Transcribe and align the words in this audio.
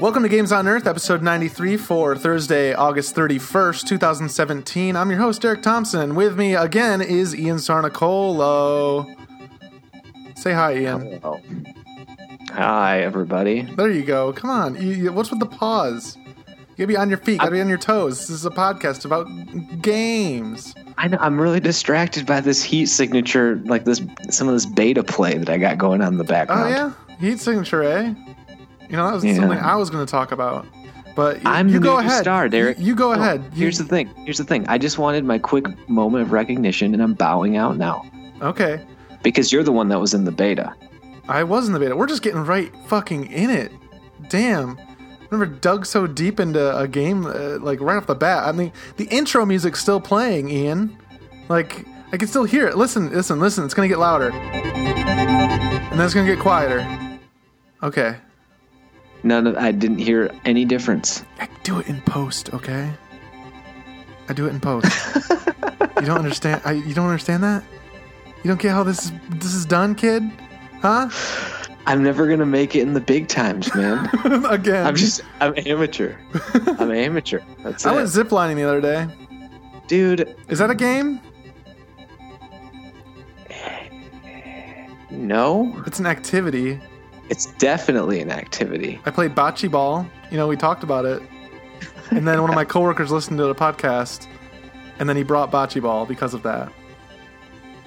Welcome 0.00 0.22
to 0.22 0.28
Games 0.28 0.52
on 0.52 0.68
Earth, 0.68 0.86
episode 0.86 1.22
93 1.22 1.76
for 1.76 2.14
Thursday, 2.16 2.72
August 2.72 3.16
31st, 3.16 3.86
2017. 3.86 4.94
I'm 4.94 5.10
your 5.10 5.18
host, 5.18 5.42
Derek 5.42 5.60
Thompson. 5.62 6.14
With 6.14 6.36
me 6.38 6.54
again 6.54 7.00
is 7.02 7.34
Ian 7.34 7.56
Sarnicolo. 7.56 9.12
Say 10.36 10.52
hi, 10.52 10.76
Ian. 10.76 11.18
Hello. 11.20 11.40
Hi, 12.52 13.00
everybody. 13.00 13.62
There 13.62 13.90
you 13.90 14.04
go. 14.04 14.32
Come 14.32 14.50
on. 14.50 14.76
You, 14.76 14.92
you- 14.92 15.12
what's 15.12 15.30
with 15.30 15.40
the 15.40 15.46
pause? 15.46 16.16
You 16.76 16.86
gotta 16.86 16.86
be 16.86 16.96
on 16.96 17.08
your 17.08 17.18
feet, 17.18 17.40
gotta 17.40 17.50
be 17.50 17.60
on 17.60 17.68
your 17.68 17.76
toes. 17.78 18.20
This 18.20 18.30
is 18.30 18.46
a 18.46 18.50
podcast 18.50 19.04
about 19.04 19.26
games. 19.82 20.74
I 20.96 21.08
know, 21.08 21.18
I'm 21.20 21.40
really 21.40 21.58
distracted 21.58 22.24
by 22.24 22.40
this 22.40 22.62
heat 22.62 22.86
signature, 22.86 23.60
like 23.64 23.84
this 23.84 24.00
some 24.30 24.46
of 24.46 24.54
this 24.54 24.64
beta 24.66 25.02
play 25.02 25.38
that 25.38 25.48
I 25.48 25.58
got 25.58 25.76
going 25.78 26.02
on 26.02 26.12
in 26.12 26.18
the 26.18 26.24
background. 26.24 26.72
Oh, 26.72 26.94
yeah? 27.10 27.16
Heat 27.18 27.40
signature, 27.40 27.82
eh? 27.82 28.14
You 28.88 28.96
know, 28.96 29.06
that 29.06 29.14
was 29.14 29.24
Yeah. 29.24 29.34
something 29.34 29.58
I 29.58 29.76
was 29.76 29.90
gonna 29.90 30.06
talk 30.06 30.32
about. 30.32 30.66
But 31.14 31.42
y- 31.44 31.50
I'm 31.58 31.68
you 31.68 31.74
the 31.74 31.80
go 31.80 31.98
ahead. 31.98 32.22
star, 32.22 32.48
Derek. 32.48 32.78
You, 32.78 32.86
you 32.86 32.94
go 32.94 33.12
No, 33.14 33.20
ahead. 33.20 33.42
You- 33.52 33.62
Here's 33.62 33.78
the 33.78 33.84
thing. 33.84 34.08
Here's 34.24 34.38
the 34.38 34.44
thing. 34.44 34.64
I 34.68 34.78
just 34.78 34.98
wanted 34.98 35.24
my 35.24 35.38
quick 35.38 35.66
moment 35.88 36.22
of 36.22 36.32
recognition, 36.32 36.94
and 36.94 37.02
I'm 37.02 37.14
bowing 37.14 37.56
out 37.56 37.76
now 37.76 38.04
okay. 38.40 38.80
because 39.22 39.52
you're 39.52 39.64
the 39.64 39.72
one 39.72 39.88
that 39.88 40.00
was 40.00 40.14
in 40.14 40.24
the 40.24 40.30
beta. 40.32 40.72
I 41.28 41.42
was 41.42 41.66
in 41.66 41.72
the 41.74 41.80
beta. 41.80 41.96
We're 41.96 42.06
just 42.06 42.22
getting 42.22 42.44
right 42.44 42.72
fucking 42.86 43.26
in 43.32 43.50
it. 43.50 43.72
Damn. 44.30 44.78
Never 45.30 45.44
dug 45.44 45.84
so 45.84 46.06
deep 46.06 46.40
into 46.40 46.74
a 46.78 46.88
game 46.88 47.26
uh, 47.26 47.58
like 47.60 47.80
right 47.82 47.96
off 47.98 48.06
the 48.06 48.14
bat. 48.14 48.46
I 48.46 48.52
mean, 48.52 48.72
the 48.96 49.04
intro 49.06 49.44
music's 49.44 49.80
still 49.80 50.00
playing, 50.00 50.48
Ian. 50.48 50.96
Like 51.50 51.84
I 52.12 52.16
can 52.16 52.28
still 52.28 52.44
hear 52.44 52.66
it. 52.66 52.78
Listen, 52.78 53.10
listen, 53.12 53.38
listen. 53.38 53.64
It's 53.66 53.74
gonna 53.74 53.88
get 53.88 53.98
louder, 53.98 54.30
and 54.30 55.92
then 55.92 56.00
it's 56.00 56.14
gonna 56.14 56.26
get 56.26 56.38
quieter. 56.38 56.86
Okay, 57.82 58.16
None 59.22 59.46
of 59.46 59.56
I 59.56 59.72
didn't 59.72 59.98
hear 59.98 60.32
any 60.44 60.64
difference. 60.64 61.24
I 61.40 61.48
do 61.62 61.78
it 61.80 61.88
in 61.88 62.00
post. 62.02 62.52
Okay, 62.54 62.90
I 64.28 64.32
do 64.32 64.46
it 64.46 64.50
in 64.50 64.60
post. 64.60 64.86
you 66.00 66.06
don't 66.06 66.18
understand? 66.18 66.62
I, 66.64 66.72
you 66.72 66.94
don't 66.94 67.06
understand 67.06 67.42
that? 67.42 67.64
You 68.44 68.48
don't 68.48 68.60
get 68.60 68.70
how 68.72 68.84
this 68.84 69.06
is 69.06 69.12
this 69.30 69.54
is 69.54 69.66
done, 69.66 69.94
kid? 69.94 70.22
Huh? 70.80 71.08
I'm 71.86 72.02
never 72.02 72.28
gonna 72.28 72.46
make 72.46 72.76
it 72.76 72.82
in 72.82 72.92
the 72.92 73.00
big 73.00 73.28
times, 73.28 73.74
man. 73.74 74.08
Again. 74.48 74.86
I'm 74.86 74.94
just 74.94 75.22
I'm 75.40 75.54
amateur. 75.66 76.14
I'm 76.78 76.92
amateur. 76.92 77.40
That's 77.64 77.84
I 77.86 77.92
it. 77.92 77.96
went 77.96 78.08
ziplining 78.08 78.56
the 78.56 78.64
other 78.64 78.80
day. 78.80 79.08
Dude, 79.88 80.36
Is 80.48 80.58
that 80.58 80.70
a 80.70 80.74
game? 80.74 81.18
no. 85.10 85.82
It's 85.86 85.98
an 85.98 86.06
activity. 86.06 86.78
It's 87.28 87.46
definitely 87.46 88.20
an 88.20 88.30
activity. 88.30 89.00
I 89.04 89.10
played 89.10 89.34
bocce 89.34 89.70
ball. 89.70 90.06
You 90.30 90.36
know, 90.36 90.48
we 90.48 90.56
talked 90.56 90.82
about 90.82 91.04
it. 91.04 91.22
And 92.10 92.26
then 92.26 92.40
one 92.40 92.50
of 92.50 92.56
my 92.56 92.64
coworkers 92.74 93.10
listened 93.10 93.38
to 93.38 93.44
the 93.44 93.54
podcast, 93.54 94.26
and 94.98 95.08
then 95.08 95.16
he 95.16 95.22
brought 95.22 95.50
bocce 95.50 95.80
ball 95.82 96.06
because 96.06 96.34
of 96.34 96.42
that. 96.44 96.72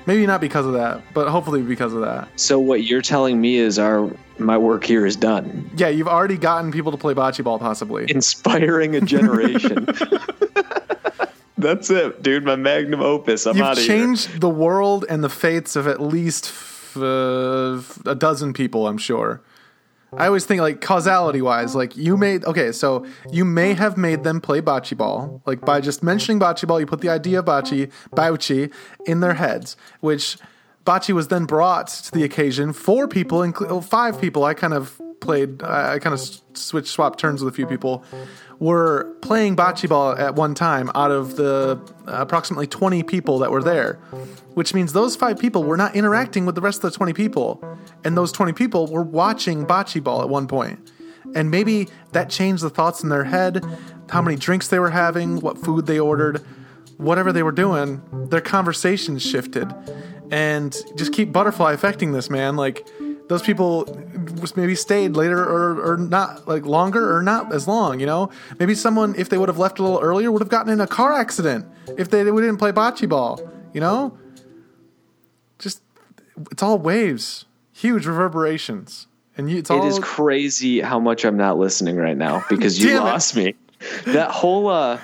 Maybe 0.06 0.26
not 0.26 0.42
because 0.42 0.66
of 0.66 0.74
that, 0.74 1.02
but 1.14 1.28
hopefully 1.28 1.62
because 1.62 1.94
of 1.94 2.02
that. 2.02 2.28
So 2.40 2.60
what 2.60 2.84
you're 2.84 3.04
telling 3.04 3.40
me 3.40 3.58
is 3.58 3.78
our 3.78 4.10
my 4.40 4.58
work 4.58 4.84
here 4.84 5.06
is 5.06 5.16
done. 5.16 5.70
Yeah, 5.76 5.90
you've 5.90 6.08
already 6.08 6.38
gotten 6.38 6.72
people 6.72 6.92
to 6.92 6.98
play 6.98 7.14
bocce 7.14 7.44
ball, 7.44 7.60
possibly. 7.60 8.10
Inspiring 8.10 8.96
a 8.96 9.02
generation. 9.02 9.88
That's 11.58 11.92
it, 11.92 12.24
dude. 12.24 12.44
My 12.44 12.56
magnum 12.56 13.02
opus. 13.02 13.46
I'm 13.46 13.62
out 13.62 13.78
You've 13.78 13.78
of 13.78 13.86
changed 13.86 14.42
the 14.42 14.50
world 14.50 15.06
and 15.08 15.24
the 15.24 15.30
fates 15.30 15.76
of 15.76 15.86
at 15.88 16.02
least 16.02 16.48
f- 16.96 16.98
uh, 16.98 18.10
a 18.10 18.16
dozen 18.16 18.54
people, 18.54 18.88
I'm 18.88 18.98
sure. 18.98 19.42
I 20.14 20.28
always 20.28 20.46
think 20.46 20.60
like 20.60 20.82
causality 20.82 21.42
wise, 21.42 21.74
like 21.74 21.96
you 21.96 22.18
made 22.18 22.44
okay, 22.44 22.74
so 22.74 23.06
you 23.32 23.46
may 23.46 23.74
have 23.74 23.96
made 23.98 24.26
them 24.26 24.42
play 24.42 24.62
bocce 24.62 24.96
ball, 24.98 25.42
like 25.46 25.62
by 25.62 25.80
just 25.80 26.04
mentioning 26.04 26.38
bocce 26.38 26.68
ball, 26.68 26.82
you 26.82 26.86
put 26.86 27.00
the 27.00 27.08
idea 27.08 27.40
of 27.40 27.46
bocce, 27.46 27.90
bocce 28.12 28.72
in 29.06 29.22
their 29.22 29.36
heads, 29.36 29.78
which 30.02 30.38
bocce 30.86 31.14
was 31.14 31.30
then 31.30 31.46
brought 31.46 31.88
to 31.88 32.12
the 32.12 32.24
occasion. 32.24 32.74
Four 32.74 33.08
people, 33.08 33.40
inclu- 33.40 33.82
five 33.86 34.20
people. 34.20 34.44
I 34.44 34.54
kind 34.54 34.74
of 34.74 35.00
played, 35.22 35.64
I 35.64 35.98
kind 36.00 36.14
of 36.14 36.20
switched, 36.58 36.90
swapped 36.90 37.18
turns 37.18 37.42
with 37.42 37.54
a 37.54 37.56
few 37.56 37.66
people. 37.66 38.04
Were 38.62 39.16
playing 39.24 39.56
bocce 39.56 39.90
ball 39.90 40.16
at 40.16 40.36
one 40.36 40.54
time 40.54 40.92
out 40.94 41.10
of 41.10 41.36
the 41.36 41.82
approximately 42.06 42.68
20 42.68 43.02
people 43.02 43.40
that 43.40 43.50
were 43.50 43.64
there, 43.64 43.96
which 44.54 44.76
means 44.76 44.94
those 44.94 45.16
five 45.16 45.40
people 45.40 45.64
were 45.64 45.78
not 45.78 45.96
interacting 45.96 46.46
with 46.46 46.54
the 46.54 46.62
rest 46.62 46.84
of 46.84 46.92
the 46.92 46.96
20 46.96 47.12
people. 47.14 47.60
And 48.04 48.16
those 48.16 48.32
20 48.32 48.54
people 48.54 48.86
were 48.86 49.02
watching 49.02 49.66
bocce 49.66 50.04
ball 50.04 50.22
at 50.22 50.30
one 50.30 50.48
point. 50.48 50.92
And 51.34 51.50
maybe 51.50 51.88
that 52.12 52.30
changed 52.30 52.62
the 52.62 52.70
thoughts 52.70 53.02
in 53.02 53.10
their 53.10 53.24
head, 53.24 53.66
how 54.10 54.22
many 54.22 54.38
drinks 54.38 54.68
they 54.68 54.78
were 54.78 54.92
having, 54.92 55.40
what 55.40 55.58
food 55.58 55.88
they 55.88 56.00
ordered, 56.00 56.46
whatever 56.98 57.32
they 57.32 57.42
were 57.42 57.52
doing, 57.52 58.04
their 58.30 58.42
conversations 58.42 59.24
shifted. 59.24 59.74
And 60.30 60.78
just 60.96 61.14
keep 61.14 61.32
butterfly 61.32 61.74
affecting 61.74 62.12
this, 62.12 62.30
man. 62.30 62.58
Like, 62.58 62.88
those 63.28 63.42
people 63.42 63.86
maybe 64.56 64.76
stayed 64.76 65.16
later 65.16 65.42
or, 65.42 65.94
or 65.94 65.98
not 65.98 66.48
like 66.48 66.66
longer 66.66 67.16
or 67.16 67.22
not 67.22 67.54
as 67.54 67.68
long 67.68 68.00
you 68.00 68.06
know? 68.06 68.30
Maybe 68.60 68.76
someone 68.76 69.16
if 69.18 69.30
they 69.30 69.38
would 69.38 69.50
have 69.50 69.60
left 69.60 69.80
a 69.80 69.84
little 69.84 70.00
earlier 70.00 70.32
would 70.32 70.42
have 70.42 70.50
gotten 70.50 70.72
in 70.72 70.82
a 70.82 70.88
car 70.88 71.14
accident 71.14 71.66
if 71.98 72.10
they 72.10 72.24
didn't 72.24 72.58
play 72.58 72.72
bocce 72.72 73.08
ball 73.08 73.40
you 73.74 73.82
know? 73.82 74.18
Just 75.60 75.82
it's 76.52 76.64
all 76.64 76.78
waves. 76.78 77.46
Huge 77.74 78.06
reverberations. 78.06 79.08
And 79.38 79.50
you, 79.50 79.60
it's 79.60 79.70
all 79.70 79.84
It 79.84 79.88
is 79.88 80.00
crazy 80.00 80.82
how 80.82 81.00
much 81.00 81.26
I'm 81.26 81.38
not 81.38 81.58
listening 81.58 81.98
right 81.98 82.18
now 82.18 82.44
because 82.50 82.80
you 82.82 82.90
Damn 82.90 83.04
it. 83.04 83.06
lost 83.06 83.36
me. 83.36 83.56
That 84.08 84.32
whole 84.32 84.68
uh 84.68 85.00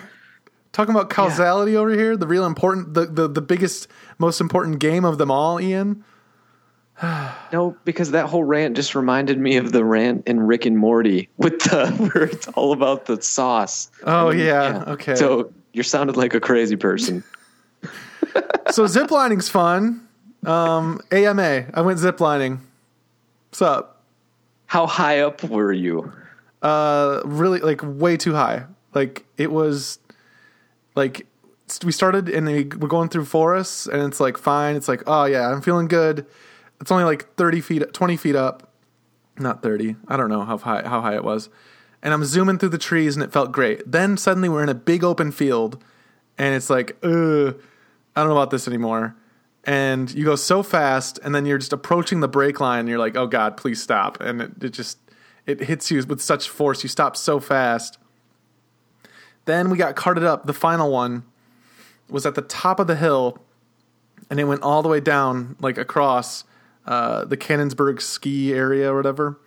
talking 0.71 0.93
about 0.93 1.09
causality 1.09 1.75
over 1.75 1.91
here 1.91 2.15
the 2.15 2.27
real 2.27 2.45
important 2.45 2.93
the, 2.93 3.07
the 3.07 3.27
the 3.27 3.41
biggest 3.41 3.87
most 4.19 4.39
important 4.39 4.77
game 4.77 5.03
of 5.05 5.17
them 5.17 5.31
all 5.31 5.59
ian 5.59 6.03
no, 7.53 7.77
because 7.85 8.11
that 8.11 8.25
whole 8.27 8.43
rant 8.43 8.75
just 8.75 8.95
reminded 8.95 9.37
me 9.37 9.57
of 9.57 9.71
the 9.71 9.85
rant 9.85 10.27
in 10.27 10.39
Rick 10.39 10.65
and 10.65 10.77
Morty 10.77 11.29
with 11.37 11.59
the 11.59 11.91
where 12.13 12.23
it's 12.23 12.47
all 12.49 12.71
about 12.71 13.05
the 13.05 13.21
sauce. 13.21 13.91
oh 14.03 14.29
And, 14.29 14.39
yeah, 14.39 14.83
okay. 14.87 15.15
So 15.15 15.53
you're 15.73 15.83
sounded 15.83 16.17
like 16.17 16.33
a 16.33 16.39
crazy 16.39 16.75
person. 16.75 17.23
so 18.71 18.83
ziplining's 18.85 19.49
fun. 19.49 20.07
Um 20.45 20.99
ama 21.11 21.65
i 21.73 21.81
went 21.81 21.99
ziplining 21.99 22.59
what's 23.49 23.61
up? 23.61 24.03
How 24.65 24.87
high 24.87 25.19
up 25.19 25.43
were 25.43 25.73
you? 25.73 26.11
uh 26.63 27.21
really 27.23 27.59
like 27.59 27.81
way 27.83 28.17
too 28.17 28.33
high. 28.33 28.65
Like 28.95 29.23
it 29.37 29.51
was 29.51 29.99
like 30.95 31.27
we 31.83 31.91
started 31.91 32.27
and 32.29 32.47
we 32.47 32.63
we're 32.63 32.87
going 32.87 33.09
through 33.09 33.25
forests 33.25 33.85
and 33.85 34.01
it's 34.01 34.19
like 34.19 34.37
fine. 34.37 34.75
It's 34.75 34.87
like 34.87 35.03
oh 35.05 35.25
yeah 35.25 35.51
i'm 35.51 35.61
feeling 35.61 35.87
good 35.87 36.25
it's 36.79 36.91
only 36.91 37.03
like 37.03 37.35
30 37.35 37.61
feet 37.61 37.93
20 37.93 38.17
feet 38.17 38.35
up. 38.35 38.71
Not 39.39 39.61
30 39.61 39.95
i 40.07 40.17
don't 40.17 40.29
know 40.29 40.43
how 40.43 40.57
high 40.57 40.87
how 40.87 41.01
high 41.01 41.15
it 41.15 41.23
was. 41.23 41.49
And 42.01 42.13
i'm 42.13 42.25
zooming 42.25 42.57
through 42.57 42.69
the 42.69 42.77
trees 42.77 43.15
and 43.15 43.23
it 43.23 43.31
felt 43.31 43.51
great. 43.51 43.89
Then 43.89 44.17
suddenly 44.17 44.49
we're 44.49 44.63
in 44.63 44.69
a 44.69 44.75
big 44.75 45.03
open 45.03 45.31
field 45.31 45.83
and 46.37 46.55
it's 46.55 46.69
like 46.69 46.97
ugh, 47.03 47.59
i 48.15 48.21
don't 48.21 48.29
know 48.29 48.37
about 48.37 48.51
this 48.51 48.67
anymore. 48.67 49.15
And 49.63 50.11
you 50.13 50.23
go 50.23 50.35
so 50.35 50.63
fast 50.63 51.19
and 51.23 51.35
then 51.35 51.45
you're 51.45 51.57
just 51.57 51.73
approaching 51.73 52.21
the 52.21 52.27
brake 52.27 52.59
line 52.59 52.81
and 52.81 52.89
you're 52.89 52.99
like 52.99 53.15
oh 53.15 53.27
god 53.27 53.57
please 53.57 53.81
stop. 53.81 54.19
And 54.21 54.41
it, 54.41 54.63
it 54.63 54.69
just 54.69 54.97
it 55.45 55.61
hits 55.61 55.89
you 55.89 56.03
with 56.03 56.21
such 56.21 56.49
force. 56.49 56.83
You 56.83 56.89
stop 56.89 57.15
so 57.15 57.39
fast. 57.39 57.97
Then 59.45 59.69
we 59.69 59.77
got 59.77 59.95
carted 59.95 60.25
up. 60.25 60.45
The 60.45 60.53
final 60.53 60.91
one 60.91 61.23
was 62.09 62.25
at 62.25 62.35
the 62.35 62.41
top 62.41 62.79
of 62.79 62.87
the 62.87 62.95
hill 62.95 63.39
and 64.29 64.39
it 64.39 64.45
went 64.45 64.61
all 64.61 64.81
the 64.81 64.89
way 64.89 64.99
down 64.99 65.55
like 65.59 65.77
across 65.77 66.43
uh, 66.87 67.25
the 67.25 67.37
cannonsburg 67.37 68.01
ski 68.01 68.53
area 68.53 68.91
or 68.91 68.95
whatever 68.95 69.39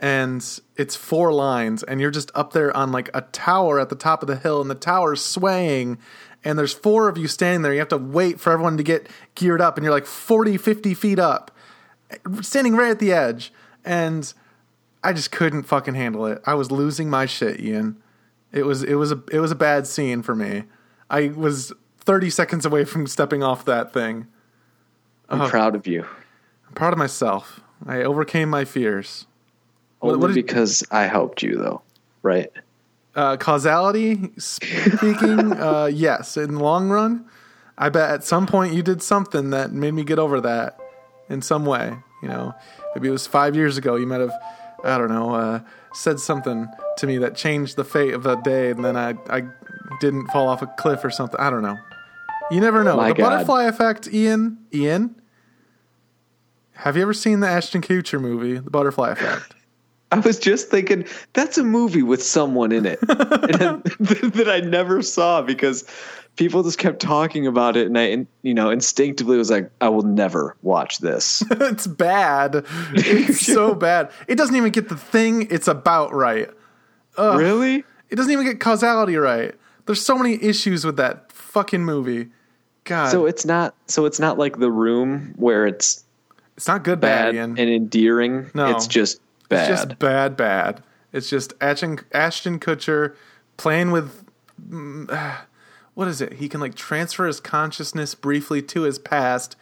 and 0.00 0.60
it's 0.76 0.96
four 0.96 1.32
lines 1.32 1.82
and 1.82 2.00
you're 2.00 2.10
just 2.10 2.30
up 2.34 2.52
there 2.54 2.74
on 2.74 2.90
like 2.90 3.10
a 3.12 3.20
tower 3.20 3.78
at 3.78 3.90
the 3.90 3.94
top 3.94 4.22
of 4.22 4.28
the 4.28 4.36
hill 4.36 4.60
and 4.60 4.70
the 4.70 4.74
tower's 4.74 5.22
swaying 5.22 5.98
and 6.42 6.58
there's 6.58 6.72
four 6.72 7.10
of 7.10 7.18
you 7.18 7.28
standing 7.28 7.60
there. 7.60 7.74
You 7.74 7.80
have 7.80 7.88
to 7.88 7.98
wait 7.98 8.40
for 8.40 8.50
everyone 8.50 8.78
to 8.78 8.82
get 8.82 9.08
geared 9.34 9.60
up 9.60 9.76
and 9.76 9.84
you're 9.84 9.92
like 9.92 10.06
40 10.06 10.56
50 10.56 10.94
feet 10.94 11.18
up 11.18 11.50
standing 12.40 12.74
right 12.74 12.90
at 12.90 12.98
the 12.98 13.12
edge 13.12 13.52
and 13.84 14.32
i 15.04 15.12
just 15.12 15.30
couldn't 15.30 15.64
fucking 15.64 15.94
handle 15.94 16.26
it. 16.26 16.40
I 16.46 16.54
was 16.54 16.70
losing 16.70 17.10
my 17.10 17.26
shit 17.26 17.60
ian. 17.60 18.02
It 18.52 18.64
was 18.64 18.82
it 18.82 18.94
was 18.94 19.12
a 19.12 19.22
it 19.30 19.38
was 19.40 19.50
a 19.50 19.56
bad 19.56 19.86
scene 19.86 20.22
for 20.22 20.34
me. 20.34 20.64
I 21.10 21.28
was 21.28 21.72
30 21.98 22.30
seconds 22.30 22.64
away 22.64 22.84
from 22.84 23.06
stepping 23.06 23.42
off 23.42 23.66
that 23.66 23.92
thing. 23.92 24.28
I'm 25.28 25.48
proud 25.48 25.76
of 25.76 25.86
you. 25.86 26.06
I'm 26.70 26.74
proud 26.74 26.92
of 26.94 26.98
myself 26.98 27.60
i 27.86 28.02
overcame 28.02 28.48
my 28.48 28.64
fears 28.64 29.26
Only 30.00 30.16
what 30.16 30.28
did- 30.28 30.34
because 30.46 30.82
I 30.90 31.02
helped 31.02 31.42
you 31.42 31.56
though. 31.56 31.82
Right. 32.22 32.50
uh, 33.14 33.36
causality 33.38 34.30
speaking, 34.38 35.52
uh, 35.68 35.90
yes. 35.92 36.36
In 36.36 36.54
the 36.54 36.62
long 36.62 36.88
run, 36.90 37.24
I 37.78 37.88
bet 37.88 38.10
at 38.10 38.24
some 38.24 38.46
point 38.46 38.72
you 38.74 38.82
did 38.82 39.02
something 39.02 39.50
that 39.50 39.72
made 39.72 39.92
me 39.94 40.04
get 40.04 40.18
over 40.18 40.40
that 40.42 40.78
in 41.28 41.42
some 41.42 41.64
way. 41.66 41.94
You 42.22 42.28
know, 42.28 42.54
maybe 42.94 43.08
it 43.08 43.10
was 43.10 43.26
five 43.26 43.56
years 43.56 43.76
ago. 43.78 43.96
You 43.96 44.06
might 44.06 44.20
have 44.20 44.32
I 44.84 44.96
don't 44.98 45.08
know, 45.10 45.34
uh, 45.34 45.60
said 45.94 46.18
something 46.20 46.68
to 46.98 47.06
me 47.06 47.18
that 47.18 47.34
changed 47.36 47.76
the 47.76 47.84
fate 47.84 48.14
of 48.14 48.22
that 48.24 48.44
day, 48.44 48.70
and 48.70 48.84
then 48.84 48.96
I 48.96 49.14
I 49.28 49.42
didn't 50.00 50.26
fall 50.28 50.48
off 50.48 50.62
a 50.62 50.66
cliff 50.66 51.04
or 51.04 51.10
something. 51.10 51.38
I 51.40 51.50
don't 51.50 51.62
know. 51.62 51.78
You 52.50 52.60
never 52.60 52.84
know. 52.84 52.96
My 52.96 53.08
the 53.08 53.14
God. 53.14 53.30
butterfly 53.30 53.64
effect, 53.64 54.08
Ian. 54.12 54.58
Ian, 54.74 55.19
have 56.80 56.96
you 56.96 57.02
ever 57.02 57.14
seen 57.14 57.40
the 57.40 57.48
Ashton 57.48 57.82
Kutcher 57.82 58.20
movie, 58.20 58.54
The 58.58 58.70
Butterfly 58.70 59.10
Effect? 59.10 59.54
I 60.12 60.18
was 60.18 60.40
just 60.40 60.70
thinking 60.70 61.06
that's 61.34 61.56
a 61.56 61.62
movie 61.62 62.02
with 62.02 62.20
someone 62.20 62.72
in 62.72 62.84
it 62.84 63.00
that 63.06 64.48
I 64.48 64.58
never 64.58 65.02
saw 65.02 65.40
because 65.40 65.84
people 66.34 66.64
just 66.64 66.78
kept 66.78 67.00
talking 67.00 67.46
about 67.46 67.76
it, 67.76 67.86
and 67.86 67.96
I, 67.96 68.26
you 68.42 68.54
know, 68.54 68.70
instinctively 68.70 69.36
was 69.36 69.50
like, 69.50 69.70
I 69.80 69.88
will 69.88 70.02
never 70.02 70.56
watch 70.62 70.98
this. 70.98 71.44
it's 71.50 71.86
bad. 71.86 72.64
It's 72.94 73.46
so 73.46 73.72
bad. 73.74 74.10
It 74.26 74.34
doesn't 74.34 74.56
even 74.56 74.72
get 74.72 74.88
the 74.88 74.96
thing 74.96 75.46
it's 75.48 75.68
about 75.68 76.12
right. 76.12 76.50
really? 77.16 77.84
It 78.08 78.16
doesn't 78.16 78.32
even 78.32 78.44
get 78.44 78.58
causality 78.58 79.16
right. 79.16 79.54
There's 79.86 80.04
so 80.04 80.18
many 80.18 80.42
issues 80.42 80.84
with 80.84 80.96
that 80.96 81.30
fucking 81.30 81.84
movie. 81.84 82.30
God, 82.82 83.10
So 83.10 83.26
it's 83.26 83.44
not. 83.44 83.76
So 83.86 84.06
it's 84.06 84.18
not 84.18 84.38
like 84.38 84.58
the 84.58 84.70
room 84.70 85.34
where 85.36 85.66
it's 85.66 86.04
it's 86.60 86.68
not 86.68 86.84
good, 86.84 87.00
bad, 87.00 87.34
bad 87.34 87.58
and 87.58 87.58
endearing. 87.58 88.50
No. 88.52 88.66
it's 88.76 88.86
just 88.86 89.22
bad. 89.48 89.70
It's 89.70 89.80
just 89.80 89.98
bad, 89.98 90.36
bad. 90.36 90.82
It's 91.10 91.30
just 91.30 91.54
Ashton, 91.58 92.00
Ashton 92.12 92.60
Kutcher 92.60 93.16
playing 93.56 93.92
with. 93.92 94.26
what 95.94 96.06
is 96.06 96.20
it? 96.20 96.34
He 96.34 96.50
can 96.50 96.60
like 96.60 96.74
transfer 96.74 97.26
his 97.26 97.40
consciousness 97.40 98.14
briefly 98.14 98.60
to 98.60 98.82
his 98.82 98.98
past 98.98 99.56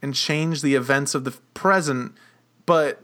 and 0.00 0.14
change 0.14 0.62
the 0.62 0.76
events 0.76 1.12
of 1.16 1.24
the 1.24 1.32
present, 1.54 2.12
but 2.66 3.02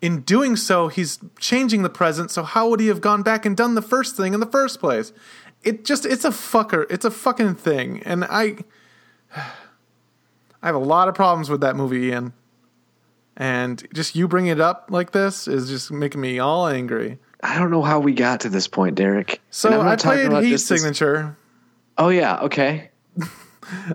in 0.00 0.20
doing 0.20 0.54
so, 0.54 0.86
he's 0.86 1.18
changing 1.40 1.82
the 1.82 1.90
present. 1.90 2.30
So 2.30 2.44
how 2.44 2.68
would 2.68 2.78
he 2.78 2.86
have 2.86 3.00
gone 3.00 3.24
back 3.24 3.44
and 3.44 3.56
done 3.56 3.74
the 3.74 3.82
first 3.82 4.16
thing 4.16 4.34
in 4.34 4.38
the 4.38 4.46
first 4.46 4.78
place? 4.78 5.12
It 5.64 5.84
just 5.84 6.06
it's 6.06 6.24
a 6.24 6.30
fucker. 6.30 6.86
It's 6.88 7.04
a 7.04 7.10
fucking 7.10 7.56
thing, 7.56 8.04
and 8.04 8.24
I 8.24 8.58
I 9.36 10.66
have 10.66 10.76
a 10.76 10.78
lot 10.78 11.08
of 11.08 11.16
problems 11.16 11.50
with 11.50 11.60
that 11.62 11.74
movie, 11.74 12.06
Ian. 12.06 12.34
And 13.36 13.86
just 13.94 14.14
you 14.14 14.28
bringing 14.28 14.50
it 14.52 14.60
up 14.60 14.88
like 14.90 15.12
this 15.12 15.48
is 15.48 15.68
just 15.68 15.90
making 15.90 16.20
me 16.20 16.38
all 16.38 16.66
angry. 16.68 17.18
I 17.42 17.58
don't 17.58 17.70
know 17.70 17.82
how 17.82 17.98
we 17.98 18.12
got 18.12 18.40
to 18.40 18.48
this 18.48 18.68
point, 18.68 18.94
Derek. 18.94 19.40
So 19.50 19.80
I 19.80 19.96
played 19.96 20.30
Heat 20.44 20.50
just 20.50 20.68
this- 20.68 20.82
Signature. 20.82 21.36
Oh 21.98 22.08
yeah, 22.08 22.38
okay. 22.40 22.90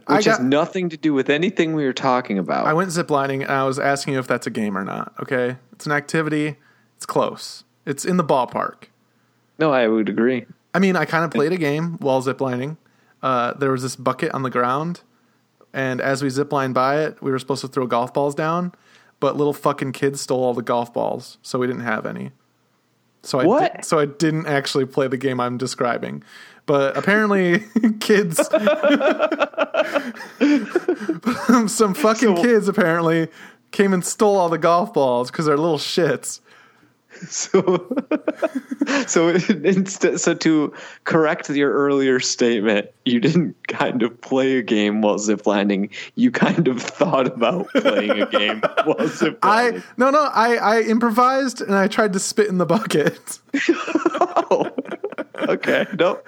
I 0.07 0.17
Which 0.17 0.25
has 0.25 0.39
nothing 0.39 0.89
to 0.89 0.97
do 0.97 1.13
with 1.13 1.29
anything 1.29 1.75
we 1.75 1.85
were 1.85 1.93
talking 1.93 2.37
about. 2.39 2.65
I 2.65 2.73
went 2.73 2.89
ziplining 2.89 3.41
and 3.41 3.51
I 3.51 3.63
was 3.63 3.79
asking 3.79 4.13
you 4.13 4.19
if 4.19 4.27
that's 4.27 4.47
a 4.47 4.51
game 4.51 4.77
or 4.77 4.83
not. 4.83 5.13
Okay, 5.21 5.57
it's 5.71 5.85
an 5.85 5.91
activity. 5.91 6.55
It's 6.95 7.05
close. 7.05 7.63
It's 7.85 8.05
in 8.05 8.17
the 8.17 8.23
ballpark. 8.23 8.85
no, 9.59 9.71
I 9.71 9.87
would 9.87 10.09
agree. 10.09 10.45
I 10.73 10.79
mean, 10.79 10.95
I 10.95 11.05
kind 11.05 11.23
of 11.25 11.31
played 11.31 11.53
a 11.53 11.57
game 11.57 11.97
while 11.99 12.21
ziplining. 12.21 12.77
Uh, 13.23 13.53
there 13.53 13.71
was 13.71 13.81
this 13.81 13.95
bucket 13.95 14.31
on 14.31 14.43
the 14.43 14.49
ground, 14.49 15.01
and 15.73 15.99
as 16.01 16.21
we 16.21 16.29
ziplined 16.29 16.73
by 16.73 17.01
it, 17.01 17.21
we 17.21 17.31
were 17.31 17.39
supposed 17.39 17.61
to 17.61 17.67
throw 17.67 17.87
golf 17.87 18.13
balls 18.13 18.35
down, 18.35 18.73
but 19.19 19.35
little 19.35 19.53
fucking 19.53 19.91
kids 19.93 20.21
stole 20.21 20.43
all 20.43 20.53
the 20.53 20.61
golf 20.61 20.93
balls, 20.93 21.37
so 21.41 21.57
we 21.59 21.67
didn't 21.67 21.81
have 21.83 22.05
any. 22.05 22.31
So 23.23 23.39
I 23.39 23.45
What? 23.45 23.73
Di- 23.75 23.81
so 23.81 23.99
I 23.99 24.05
didn't 24.05 24.45
actually 24.47 24.85
play 24.85 25.07
the 25.07 25.17
game 25.17 25.39
I'm 25.39 25.57
describing, 25.57 26.23
but 26.65 26.95
apparently 26.95 27.63
kids, 27.99 28.37
some 31.67 31.93
fucking 31.93 32.35
So- 32.37 32.41
kids 32.41 32.67
apparently 32.67 33.27
came 33.71 33.93
and 33.93 34.03
stole 34.05 34.37
all 34.37 34.49
the 34.49 34.57
golf 34.57 34.93
balls 34.93 35.29
because 35.31 35.45
they're 35.45 35.57
little 35.57 35.77
shits. 35.77 36.39
So, 37.29 37.87
so 39.07 39.29
instead, 39.29 40.19
so 40.19 40.33
to 40.33 40.73
correct 41.03 41.49
your 41.49 41.71
earlier 41.71 42.19
statement, 42.19 42.89
you 43.05 43.19
didn't 43.19 43.55
kind 43.67 44.01
of 44.03 44.19
play 44.21 44.57
a 44.57 44.61
game 44.61 45.01
while 45.01 45.17
ziplining. 45.17 45.89
You 46.15 46.31
kind 46.31 46.67
of 46.67 46.81
thought 46.81 47.27
about 47.27 47.67
playing 47.69 48.21
a 48.21 48.25
game 48.27 48.61
while 48.83 48.95
ziplining. 48.95 49.37
I 49.43 49.83
no 49.97 50.09
no 50.09 50.29
I 50.33 50.55
I 50.55 50.81
improvised 50.81 51.61
and 51.61 51.75
I 51.75 51.87
tried 51.87 52.13
to 52.13 52.19
spit 52.19 52.47
in 52.47 52.57
the 52.57 52.65
bucket. 52.65 53.39
oh, 54.51 54.69
okay, 55.49 55.85
no, 55.97 56.19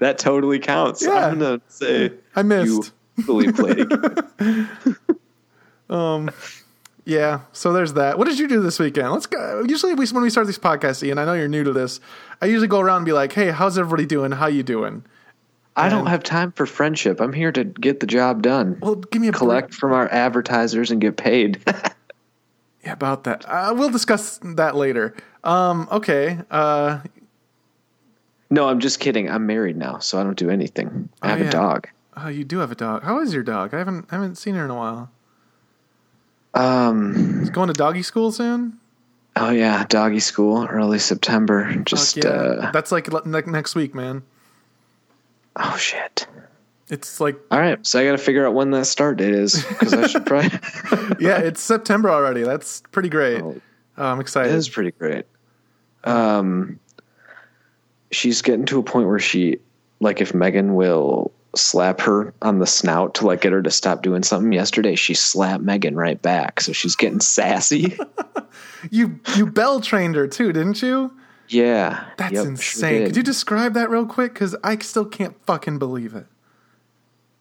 that 0.00 0.18
totally 0.18 0.58
counts. 0.58 1.02
Yeah. 1.02 1.26
I'm 1.26 1.38
gonna 1.38 1.60
say 1.68 2.12
I 2.34 2.42
missed. 2.42 2.92
you 3.16 3.22
fully 3.24 3.52
played 3.52 3.92
a 3.92 4.28
game. 4.38 4.68
Um, 5.90 6.30
Yeah, 7.08 7.40
so 7.52 7.72
there's 7.72 7.94
that. 7.94 8.18
What 8.18 8.26
did 8.28 8.38
you 8.38 8.46
do 8.46 8.60
this 8.60 8.78
weekend? 8.78 9.10
Let's 9.12 9.24
go. 9.24 9.64
Usually, 9.66 9.94
we, 9.94 10.06
when 10.08 10.22
we 10.22 10.28
start 10.28 10.46
these 10.46 10.58
podcasts, 10.58 11.02
Ian, 11.02 11.16
I 11.16 11.24
know 11.24 11.32
you're 11.32 11.48
new 11.48 11.64
to 11.64 11.72
this. 11.72 12.00
I 12.42 12.46
usually 12.46 12.68
go 12.68 12.80
around 12.80 12.98
and 12.98 13.06
be 13.06 13.12
like, 13.12 13.32
"Hey, 13.32 13.50
how's 13.50 13.78
everybody 13.78 14.04
doing? 14.04 14.30
How 14.32 14.46
you 14.46 14.62
doing?" 14.62 15.04
I 15.74 15.88
don't 15.88 16.06
have 16.08 16.22
time 16.22 16.52
for 16.52 16.66
friendship. 16.66 17.18
I'm 17.20 17.32
here 17.32 17.50
to 17.52 17.64
get 17.64 18.00
the 18.00 18.06
job 18.06 18.42
done. 18.42 18.76
Well, 18.82 18.96
give 18.96 19.22
me 19.22 19.28
a 19.28 19.32
Collect 19.32 19.68
break. 19.70 19.78
from 19.78 19.92
our 19.94 20.06
advertisers 20.08 20.90
and 20.90 21.00
get 21.00 21.16
paid. 21.16 21.62
Yeah, 22.84 22.92
about 22.92 23.24
that. 23.24 23.44
Uh, 23.46 23.74
we'll 23.76 23.90
discuss 23.90 24.38
that 24.42 24.76
later. 24.76 25.14
Um, 25.44 25.88
okay. 25.90 26.38
Uh, 26.50 27.00
no, 28.50 28.68
I'm 28.68 28.80
just 28.80 29.00
kidding. 29.00 29.28
I'm 29.28 29.46
married 29.46 29.76
now, 29.76 29.98
so 29.98 30.18
I 30.18 30.22
don't 30.22 30.38
do 30.38 30.48
anything. 30.48 31.08
I 31.20 31.26
Oh, 31.26 31.30
have 31.30 31.40
yeah. 31.40 31.48
a 31.48 31.50
dog. 31.50 31.88
oh, 32.16 32.28
you 32.28 32.44
do 32.44 32.58
have 32.58 32.70
a 32.70 32.76
dog. 32.76 33.02
How 33.02 33.18
is 33.20 33.34
your 33.34 33.42
dog? 33.42 33.74
I 33.74 33.78
haven't 33.78 34.06
I 34.10 34.14
haven't 34.14 34.36
seen 34.36 34.54
her 34.54 34.64
in 34.64 34.70
a 34.70 34.74
while. 34.76 35.10
Um. 36.58 37.42
Is 37.42 37.50
going 37.50 37.68
to 37.68 37.72
doggy 37.74 38.02
school 38.02 38.32
soon? 38.32 38.78
Oh 39.36 39.50
yeah, 39.50 39.84
doggy 39.88 40.20
school, 40.20 40.66
early 40.68 40.98
September. 40.98 41.74
Just 41.84 42.16
yeah. 42.16 42.28
uh. 42.28 42.70
That's 42.72 42.90
like 42.92 43.12
ne- 43.26 43.42
next 43.46 43.74
week, 43.74 43.94
man. 43.94 44.22
Oh 45.56 45.76
shit. 45.76 46.26
It's 46.90 47.20
like 47.20 47.36
All 47.50 47.58
right, 47.60 47.84
so 47.86 48.00
I 48.00 48.04
got 48.04 48.12
to 48.12 48.18
figure 48.18 48.46
out 48.46 48.54
when 48.54 48.70
that 48.70 48.86
start 48.86 49.18
date 49.18 49.34
is 49.34 49.62
because 49.64 49.92
I 49.92 50.06
should 50.06 50.24
probably. 50.24 50.50
yeah, 51.24 51.38
it's 51.38 51.60
September 51.60 52.10
already. 52.10 52.42
That's 52.42 52.80
pretty 52.92 53.08
great. 53.10 53.42
Oh, 53.42 53.60
Oh, 53.98 54.06
I'm 54.06 54.20
excited. 54.20 54.54
is 54.54 54.68
pretty 54.68 54.92
great. 54.92 55.26
Um, 56.04 56.78
she's 58.12 58.42
getting 58.42 58.64
to 58.66 58.78
a 58.78 58.82
point 58.84 59.08
where 59.08 59.18
she, 59.18 59.58
like, 59.98 60.20
if 60.20 60.32
Megan 60.32 60.76
will 60.76 61.32
slap 61.56 62.00
her 62.02 62.34
on 62.42 62.58
the 62.58 62.66
snout 62.66 63.14
to 63.16 63.26
like 63.26 63.40
get 63.40 63.52
her 63.52 63.62
to 63.62 63.70
stop 63.70 64.02
doing 64.02 64.22
something. 64.22 64.52
Yesterday, 64.52 64.94
she 64.94 65.14
slapped 65.14 65.62
Megan 65.62 65.96
right 65.96 66.20
back, 66.20 66.60
so 66.60 66.72
she's 66.72 66.96
getting 66.96 67.20
sassy. 67.20 67.96
You 68.92 69.18
you 69.36 69.46
bell 69.46 69.80
trained 69.80 70.14
her 70.14 70.28
too, 70.28 70.52
didn't 70.52 70.82
you? 70.82 71.12
Yeah, 71.48 72.04
That's 72.16 72.34
yep, 72.34 72.46
insane. 72.46 73.06
Could 73.06 73.16
you 73.16 73.22
describe 73.24 73.74
that 73.74 73.90
real 73.90 74.06
quick? 74.06 74.34
Because 74.34 74.54
I 74.62 74.78
still 74.78 75.04
can't 75.04 75.34
fucking 75.46 75.78
believe 75.80 76.14
it. 76.14 76.26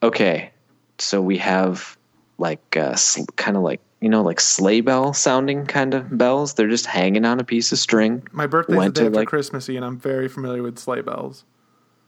okay, 0.01 0.51
so 0.97 1.21
we 1.21 1.37
have 1.37 1.97
like 2.37 2.77
uh, 2.77 2.95
sl- 2.95 3.25
kind 3.35 3.55
of 3.57 3.63
like 3.63 3.81
you 4.01 4.09
know 4.09 4.23
like 4.23 4.39
sleigh 4.39 4.81
bell 4.81 5.13
sounding 5.13 5.65
kind 5.67 5.93
of 5.93 6.17
bells. 6.17 6.55
They're 6.55 6.67
just 6.69 6.85
hanging 6.87 7.25
on 7.25 7.39
a 7.39 7.43
piece 7.43 7.71
of 7.71 7.77
string. 7.79 8.25
My 8.31 8.47
birthday's 8.47 8.73
the 8.73 8.77
Went 8.77 8.95
day 8.95 9.01
after 9.05 9.15
like- 9.15 9.67
and 9.75 9.85
I'm 9.85 9.99
very 9.99 10.27
familiar 10.27 10.63
with 10.63 10.79
sleigh 10.79 11.01
bells. 11.01 11.45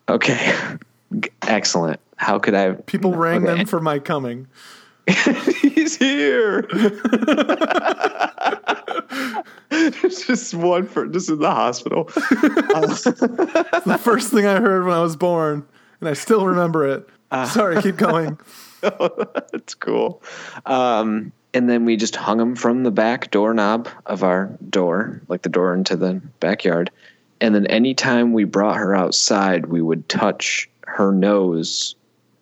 Okay, 0.08 0.54
excellent. 1.44 2.00
How 2.18 2.40
could 2.40 2.54
I? 2.56 2.74
People 2.74 3.16
rang 3.16 3.44
Okay. 3.48 3.58
them 3.58 3.66
for 3.66 3.80
my 3.80 4.00
coming. 4.00 4.48
He's 5.08 5.96
here. 5.96 6.68
It's 9.72 10.26
just 10.26 10.54
one 10.56 10.88
for 10.88 11.06
just 11.08 11.30
in 11.30 11.40
the 11.40 11.52
hospital. 11.52 12.06
the 12.06 14.00
first 14.02 14.32
thing 14.32 14.46
I 14.46 14.60
heard 14.60 14.84
when 14.86 14.94
I 14.96 15.02
was 15.02 15.16
born, 15.16 15.66
and 16.00 16.10
I 16.10 16.14
still 16.14 16.46
remember 16.46 16.88
it. 16.88 17.08
Uh. 17.32 17.46
Sorry, 17.46 17.82
keep 17.82 17.96
going. 17.98 18.40
That's 18.82 19.76
cool. 19.76 20.22
Um, 20.66 21.32
and 21.54 21.70
then 21.70 21.86
we 21.86 21.98
just 21.98 22.16
hung 22.16 22.40
him 22.40 22.56
from 22.56 22.84
the 22.84 22.92
back 22.92 23.32
doorknob 23.32 23.88
of 24.06 24.24
our 24.24 24.48
door, 24.70 25.22
like 25.28 25.44
the 25.44 25.50
door 25.50 25.74
into 25.74 25.96
the 25.96 26.22
backyard. 26.40 26.90
And 27.40 27.54
then 27.56 27.68
anytime 27.68 28.34
we 28.34 28.44
brought 28.44 28.78
her 28.78 28.96
outside, 28.96 29.68
we 29.68 29.82
would 29.82 30.10
touch 30.10 30.70
her 30.96 31.12
nose 31.12 31.96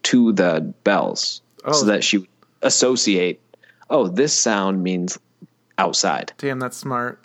to 0.03 0.31
the 0.33 0.61
bells 0.83 1.41
Oh. 1.65 1.73
so 1.73 1.85
that 1.87 2.03
she 2.03 2.19
would 2.19 2.29
associate, 2.61 3.41
oh, 3.89 4.07
this 4.07 4.33
sound 4.33 4.83
means 4.83 5.19
outside. 5.77 6.31
Damn, 6.37 6.59
that's 6.59 6.77
smart. 6.77 7.21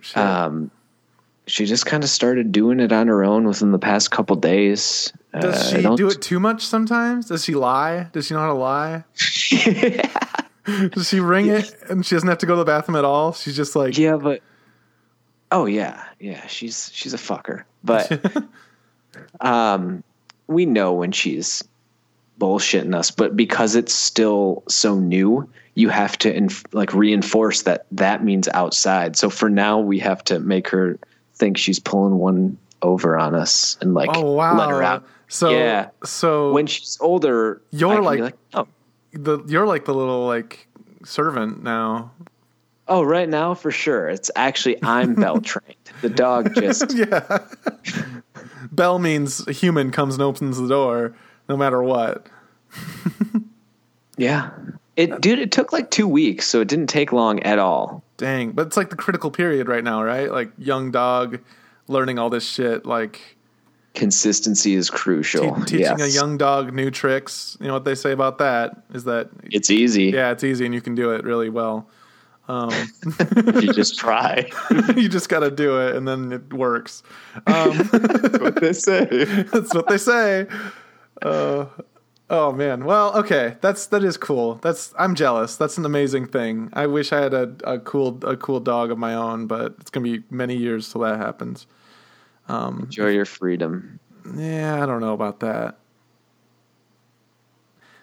Shit. 0.00 0.16
Um, 0.18 0.70
she 1.48 1.66
just 1.66 1.86
kind 1.86 2.04
of 2.04 2.10
started 2.10 2.52
doing 2.52 2.78
it 2.78 2.92
on 2.92 3.08
her 3.08 3.24
own 3.24 3.44
within 3.48 3.72
the 3.72 3.78
past 3.80 4.12
couple 4.12 4.36
days. 4.36 5.12
Does 5.38 5.72
Uh, 5.74 5.76
she 5.90 5.96
do 5.96 6.08
it 6.08 6.22
too 6.22 6.38
much 6.38 6.64
sometimes? 6.64 7.26
Does 7.26 7.44
she 7.44 7.54
lie? 7.54 8.04
Does 8.12 8.26
she 8.28 8.34
know 8.34 8.40
how 8.40 8.46
to 8.48 8.54
lie? 8.54 9.04
Does 10.90 11.08
she 11.08 11.18
ring 11.20 11.48
it 11.48 11.74
and 11.88 12.06
she 12.06 12.14
doesn't 12.14 12.28
have 12.28 12.38
to 12.38 12.46
go 12.46 12.54
to 12.54 12.58
the 12.60 12.64
bathroom 12.64 12.96
at 12.96 13.04
all? 13.04 13.32
She's 13.32 13.56
just 13.56 13.74
like, 13.74 13.98
yeah, 13.98 14.16
but 14.16 14.40
oh 15.50 15.66
yeah, 15.66 16.04
yeah, 16.20 16.46
she's 16.46 16.90
she's 16.94 17.12
a 17.14 17.16
fucker. 17.18 17.64
But 17.82 18.22
um, 19.40 20.04
we 20.50 20.66
know 20.66 20.92
when 20.92 21.12
she's 21.12 21.62
bullshitting 22.38 22.94
us, 22.94 23.10
but 23.10 23.36
because 23.36 23.76
it's 23.76 23.94
still 23.94 24.62
so 24.68 24.98
new, 24.98 25.48
you 25.74 25.88
have 25.88 26.18
to 26.18 26.34
inf- 26.34 26.64
like 26.72 26.92
reinforce 26.92 27.62
that 27.62 27.86
that 27.92 28.24
means 28.24 28.48
outside. 28.48 29.16
So 29.16 29.30
for 29.30 29.48
now, 29.48 29.78
we 29.78 29.98
have 30.00 30.24
to 30.24 30.40
make 30.40 30.68
her 30.68 30.98
think 31.34 31.56
she's 31.56 31.78
pulling 31.78 32.18
one 32.18 32.58
over 32.82 33.16
on 33.18 33.34
us 33.34 33.76
and 33.80 33.94
like 33.94 34.10
Oh 34.14 34.32
wow! 34.32 34.56
let 34.58 34.68
her 34.70 34.82
out. 34.82 35.06
So 35.28 35.50
Yeah. 35.50 35.90
so 36.04 36.52
When 36.52 36.66
she's 36.66 36.98
older, 37.00 37.60
You're 37.70 37.94
can 37.96 38.04
like- 38.04 38.34
oh, 38.54 38.66
the 39.12 39.38
you're 39.46 39.66
like 39.66 39.84
the 39.84 39.94
little 39.94 40.26
like 40.26 40.66
servant 41.04 41.62
now. 41.62 42.10
oh, 42.88 43.02
right 43.02 43.28
now 43.28 43.54
for 43.54 43.70
sure. 43.70 44.08
It's 44.08 44.30
actually 44.34 44.82
I'm 44.82 45.14
bell 45.14 45.40
trained. 45.40 45.76
The 46.02 46.08
dog 46.10 46.54
just 46.56 46.92
yeah. 46.94 47.38
Bell 48.72 48.98
means 48.98 49.46
a 49.46 49.52
human 49.52 49.90
comes 49.90 50.14
and 50.14 50.22
opens 50.22 50.58
the 50.58 50.68
door, 50.68 51.14
no 51.48 51.56
matter 51.56 51.82
what. 51.82 52.26
yeah. 54.16 54.50
It 54.96 55.20
dude, 55.20 55.38
it 55.38 55.52
took 55.52 55.72
like 55.72 55.90
two 55.90 56.06
weeks, 56.08 56.46
so 56.46 56.60
it 56.60 56.68
didn't 56.68 56.88
take 56.88 57.12
long 57.12 57.40
at 57.42 57.58
all. 57.58 58.02
Dang, 58.16 58.50
but 58.52 58.66
it's 58.66 58.76
like 58.76 58.90
the 58.90 58.96
critical 58.96 59.30
period 59.30 59.68
right 59.68 59.82
now, 59.84 60.02
right? 60.02 60.30
Like 60.30 60.50
young 60.58 60.90
dog 60.90 61.40
learning 61.88 62.18
all 62.18 62.28
this 62.28 62.46
shit, 62.46 62.84
like 62.84 63.36
Consistency 63.94 64.74
is 64.74 64.88
te- 64.90 64.96
crucial. 64.96 65.54
teaching 65.64 65.80
Yes. 65.80 66.00
a 66.02 66.10
young 66.10 66.36
dog 66.36 66.74
new 66.74 66.90
tricks. 66.90 67.56
You 67.60 67.68
know 67.68 67.72
what 67.74 67.84
they 67.84 67.94
say 67.94 68.12
about 68.12 68.38
that 68.38 68.82
is 68.92 69.04
that 69.04 69.30
It's 69.44 69.70
easy. 69.70 70.04
yeah, 70.06 70.30
it's 70.32 70.44
easy 70.44 70.66
and 70.66 70.74
you 70.74 70.80
can 70.82 70.94
do 70.94 71.10
it 71.12 71.24
really 71.24 71.48
well. 71.48 71.88
Um, 72.50 72.72
you 73.60 73.72
just 73.72 73.96
try. 73.96 74.50
you 74.96 75.08
just 75.08 75.28
got 75.28 75.40
to 75.40 75.52
do 75.52 75.80
it 75.80 75.94
and 75.94 76.08
then 76.08 76.32
it 76.32 76.52
works. 76.52 77.04
Um, 77.46 77.76
that's 77.92 78.40
what 78.40 78.60
they 78.60 78.72
say. 78.72 79.06
That's 79.52 79.72
what 79.72 79.86
they 79.86 79.98
say. 79.98 80.48
Uh, 81.22 81.66
oh 82.28 82.50
man. 82.50 82.84
Well, 82.84 83.16
okay. 83.18 83.56
That's 83.60 83.86
that 83.88 84.02
is 84.02 84.16
cool. 84.16 84.56
That's 84.56 84.92
I'm 84.98 85.14
jealous. 85.14 85.56
That's 85.56 85.78
an 85.78 85.84
amazing 85.84 86.26
thing. 86.26 86.70
I 86.72 86.86
wish 86.86 87.12
I 87.12 87.20
had 87.20 87.34
a, 87.34 87.54
a 87.62 87.78
cool 87.78 88.18
a 88.24 88.36
cool 88.36 88.58
dog 88.58 88.90
of 88.90 88.98
my 88.98 89.14
own, 89.14 89.46
but 89.46 89.76
it's 89.80 89.90
gonna 89.90 90.02
be 90.02 90.24
many 90.28 90.56
years 90.56 90.90
till 90.90 91.02
that 91.02 91.18
happens. 91.18 91.68
Enjoy 92.48 93.10
your 93.10 93.26
freedom. 93.26 94.00
Yeah, 94.34 94.82
I 94.82 94.86
don't 94.86 95.00
know 95.00 95.14
about 95.14 95.38
that. 95.40 95.78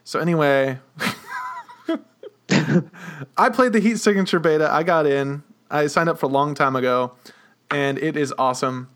So 0.05 0.21
anyway, 0.21 0.79
I 3.37 3.49
played 3.49 3.73
the 3.73 3.79
Heat 3.79 3.97
Signature 3.97 4.39
beta. 4.39 4.71
I 4.71 4.83
got 4.83 5.05
in. 5.05 5.43
I 5.69 5.87
signed 5.87 6.09
up 6.09 6.19
for 6.19 6.25
a 6.27 6.29
long 6.29 6.55
time 6.55 6.75
ago, 6.75 7.13
and 7.69 7.97
it 7.97 8.15
is 8.15 8.33
awesome. 8.37 8.89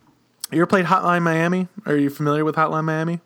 You 0.51 0.59
ever 0.59 0.67
played 0.67 0.85
Hotline 0.85 1.21
Miami? 1.21 1.67
Are 1.85 1.95
you 1.95 2.09
familiar 2.09 2.45
with 2.45 2.55
Hotline 2.55 2.85
Miami? 2.85 3.19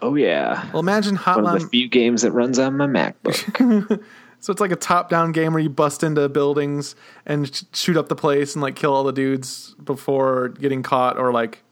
Oh 0.00 0.14
yeah. 0.14 0.70
Well, 0.72 0.80
imagine 0.80 1.16
Hotline. 1.16 1.42
One 1.42 1.56
of 1.56 1.62
the 1.62 1.68
few 1.68 1.88
games 1.88 2.22
that 2.22 2.32
runs 2.32 2.58
on 2.58 2.76
my 2.76 2.86
MacBook. 2.86 4.02
So 4.44 4.50
it's 4.50 4.60
like 4.60 4.72
a 4.72 4.76
top-down 4.76 5.32
game 5.32 5.54
where 5.54 5.62
you 5.62 5.70
bust 5.70 6.02
into 6.02 6.28
buildings 6.28 6.94
and 7.24 7.48
sh- 7.48 7.62
shoot 7.72 7.96
up 7.96 8.10
the 8.10 8.14
place 8.14 8.54
and 8.54 8.60
like 8.60 8.76
kill 8.76 8.92
all 8.92 9.02
the 9.02 9.10
dudes 9.10 9.74
before 9.82 10.50
getting 10.50 10.82
caught, 10.82 11.16
or 11.16 11.32
like 11.32 11.62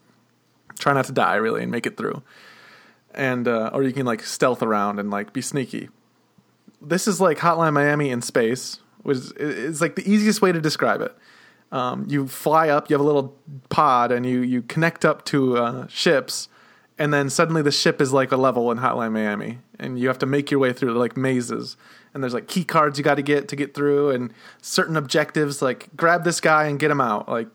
try 0.79 0.91
not 0.91 1.05
to 1.05 1.11
die 1.11 1.35
really 1.35 1.61
and 1.61 1.71
make 1.71 1.85
it 1.85 1.97
through. 1.97 2.23
And 3.13 3.47
uh, 3.47 3.69
or 3.73 3.83
you 3.83 3.93
can 3.93 4.07
like 4.07 4.23
stealth 4.23 4.63
around 4.63 4.97
and 4.97 5.11
like 5.11 5.33
be 5.33 5.41
sneaky. 5.41 5.89
This 6.83 7.07
is 7.07 7.21
like 7.21 7.37
Hotline 7.39 7.73
Miami 7.73 8.09
in 8.09 8.21
space, 8.21 8.79
is 9.05 9.31
is 9.33 9.81
like 9.81 9.95
the 9.95 10.09
easiest 10.09 10.41
way 10.41 10.51
to 10.51 10.61
describe 10.61 11.01
it. 11.01 11.15
Um, 11.71 12.05
you 12.07 12.27
fly 12.27 12.69
up, 12.69 12.89
you 12.89 12.93
have 12.93 13.01
a 13.01 13.05
little 13.05 13.35
pod, 13.69 14.11
and 14.11 14.25
you 14.25 14.41
you 14.41 14.61
connect 14.61 15.05
up 15.05 15.25
to 15.25 15.57
uh, 15.57 15.87
ships, 15.87 16.49
and 16.99 17.13
then 17.13 17.29
suddenly 17.29 17.61
the 17.61 17.71
ship 17.71 18.01
is 18.01 18.13
like 18.13 18.31
a 18.31 18.37
level 18.37 18.69
in 18.71 18.77
Hotline 18.77 19.11
Miami, 19.11 19.59
and 19.79 19.97
you 19.97 20.07
have 20.07 20.19
to 20.19 20.25
make 20.25 20.51
your 20.51 20.59
way 20.59 20.73
through 20.73 20.93
like 20.93 21.17
mazes. 21.17 21.77
And 22.13 22.21
there's 22.21 22.35
like 22.35 22.47
key 22.47 22.63
cards 22.63 22.99
you 22.99 23.03
got 23.03 23.15
to 23.15 23.23
get 23.23 23.47
to 23.47 23.55
get 23.55 23.73
through, 23.73 24.11
and 24.11 24.31
certain 24.61 24.95
objectives 24.95 25.61
like 25.63 25.89
grab 25.95 26.23
this 26.25 26.39
guy 26.39 26.65
and 26.65 26.79
get 26.79 26.91
him 26.91 27.01
out, 27.01 27.27
like 27.27 27.47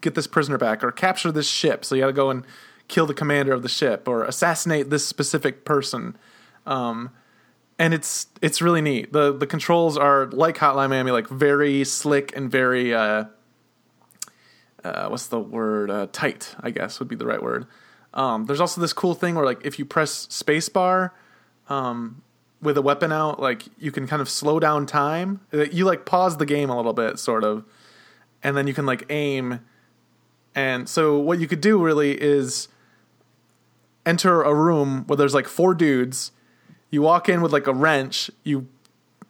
get 0.00 0.14
this 0.14 0.28
prisoner 0.28 0.58
back, 0.58 0.84
or 0.84 0.92
capture 0.92 1.32
this 1.32 1.48
ship. 1.48 1.84
So 1.84 1.96
you 1.96 2.02
got 2.02 2.06
to 2.06 2.12
go 2.12 2.30
and 2.30 2.44
kill 2.86 3.06
the 3.06 3.14
commander 3.14 3.52
of 3.52 3.62
the 3.62 3.68
ship, 3.68 4.06
or 4.06 4.22
assassinate 4.22 4.90
this 4.90 5.04
specific 5.04 5.64
person 5.64 6.16
and 7.78 7.94
it's 7.94 8.26
it's 8.40 8.62
really 8.62 8.80
neat. 8.80 9.12
the 9.12 9.36
The 9.36 9.46
controls 9.46 9.96
are 9.96 10.26
like 10.26 10.56
Hotline 10.56 10.90
Miami, 10.90 11.10
like 11.10 11.28
very 11.28 11.84
slick 11.84 12.36
and 12.36 12.50
very 12.50 12.94
uh, 12.94 13.24
uh, 14.84 15.08
what's 15.08 15.26
the 15.26 15.40
word? 15.40 15.90
Uh, 15.90 16.06
tight, 16.12 16.54
I 16.60 16.70
guess 16.70 16.98
would 16.98 17.08
be 17.08 17.16
the 17.16 17.26
right 17.26 17.42
word. 17.42 17.66
Um, 18.14 18.46
there's 18.46 18.60
also 18.60 18.80
this 18.80 18.92
cool 18.92 19.14
thing 19.14 19.34
where 19.34 19.44
like 19.44 19.64
if 19.64 19.78
you 19.78 19.84
press 19.84 20.26
spacebar 20.28 21.10
um, 21.68 22.22
with 22.62 22.78
a 22.78 22.82
weapon 22.82 23.12
out, 23.12 23.40
like 23.40 23.64
you 23.78 23.90
can 23.90 24.06
kind 24.06 24.22
of 24.22 24.28
slow 24.28 24.58
down 24.58 24.86
time. 24.86 25.40
Uh, 25.52 25.64
You 25.64 25.84
like 25.84 26.06
pause 26.06 26.38
the 26.38 26.46
game 26.46 26.70
a 26.70 26.76
little 26.76 26.94
bit, 26.94 27.18
sort 27.18 27.44
of, 27.44 27.64
and 28.42 28.56
then 28.56 28.66
you 28.66 28.74
can 28.74 28.86
like 28.86 29.04
aim. 29.10 29.60
And 30.54 30.88
so 30.88 31.18
what 31.18 31.38
you 31.38 31.46
could 31.46 31.60
do 31.60 31.82
really 31.82 32.12
is 32.12 32.68
enter 34.06 34.42
a 34.42 34.54
room 34.54 35.04
where 35.06 35.16
there's 35.16 35.34
like 35.34 35.48
four 35.48 35.74
dudes. 35.74 36.30
You 36.96 37.02
walk 37.02 37.28
in 37.28 37.42
with 37.42 37.52
like 37.52 37.66
a 37.66 37.74
wrench. 37.74 38.30
You 38.42 38.68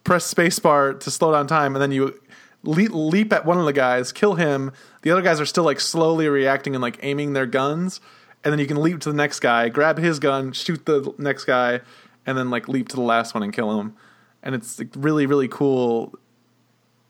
press 0.05 0.33
spacebar 0.33 0.97
to 1.01 1.11
slow 1.11 1.33
down 1.33 1.47
time, 1.47 1.75
and 1.75 1.81
then 1.81 1.91
you 1.91 2.17
leap, 2.63 2.91
leap 2.93 3.33
at 3.33 3.43
one 3.43 3.57
of 3.57 3.65
the 3.65 3.73
guys, 3.73 4.13
kill 4.13 4.35
him. 4.35 4.71
The 5.01 5.11
other 5.11 5.21
guys 5.21 5.41
are 5.41 5.45
still 5.45 5.65
like 5.65 5.81
slowly 5.81 6.29
reacting 6.29 6.75
and 6.75 6.81
like 6.81 6.97
aiming 7.01 7.33
their 7.33 7.45
guns, 7.45 7.99
and 8.41 8.53
then 8.53 8.59
you 8.59 8.67
can 8.67 8.81
leap 8.81 9.01
to 9.01 9.09
the 9.09 9.15
next 9.17 9.41
guy, 9.41 9.67
grab 9.67 9.97
his 9.97 10.17
gun, 10.17 10.53
shoot 10.53 10.85
the 10.85 11.13
next 11.17 11.43
guy, 11.43 11.81
and 12.25 12.37
then 12.37 12.49
like 12.49 12.69
leap 12.69 12.87
to 12.87 12.95
the 12.95 13.01
last 13.01 13.33
one 13.33 13.43
and 13.43 13.51
kill 13.51 13.77
him. 13.81 13.97
And 14.41 14.55
it's 14.55 14.79
like, 14.79 14.87
really 14.95 15.25
really 15.25 15.49
cool 15.49 16.17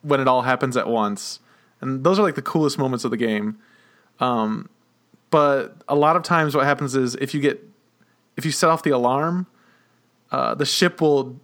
when 0.01 0.19
it 0.19 0.27
all 0.27 0.41
happens 0.41 0.75
at 0.75 0.87
once. 0.87 1.39
And 1.81 2.03
those 2.03 2.17
are 2.17 2.23
like 2.23 2.33
the 2.33 2.41
coolest 2.41 2.79
moments 2.79 3.05
of 3.05 3.11
the 3.11 3.17
game. 3.17 3.59
Um, 4.19 4.69
but 5.29 5.75
a 5.87 5.93
lot 5.93 6.15
of 6.15 6.23
times 6.23 6.55
what 6.55 6.65
happens 6.65 6.95
is 6.95 7.13
if 7.13 7.35
you 7.35 7.41
get 7.41 7.63
if 8.35 8.43
you 8.43 8.51
set 8.51 8.71
off 8.71 8.81
the 8.81 8.89
alarm, 8.89 9.45
uh, 10.31 10.55
the 10.55 10.65
ship 10.65 11.01
will 11.01 11.39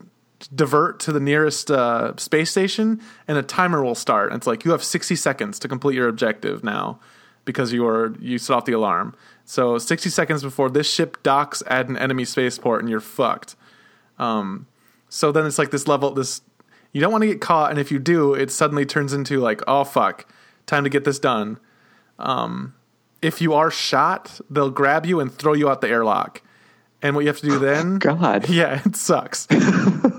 divert 0.53 0.99
to 0.99 1.11
the 1.11 1.19
nearest 1.19 1.71
uh, 1.71 2.15
space 2.17 2.51
station 2.51 3.01
and 3.27 3.37
a 3.37 3.43
timer 3.43 3.83
will 3.83 3.95
start. 3.95 4.31
And 4.31 4.37
it's 4.37 4.47
like 4.47 4.65
you 4.65 4.71
have 4.71 4.83
60 4.83 5.15
seconds 5.15 5.59
to 5.59 5.67
complete 5.67 5.95
your 5.95 6.07
objective 6.07 6.63
now 6.63 6.99
because 7.45 7.73
you 7.73 7.85
are 7.87 8.13
you 8.19 8.37
set 8.37 8.55
off 8.55 8.65
the 8.65 8.73
alarm. 8.73 9.15
So 9.45 9.77
60 9.77 10.09
seconds 10.09 10.43
before 10.43 10.69
this 10.69 10.91
ship 10.91 11.21
docks 11.23 11.63
at 11.67 11.87
an 11.87 11.97
enemy 11.97 12.25
spaceport 12.25 12.81
and 12.81 12.89
you're 12.89 12.99
fucked. 12.99 13.55
Um, 14.17 14.67
so 15.09 15.31
then 15.31 15.45
it's 15.45 15.59
like 15.59 15.71
this 15.71 15.87
level 15.87 16.11
this 16.11 16.41
you 16.91 17.01
don't 17.01 17.11
want 17.11 17.23
to 17.23 17.27
get 17.27 17.41
caught 17.41 17.71
and 17.71 17.79
if 17.79 17.91
you 17.91 17.99
do 17.99 18.33
it 18.33 18.51
suddenly 18.51 18.85
turns 18.85 19.13
into 19.13 19.39
like 19.39 19.61
oh 19.67 19.83
fuck 19.83 20.25
time 20.65 20.83
to 20.83 20.89
get 20.89 21.03
this 21.03 21.19
done 21.19 21.59
Um, 22.17 22.73
if 23.21 23.41
you 23.41 23.53
are 23.53 23.69
shot 23.69 24.39
they'll 24.49 24.71
grab 24.71 25.05
you 25.05 25.19
and 25.19 25.31
throw 25.31 25.53
you 25.53 25.69
out 25.69 25.81
the 25.81 25.89
airlock 25.89 26.41
and 27.03 27.15
what 27.15 27.21
you 27.21 27.27
have 27.27 27.37
to 27.39 27.45
do 27.47 27.59
then 27.59 27.97
God. 27.99 28.49
yeah, 28.49 28.81
it 28.83 28.95
sucks. 28.95 29.47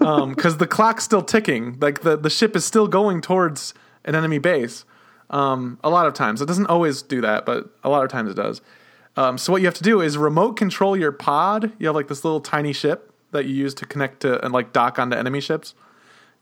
Because 0.05 0.59
the 0.59 0.67
clock's 0.67 1.03
still 1.03 1.23
ticking. 1.23 1.79
Like 1.81 2.03
the, 2.03 2.15
the 2.15 2.29
ship 2.29 2.55
is 2.55 2.63
still 2.63 2.87
going 2.87 3.23
towards 3.23 3.73
an 4.05 4.15
enemy 4.15 4.37
base. 4.37 4.85
Um, 5.31 5.79
a 5.83 5.89
lot 5.89 6.07
of 6.07 6.13
times. 6.13 6.43
It 6.43 6.47
doesn't 6.47 6.67
always 6.67 7.01
do 7.01 7.23
that, 7.23 7.47
but 7.47 7.71
a 7.83 7.89
lot 7.89 8.05
of 8.05 8.11
times 8.11 8.31
it 8.31 8.35
does. 8.35 8.61
Um, 9.17 9.39
so 9.39 9.51
what 9.51 9.63
you 9.63 9.67
have 9.67 9.75
to 9.77 9.83
do 9.83 10.03
is 10.03 10.19
remote 10.19 10.59
control 10.59 10.95
your 10.95 11.11
pod. 11.11 11.73
You 11.79 11.87
have 11.87 11.97
like 11.97 12.09
this 12.09 12.23
little 12.23 12.41
tiny 12.43 12.75
ship 12.75 13.15
that 13.31 13.47
you 13.47 13.55
use 13.55 13.73
to 13.75 13.87
connect 13.87 14.21
to 14.21 14.45
and 14.45 14.53
like 14.53 14.75
dock 14.75 14.99
onto 14.99 15.17
enemy 15.17 15.41
ships. 15.41 15.75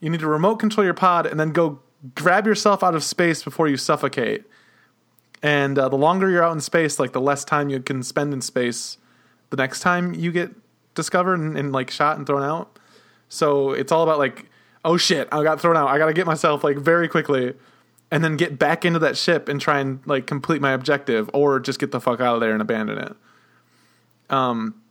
You 0.01 0.09
need 0.09 0.19
to 0.19 0.27
remote 0.27 0.57
control 0.57 0.83
your 0.83 0.93
pod 0.93 1.25
and 1.25 1.39
then 1.39 1.53
go 1.53 1.79
grab 2.15 2.45
yourself 2.45 2.83
out 2.83 2.95
of 2.95 3.03
space 3.03 3.43
before 3.43 3.69
you 3.69 3.77
suffocate. 3.77 4.43
And 5.41 5.79
uh, 5.79 5.87
the 5.87 5.95
longer 5.97 6.29
you're 6.29 6.43
out 6.43 6.51
in 6.51 6.59
space, 6.59 6.99
like 6.99 7.13
the 7.13 7.21
less 7.21 7.45
time 7.45 7.69
you 7.69 7.79
can 7.79 8.03
spend 8.03 8.33
in 8.33 8.41
space 8.41 8.97
the 9.55 9.61
next 9.61 9.81
time 9.81 10.15
you 10.15 10.31
get 10.31 10.49
discovered 10.95 11.39
and, 11.39 11.55
and 11.55 11.71
like 11.71 11.91
shot 11.91 12.17
and 12.17 12.25
thrown 12.25 12.41
out. 12.41 12.79
So 13.29 13.69
it's 13.69 13.91
all 13.91 14.01
about 14.01 14.17
like, 14.17 14.49
oh 14.83 14.97
shit, 14.97 15.27
I 15.31 15.43
got 15.43 15.61
thrown 15.61 15.77
out. 15.77 15.89
I 15.89 15.99
got 15.99 16.07
to 16.07 16.13
get 16.13 16.25
myself 16.25 16.63
like 16.63 16.77
very 16.77 17.07
quickly 17.07 17.53
and 18.09 18.23
then 18.23 18.35
get 18.35 18.57
back 18.57 18.83
into 18.83 18.97
that 18.97 19.15
ship 19.15 19.47
and 19.47 19.61
try 19.61 19.79
and 19.79 19.99
like 20.07 20.25
complete 20.25 20.59
my 20.59 20.71
objective 20.71 21.29
or 21.33 21.59
just 21.59 21.79
get 21.79 21.91
the 21.91 22.01
fuck 22.01 22.19
out 22.19 22.33
of 22.33 22.41
there 22.41 22.53
and 22.53 22.63
abandon 22.63 22.97
it. 22.97 23.15
Um 24.31 24.81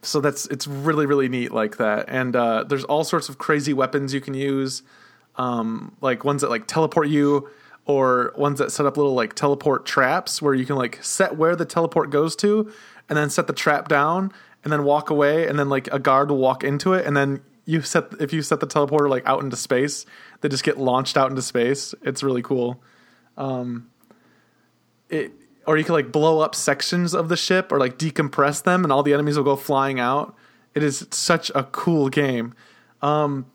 so 0.00 0.22
that's 0.22 0.46
it's 0.46 0.66
really 0.66 1.04
really 1.04 1.28
neat 1.28 1.52
like 1.52 1.76
that. 1.76 2.06
And 2.08 2.34
uh 2.34 2.64
there's 2.64 2.84
all 2.84 3.04
sorts 3.04 3.28
of 3.28 3.36
crazy 3.36 3.74
weapons 3.74 4.14
you 4.14 4.22
can 4.22 4.32
use 4.32 4.82
um 5.36 5.94
like 6.00 6.24
ones 6.24 6.40
that 6.40 6.48
like 6.48 6.66
teleport 6.66 7.08
you 7.08 7.50
or 7.84 8.32
ones 8.36 8.58
that 8.60 8.72
set 8.72 8.86
up 8.86 8.96
little 8.96 9.14
like 9.14 9.34
teleport 9.34 9.84
traps 9.84 10.40
where 10.40 10.54
you 10.54 10.64
can 10.64 10.76
like 10.76 10.98
set 11.02 11.36
where 11.36 11.54
the 11.54 11.66
teleport 11.66 12.08
goes 12.10 12.34
to 12.36 12.72
and 13.10 13.18
then 13.18 13.28
set 13.28 13.46
the 13.46 13.52
trap 13.52 13.88
down 13.88 14.32
and 14.64 14.72
then 14.72 14.84
walk 14.84 15.10
away 15.10 15.46
and 15.46 15.58
then 15.58 15.68
like 15.68 15.86
a 15.92 15.98
guard 15.98 16.30
will 16.30 16.38
walk 16.38 16.64
into 16.64 16.94
it 16.94 17.04
and 17.04 17.14
then 17.14 17.42
you 17.66 17.82
set 17.82 18.04
if 18.18 18.32
you 18.32 18.40
set 18.40 18.60
the 18.60 18.66
teleporter 18.66 19.10
like 19.10 19.26
out 19.26 19.42
into 19.42 19.56
space 19.56 20.06
they 20.40 20.48
just 20.48 20.64
get 20.64 20.78
launched 20.78 21.18
out 21.18 21.28
into 21.28 21.42
space 21.42 21.94
it's 22.02 22.22
really 22.22 22.40
cool 22.40 22.82
um 23.36 23.90
it 25.10 25.32
or 25.66 25.76
you 25.76 25.84
can 25.84 25.94
like 25.94 26.10
blow 26.10 26.40
up 26.40 26.54
sections 26.54 27.14
of 27.14 27.28
the 27.28 27.36
ship 27.36 27.70
or 27.70 27.78
like 27.78 27.98
decompress 27.98 28.62
them 28.62 28.82
and 28.82 28.92
all 28.92 29.02
the 29.02 29.12
enemies 29.12 29.36
will 29.36 29.44
go 29.44 29.56
flying 29.56 30.00
out 30.00 30.34
It 30.74 30.82
is 30.82 31.06
such 31.10 31.50
a 31.54 31.64
cool 31.64 32.08
game. 32.08 32.54
Um, 33.02 33.46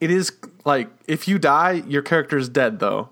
it 0.00 0.10
is 0.10 0.32
like 0.64 0.88
if 1.06 1.28
you 1.28 1.38
die, 1.38 1.82
your 1.86 2.02
character 2.02 2.38
is 2.38 2.48
dead 2.48 2.78
though. 2.78 3.10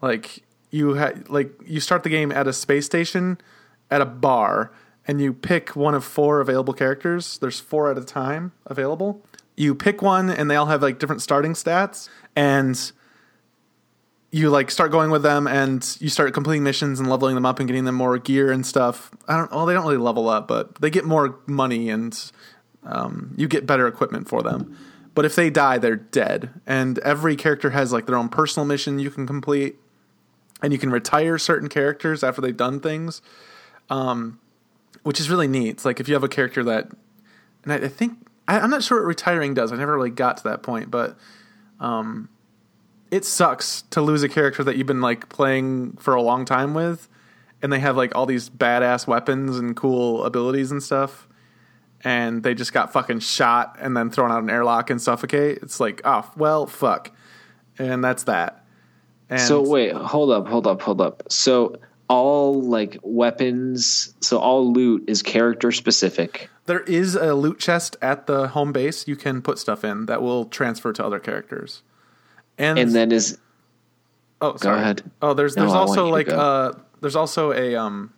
Like 0.00 0.42
you 0.70 0.96
ha- 0.96 1.20
like 1.28 1.52
you 1.66 1.80
start 1.80 2.02
the 2.02 2.08
game 2.08 2.32
at 2.32 2.46
a 2.46 2.52
space 2.52 2.86
station, 2.86 3.38
at 3.90 4.00
a 4.00 4.06
bar, 4.06 4.72
and 5.06 5.20
you 5.20 5.32
pick 5.32 5.74
one 5.74 5.94
of 5.94 6.04
four 6.04 6.40
available 6.40 6.74
characters. 6.74 7.38
There's 7.38 7.60
four 7.60 7.90
at 7.90 7.98
a 7.98 8.04
time 8.04 8.52
available. 8.66 9.24
You 9.56 9.74
pick 9.74 10.02
one, 10.02 10.30
and 10.30 10.50
they 10.50 10.56
all 10.56 10.66
have 10.66 10.82
like 10.82 10.98
different 10.98 11.22
starting 11.22 11.52
stats, 11.52 12.08
and 12.36 12.92
you 14.30 14.50
like 14.50 14.70
start 14.70 14.90
going 14.90 15.10
with 15.10 15.22
them 15.22 15.46
and 15.46 15.96
you 16.00 16.10
start 16.10 16.34
completing 16.34 16.62
missions 16.62 17.00
and 17.00 17.08
leveling 17.08 17.34
them 17.34 17.46
up 17.46 17.58
and 17.58 17.66
getting 17.66 17.84
them 17.84 17.94
more 17.94 18.18
gear 18.18 18.52
and 18.52 18.66
stuff. 18.66 19.10
I 19.26 19.38
don't 19.38 19.50
well 19.50 19.64
they 19.64 19.72
don't 19.72 19.84
really 19.84 19.96
level 19.96 20.28
up, 20.28 20.46
but 20.46 20.74
they 20.76 20.90
get 20.90 21.06
more 21.06 21.38
money 21.46 21.88
and 21.88 22.30
um, 22.84 23.34
you 23.36 23.48
get 23.48 23.66
better 23.66 23.86
equipment 23.86 24.28
for 24.28 24.42
them. 24.42 24.76
But 25.14 25.24
if 25.24 25.34
they 25.34 25.50
die, 25.50 25.78
they're 25.78 25.96
dead. 25.96 26.50
And 26.66 26.98
every 27.00 27.36
character 27.36 27.70
has 27.70 27.92
like 27.92 28.06
their 28.06 28.16
own 28.16 28.28
personal 28.28 28.66
mission 28.66 28.98
you 28.98 29.10
can 29.10 29.26
complete, 29.26 29.76
and 30.62 30.72
you 30.72 30.78
can 30.78 30.90
retire 30.90 31.38
certain 31.38 31.68
characters 31.68 32.22
after 32.22 32.40
they've 32.40 32.56
done 32.56 32.80
things, 32.80 33.20
um, 33.90 34.38
which 35.02 35.20
is 35.20 35.30
really 35.30 35.48
neat. 35.48 35.70
It's 35.70 35.84
like 35.84 36.00
if 36.00 36.08
you 36.08 36.14
have 36.14 36.24
a 36.24 36.28
character 36.28 36.62
that, 36.64 36.90
and 37.64 37.72
I, 37.72 37.76
I 37.76 37.88
think 37.88 38.18
I, 38.46 38.60
I'm 38.60 38.70
not 38.70 38.82
sure 38.82 38.98
what 38.98 39.06
retiring 39.06 39.54
does. 39.54 39.72
I 39.72 39.76
never 39.76 39.94
really 39.94 40.10
got 40.10 40.38
to 40.38 40.44
that 40.44 40.62
point, 40.62 40.90
but 40.90 41.16
um, 41.80 42.28
it 43.10 43.24
sucks 43.24 43.82
to 43.90 44.02
lose 44.02 44.22
a 44.22 44.28
character 44.28 44.64
that 44.64 44.76
you've 44.76 44.86
been 44.86 45.00
like 45.00 45.28
playing 45.28 45.92
for 45.98 46.14
a 46.14 46.22
long 46.22 46.44
time 46.44 46.74
with, 46.74 47.08
and 47.62 47.72
they 47.72 47.80
have 47.80 47.96
like 47.96 48.14
all 48.14 48.26
these 48.26 48.50
badass 48.50 49.06
weapons 49.06 49.58
and 49.58 49.76
cool 49.76 50.24
abilities 50.24 50.70
and 50.70 50.82
stuff, 50.82 51.28
and 52.04 52.42
they 52.42 52.54
just 52.54 52.72
got 52.72 52.92
fucking 52.92 53.20
shot 53.20 53.76
and 53.80 53.96
then 53.96 54.10
thrown 54.10 54.30
out 54.30 54.42
an 54.42 54.50
airlock 54.50 54.90
and 54.90 55.00
suffocate. 55.00 55.58
It's 55.62 55.80
like, 55.80 56.00
oh 56.04 56.28
well, 56.36 56.66
fuck, 56.66 57.12
and 57.78 58.02
that's 58.02 58.24
that. 58.24 58.64
And 59.30 59.40
So 59.40 59.60
wait, 59.66 59.92
hold 59.92 60.30
up, 60.30 60.48
hold 60.48 60.66
up, 60.66 60.80
hold 60.80 61.00
up. 61.00 61.22
So 61.30 61.78
all 62.08 62.60
like 62.62 62.98
weapons, 63.02 64.14
so 64.20 64.38
all 64.38 64.72
loot 64.72 65.04
is 65.06 65.22
character 65.22 65.70
specific. 65.72 66.48
there 66.66 66.80
is 66.80 67.14
a 67.14 67.34
loot 67.34 67.58
chest 67.58 67.96
at 68.02 68.26
the 68.26 68.48
home 68.48 68.72
base 68.72 69.06
you 69.06 69.16
can 69.16 69.42
put 69.42 69.58
stuff 69.58 69.84
in 69.84 70.06
that 70.06 70.22
will 70.22 70.44
transfer 70.46 70.92
to 70.92 71.04
other 71.04 71.18
characters. 71.18 71.82
And, 72.58 72.78
And 72.78 72.94
then 72.94 73.12
is 73.12 73.38
oh, 74.40 74.56
sorry. 74.56 74.80
ahead. 74.80 75.02
Oh, 75.22 75.34
there's 75.34 75.54
there's 75.54 75.68
want 75.68 75.90
also 75.90 76.08
like 76.08 76.28
uh 76.28 76.72
there's 77.00 77.16
also 77.16 77.52
a 77.52 77.76
um 77.76 78.12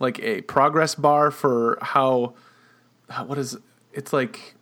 like 0.00 0.18
a 0.20 0.42
progress 0.42 0.94
bar 0.94 1.30
for 1.30 1.78
how 1.82 2.34
uh, 3.10 3.24
what 3.24 3.38
is 3.38 3.56
it's 3.92 4.12
like 4.12 4.54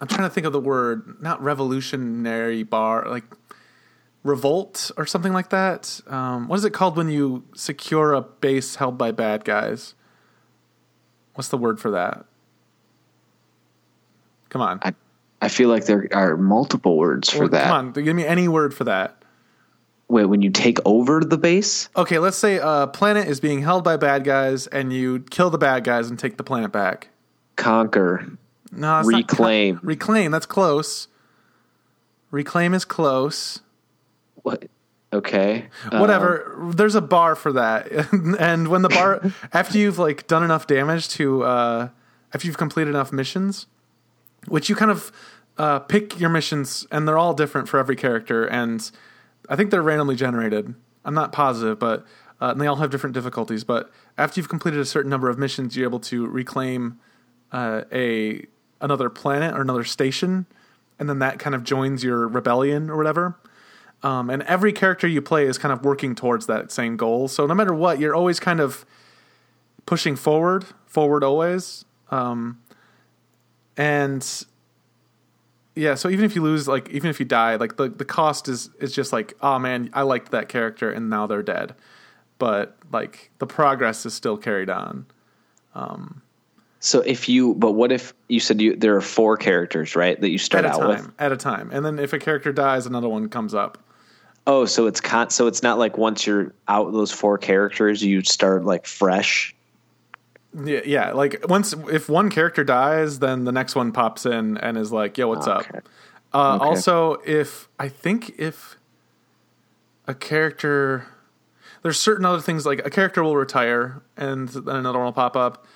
I'm 0.00 0.08
trying 0.08 0.28
to 0.28 0.30
think 0.30 0.46
of 0.46 0.52
the 0.52 0.60
word 0.60 1.16
not 1.20 1.42
revolutionary 1.42 2.62
bar 2.62 3.08
like 3.08 3.24
revolt 4.22 4.90
or 4.96 5.06
something 5.06 5.32
like 5.32 5.50
that. 5.50 6.00
Um, 6.06 6.48
what 6.48 6.56
is 6.56 6.64
it 6.64 6.72
called 6.72 6.96
when 6.96 7.08
you 7.08 7.44
secure 7.54 8.12
a 8.12 8.20
base 8.20 8.76
held 8.76 8.96
by 8.98 9.10
bad 9.10 9.44
guys? 9.44 9.94
What's 11.34 11.48
the 11.48 11.58
word 11.58 11.80
for 11.80 11.90
that? 11.92 12.24
Come 14.48 14.60
on. 14.60 14.80
I 14.82 14.94
I 15.40 15.48
feel 15.48 15.68
like 15.68 15.86
there 15.86 16.06
are 16.12 16.36
multiple 16.36 16.96
words 16.96 17.28
for 17.30 17.40
Well, 17.40 17.48
that. 17.48 17.64
Come 17.64 17.86
on, 17.88 17.92
give 17.92 18.14
me 18.14 18.24
any 18.24 18.46
word 18.46 18.72
for 18.72 18.84
that. 18.84 19.16
Wait, 20.06 20.26
when 20.26 20.40
you 20.42 20.50
take 20.50 20.78
over 20.84 21.20
the 21.20 21.38
base? 21.38 21.88
Okay, 21.96 22.18
let's 22.18 22.36
say 22.36 22.60
a 22.62 22.86
planet 22.86 23.26
is 23.26 23.40
being 23.40 23.62
held 23.62 23.82
by 23.82 23.96
bad 23.96 24.24
guys, 24.24 24.66
and 24.68 24.92
you 24.92 25.20
kill 25.30 25.50
the 25.50 25.58
bad 25.58 25.84
guys 25.84 26.10
and 26.10 26.18
take 26.18 26.36
the 26.36 26.44
planet 26.44 26.70
back. 26.70 27.08
Conquer. 27.56 28.28
No, 28.70 29.02
Reclaim. 29.02 29.76
Not, 29.76 29.84
reclaim. 29.84 30.30
That's 30.30 30.46
close. 30.46 31.08
Reclaim 32.30 32.72
is 32.74 32.84
close. 32.84 33.60
What? 34.42 34.64
Okay. 35.12 35.68
Whatever. 35.90 36.72
There's 36.74 36.94
a 36.94 37.02
bar 37.02 37.34
for 37.34 37.52
that, 37.52 37.90
and 38.38 38.68
when 38.68 38.82
the 38.82 38.88
bar 38.88 39.32
after 39.52 39.78
you've 39.78 39.98
like 39.98 40.26
done 40.26 40.42
enough 40.42 40.66
damage 40.66 41.08
to 41.10 41.44
uh, 41.44 41.88
after 42.32 42.46
you've 42.46 42.56
completed 42.58 42.90
enough 42.90 43.12
missions, 43.12 43.66
which 44.48 44.68
you 44.68 44.74
kind 44.74 44.90
of 44.90 45.12
uh, 45.58 45.80
pick 45.80 46.18
your 46.18 46.30
missions, 46.30 46.86
and 46.90 47.06
they're 47.06 47.18
all 47.18 47.34
different 47.34 47.68
for 47.68 47.78
every 47.78 47.96
character, 47.96 48.46
and 48.46 48.90
I 49.48 49.56
think 49.56 49.70
they're 49.70 49.82
randomly 49.82 50.16
generated. 50.16 50.74
I'm 51.04 51.14
not 51.14 51.30
positive, 51.32 51.78
but 51.78 52.06
uh, 52.40 52.50
and 52.52 52.60
they 52.60 52.66
all 52.66 52.76
have 52.76 52.90
different 52.90 53.14
difficulties. 53.14 53.64
But 53.64 53.90
after 54.16 54.40
you've 54.40 54.48
completed 54.48 54.80
a 54.80 54.84
certain 54.86 55.10
number 55.10 55.28
of 55.28 55.38
missions, 55.38 55.76
you're 55.76 55.86
able 55.86 56.00
to 56.00 56.26
reclaim 56.26 56.98
uh, 57.52 57.82
a 57.92 58.46
another 58.80 59.10
planet 59.10 59.54
or 59.54 59.60
another 59.60 59.84
station, 59.84 60.46
and 60.98 61.08
then 61.08 61.18
that 61.18 61.38
kind 61.38 61.54
of 61.54 61.64
joins 61.64 62.02
your 62.02 62.26
rebellion 62.26 62.88
or 62.88 62.96
whatever. 62.96 63.36
Um, 64.02 64.30
and 64.30 64.42
every 64.44 64.72
character 64.72 65.06
you 65.06 65.22
play 65.22 65.46
is 65.46 65.58
kind 65.58 65.72
of 65.72 65.84
working 65.84 66.14
towards 66.14 66.46
that 66.46 66.72
same 66.72 66.96
goal. 66.96 67.28
So 67.28 67.46
no 67.46 67.54
matter 67.54 67.74
what, 67.74 68.00
you're 68.00 68.14
always 68.14 68.40
kind 68.40 68.60
of 68.60 68.84
pushing 69.86 70.16
forward, 70.16 70.64
forward 70.86 71.22
always. 71.24 71.84
Um, 72.10 72.60
and 73.76 74.44
yeah, 75.76 75.94
so 75.94 76.08
even 76.08 76.24
if 76.24 76.34
you 76.34 76.42
lose, 76.42 76.68
like 76.68 76.88
even 76.90 77.10
if 77.10 77.20
you 77.20 77.26
die, 77.26 77.56
like 77.56 77.76
the 77.76 77.88
the 77.88 78.04
cost 78.04 78.48
is 78.48 78.70
is 78.80 78.92
just 78.94 79.12
like, 79.12 79.34
oh 79.40 79.58
man, 79.58 79.90
I 79.92 80.02
liked 80.02 80.32
that 80.32 80.48
character 80.48 80.90
and 80.90 81.08
now 81.08 81.26
they're 81.26 81.42
dead. 81.42 81.74
But 82.38 82.76
like 82.92 83.30
the 83.38 83.46
progress 83.46 84.04
is 84.04 84.14
still 84.14 84.36
carried 84.36 84.70
on. 84.70 85.06
So 86.80 87.00
if 87.02 87.28
you, 87.28 87.54
but 87.54 87.72
what 87.72 87.92
if 87.92 88.12
you 88.28 88.40
said 88.40 88.60
you 88.60 88.74
there 88.74 88.96
are 88.96 89.00
four 89.00 89.36
characters, 89.36 89.94
right? 89.94 90.20
That 90.20 90.30
you 90.30 90.38
start 90.38 90.64
out 90.64 90.80
time, 90.80 90.88
with. 90.88 91.12
at 91.20 91.30
a 91.30 91.36
time, 91.36 91.70
and 91.72 91.86
then 91.86 92.00
if 92.00 92.12
a 92.12 92.18
character 92.18 92.52
dies, 92.52 92.86
another 92.86 93.08
one 93.08 93.28
comes 93.28 93.54
up. 93.54 93.78
Oh, 94.46 94.64
so 94.64 94.86
it's 94.86 95.00
con. 95.00 95.30
So 95.30 95.46
it's 95.46 95.62
not 95.62 95.78
like 95.78 95.96
once 95.96 96.26
you're 96.26 96.52
out 96.68 96.92
those 96.92 97.12
four 97.12 97.38
characters, 97.38 98.02
you 98.02 98.22
start 98.22 98.64
like 98.64 98.86
fresh. 98.86 99.54
Yeah, 100.64 100.80
yeah. 100.84 101.12
Like 101.12 101.44
once 101.48 101.72
if 101.90 102.08
one 102.08 102.28
character 102.28 102.64
dies, 102.64 103.20
then 103.20 103.44
the 103.44 103.52
next 103.52 103.74
one 103.74 103.92
pops 103.92 104.26
in 104.26 104.58
and 104.58 104.76
is 104.76 104.90
like, 104.92 105.16
"Yo, 105.16 105.28
what's 105.28 105.46
Okay. 105.46 105.78
up?" 105.78 105.88
Uh, 106.34 106.56
Okay. 106.56 106.64
Also, 106.64 107.18
if 107.24 107.68
I 107.78 107.88
think 107.88 108.34
if 108.38 108.76
a 110.08 110.14
character, 110.14 111.06
there's 111.82 111.98
certain 112.00 112.24
other 112.24 112.40
things 112.40 112.66
like 112.66 112.84
a 112.84 112.90
character 112.90 113.22
will 113.22 113.36
retire 113.36 114.02
and 114.16 114.48
then 114.48 114.76
another 114.76 114.98
one 114.98 115.06
will 115.06 115.12
pop 115.12 115.36
up. 115.36 115.66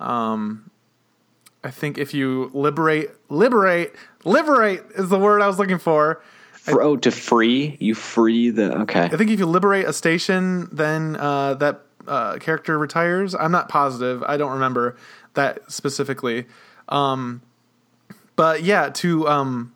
Um, 0.00 0.70
I 1.62 1.70
think 1.70 1.98
if 1.98 2.12
you 2.14 2.50
liberate, 2.54 3.10
liberate, 3.28 3.92
liberate 4.24 4.82
is 4.96 5.08
the 5.10 5.18
word 5.18 5.42
I 5.42 5.46
was 5.46 5.58
looking 5.58 5.78
for. 5.78 6.22
For, 6.64 6.82
oh, 6.82 6.96
to 6.96 7.10
free 7.10 7.76
you 7.78 7.94
free 7.94 8.48
the 8.48 8.74
okay. 8.82 9.02
I 9.02 9.16
think 9.18 9.30
if 9.30 9.38
you 9.38 9.44
liberate 9.44 9.84
a 9.84 9.92
station, 9.92 10.66
then 10.72 11.14
uh, 11.16 11.54
that 11.54 11.82
uh, 12.08 12.38
character 12.38 12.78
retires. 12.78 13.34
I'm 13.34 13.52
not 13.52 13.68
positive. 13.68 14.22
I 14.22 14.38
don't 14.38 14.52
remember 14.52 14.96
that 15.34 15.70
specifically. 15.70 16.46
Um, 16.88 17.42
but 18.34 18.62
yeah, 18.62 18.88
to 18.88 19.28
um, 19.28 19.74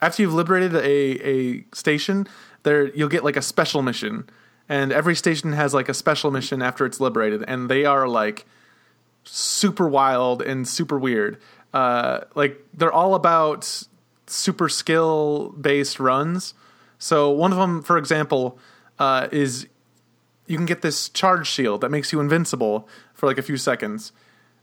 after 0.00 0.22
you've 0.22 0.34
liberated 0.34 0.76
a 0.76 1.28
a 1.28 1.64
station, 1.74 2.28
there 2.62 2.94
you'll 2.94 3.08
get 3.08 3.24
like 3.24 3.36
a 3.36 3.42
special 3.42 3.82
mission, 3.82 4.28
and 4.68 4.92
every 4.92 5.16
station 5.16 5.52
has 5.52 5.74
like 5.74 5.88
a 5.88 5.94
special 5.94 6.30
mission 6.30 6.62
after 6.62 6.86
it's 6.86 7.00
liberated, 7.00 7.44
and 7.48 7.68
they 7.68 7.84
are 7.84 8.06
like 8.06 8.46
super 9.24 9.88
wild 9.88 10.42
and 10.42 10.68
super 10.68 10.96
weird. 10.96 11.40
Uh, 11.72 12.20
like 12.36 12.64
they're 12.72 12.92
all 12.92 13.16
about 13.16 13.82
super 14.26 14.68
skill 14.68 15.50
based 15.60 16.00
runs. 16.00 16.54
So 16.98 17.30
one 17.30 17.52
of 17.52 17.58
them, 17.58 17.82
for 17.82 17.98
example, 17.98 18.58
uh, 18.98 19.28
is 19.30 19.66
you 20.46 20.56
can 20.56 20.66
get 20.66 20.82
this 20.82 21.08
charge 21.08 21.46
shield 21.46 21.80
that 21.80 21.90
makes 21.90 22.12
you 22.12 22.20
invincible 22.20 22.88
for 23.12 23.26
like 23.26 23.38
a 23.38 23.42
few 23.42 23.56
seconds. 23.56 24.12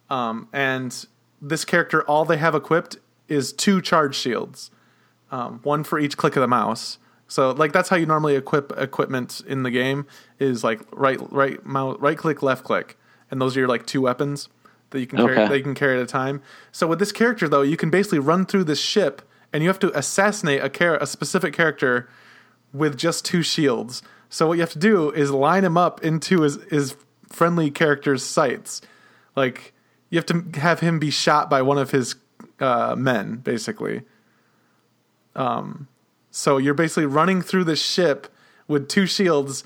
Um, 0.10 0.48
and 0.54 1.06
this 1.42 1.66
character, 1.66 2.04
all 2.04 2.26
they 2.26 2.38
have 2.38 2.56
equipped 2.56 2.98
is 3.28 3.54
two 3.54 3.82
charge 3.82 4.16
shields, 4.16 4.72
um, 5.32 5.60
one 5.64 5.84
for 5.84 5.98
each 6.00 6.18
click 6.18 6.36
of 6.36 6.42
the 6.42 6.48
mouse. 6.48 6.98
So 7.28 7.52
like 7.52 7.72
that's 7.72 7.88
how 7.88 7.96
you 7.96 8.06
normally 8.06 8.36
equip 8.36 8.78
equipment 8.78 9.42
in 9.48 9.64
the 9.64 9.72
game 9.72 10.06
is 10.38 10.66
like 10.66 10.82
right 10.92 11.18
right 11.32 11.66
mouse 11.66 11.98
right 12.02 12.18
click 12.18 12.44
left 12.44 12.66
click, 12.66 12.98
and 13.32 13.40
those 13.40 13.56
are 13.56 13.62
your 13.62 13.70
like 13.70 13.86
two 13.86 14.02
weapons 14.02 14.50
that 14.90 15.00
you 15.00 15.08
can 15.08 15.18
carry, 15.18 15.36
that 15.36 15.58
you 15.58 15.64
can 15.64 15.74
carry 15.74 15.96
at 15.96 16.04
a 16.04 16.06
time. 16.06 16.42
So 16.74 16.88
with 16.88 17.00
this 17.00 17.14
character 17.14 17.48
though, 17.48 17.62
you 17.62 17.78
can 17.78 17.90
basically 17.90 18.20
run 18.20 18.46
through 18.46 18.66
this 18.66 18.82
ship 18.82 19.22
and 19.54 19.64
you 19.64 19.70
have 19.70 19.80
to 19.80 19.98
assassinate 19.98 20.64
a 20.64 20.70
char- 20.70 20.98
a 20.98 21.06
specific 21.06 21.54
character 21.54 22.10
with 22.74 22.98
just 22.98 23.26
two 23.26 23.44
shields. 23.44 24.02
So 24.30 24.48
what 24.48 24.54
you 24.54 24.62
have 24.62 24.72
to 24.72 24.80
do 24.80 25.12
is 25.12 25.32
line 25.32 25.66
him 25.66 25.78
up 25.78 26.04
into 26.04 26.42
his, 26.42 26.56
his 26.70 26.96
friendly 27.28 27.70
character's 27.70 28.24
sights. 28.24 28.82
Like 29.36 29.74
you 30.10 30.18
have 30.18 30.26
to 30.28 30.60
have 30.60 30.80
him 30.80 31.00
be 31.00 31.10
shot 31.10 31.50
by 31.50 31.62
one 31.62 31.78
of 31.78 31.92
his 31.92 32.16
uh, 32.60 32.96
men, 32.98 33.38
basically. 33.38 34.04
Um, 35.36 35.88
so 36.30 36.58
you're 36.58 36.74
basically 36.74 37.06
running 37.06 37.42
through 37.42 37.66
the 37.66 37.76
ship 37.76 38.28
with 38.68 38.88
two 38.88 39.06
shields, 39.06 39.64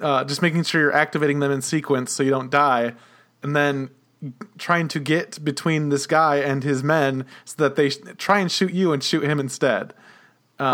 uh, 0.00 0.24
just 0.24 0.42
making 0.42 0.64
sure 0.64 0.80
you're 0.80 0.92
activating 0.92 1.38
them 1.38 1.52
in 1.52 1.62
sequence 1.62 2.12
so 2.12 2.22
you 2.22 2.30
don't 2.30 2.50
die. 2.50 2.94
And 3.42 3.54
then 3.54 3.90
trying 4.58 4.88
to 4.88 5.00
get 5.00 5.42
between 5.44 5.90
this 5.90 6.06
guy 6.06 6.36
and 6.36 6.64
his 6.64 6.82
men 6.82 7.24
so 7.44 7.54
that 7.58 7.76
they 7.76 7.90
sh- 7.90 7.98
try 8.16 8.40
and 8.40 8.50
shoot 8.50 8.72
you 8.72 8.92
and 8.92 9.02
shoot 9.02 9.22
him 9.22 9.38
instead. 9.38 9.94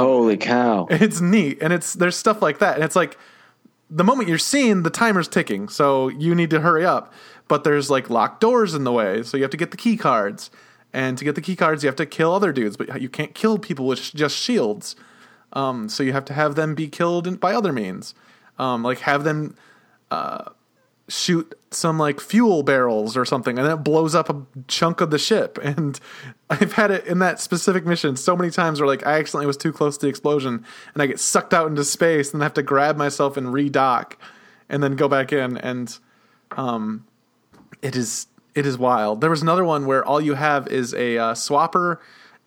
Holy 0.01 0.37
cow! 0.37 0.87
It's 0.91 1.21
neat, 1.21 1.59
and 1.61 1.73
it's 1.73 1.93
there's 1.93 2.17
stuff 2.17 2.41
like 2.41 2.59
that, 2.59 2.77
and 2.77 2.85
it's 2.85 2.97
like 2.97 3.19
the 3.91 4.05
moment 4.05 4.29
you're 4.29 4.39
seeing 4.39 4.83
the 4.83 4.91
timer's 4.91 5.29
ticking, 5.29 5.69
so 5.69 6.09
you 6.09 6.35
need 6.35 6.51
to 6.51 6.61
hurry 6.61 6.87
up. 6.87 7.13
But 7.47 7.65
there's 7.65 7.91
like 7.91 8.09
locked 8.09 8.41
doors 8.41 8.75
in 8.75 8.85
the 8.85 8.93
way, 8.93 9.23
so 9.23 9.37
you 9.37 9.43
have 9.43 9.51
to 9.51 9.59
get 9.59 9.71
the 9.71 9.77
key 9.77 9.99
cards, 9.99 10.51
and 10.95 11.19
to 11.19 11.25
get 11.25 11.35
the 11.35 11.43
key 11.43 11.57
cards, 11.57 11.83
you 11.83 11.89
have 11.89 11.97
to 11.97 12.07
kill 12.07 12.33
other 12.33 12.53
dudes, 12.53 12.79
but 12.79 13.03
you 13.03 13.11
can't 13.11 13.35
kill 13.35 13.59
people 13.59 13.87
with 13.87 14.01
just 14.15 14.37
shields. 14.37 14.97
Um, 15.53 15.89
so 15.89 16.03
you 16.03 16.13
have 16.13 16.25
to 16.27 16.33
have 16.33 16.55
them 16.55 16.75
be 16.75 16.89
killed 16.89 17.39
by 17.39 17.55
other 17.55 17.73
means, 17.73 18.15
um, 18.59 18.83
like 18.83 19.01
have 19.01 19.23
them 19.25 19.55
uh, 20.11 20.51
shoot 21.09 21.55
some 21.71 21.99
like 21.99 22.21
fuel 22.21 22.63
barrels 22.63 23.17
or 23.17 23.25
something, 23.25 23.59
and 23.59 23.69
it 23.69 23.77
blows 23.85 24.15
up 24.15 24.31
a 24.31 24.43
chunk 24.69 25.01
of 25.01 25.11
the 25.11 25.19
ship. 25.19 25.59
And 25.65 25.99
I've 26.49 26.75
had 26.75 26.91
it 26.91 27.07
in 27.07 27.19
that 27.19 27.41
specific 27.41 27.85
mission 27.85 28.17
so 28.17 28.37
many 28.37 28.51
times 28.51 28.81
where 28.81 28.87
like 28.87 29.07
I 29.07 29.19
accidentally 29.19 29.47
was 29.47 29.57
too 29.57 29.73
close 29.73 29.99
to 29.99 30.07
the 30.07 30.11
explosion, 30.11 30.65
and 30.93 31.03
I 31.03 31.07
get 31.07 31.21
sucked 31.21 31.53
out 31.53 31.67
into 31.67 31.85
space, 31.85 32.33
and 32.33 32.43
I 32.43 32.47
have 32.47 32.55
to 32.55 32.63
grab 32.63 32.97
myself 32.97 33.37
and 33.37 33.49
redock, 33.49 34.15
and 34.69 34.83
then 34.83 34.97
go 34.97 35.09
back 35.09 35.33
in, 35.33 35.57
and 35.59 35.97
um, 36.53 37.07
it 37.83 37.97
is 37.97 38.27
it 38.55 38.67
is 38.67 38.79
wild. 38.79 39.21
There 39.21 39.31
was 39.31 39.43
another 39.43 39.65
one 39.65 39.87
where 39.87 40.05
all 40.05 40.21
you 40.21 40.35
have 40.35 40.69
is 40.69 40.95
a 40.95 41.19
uh, 41.19 41.35
swapper 41.35 41.99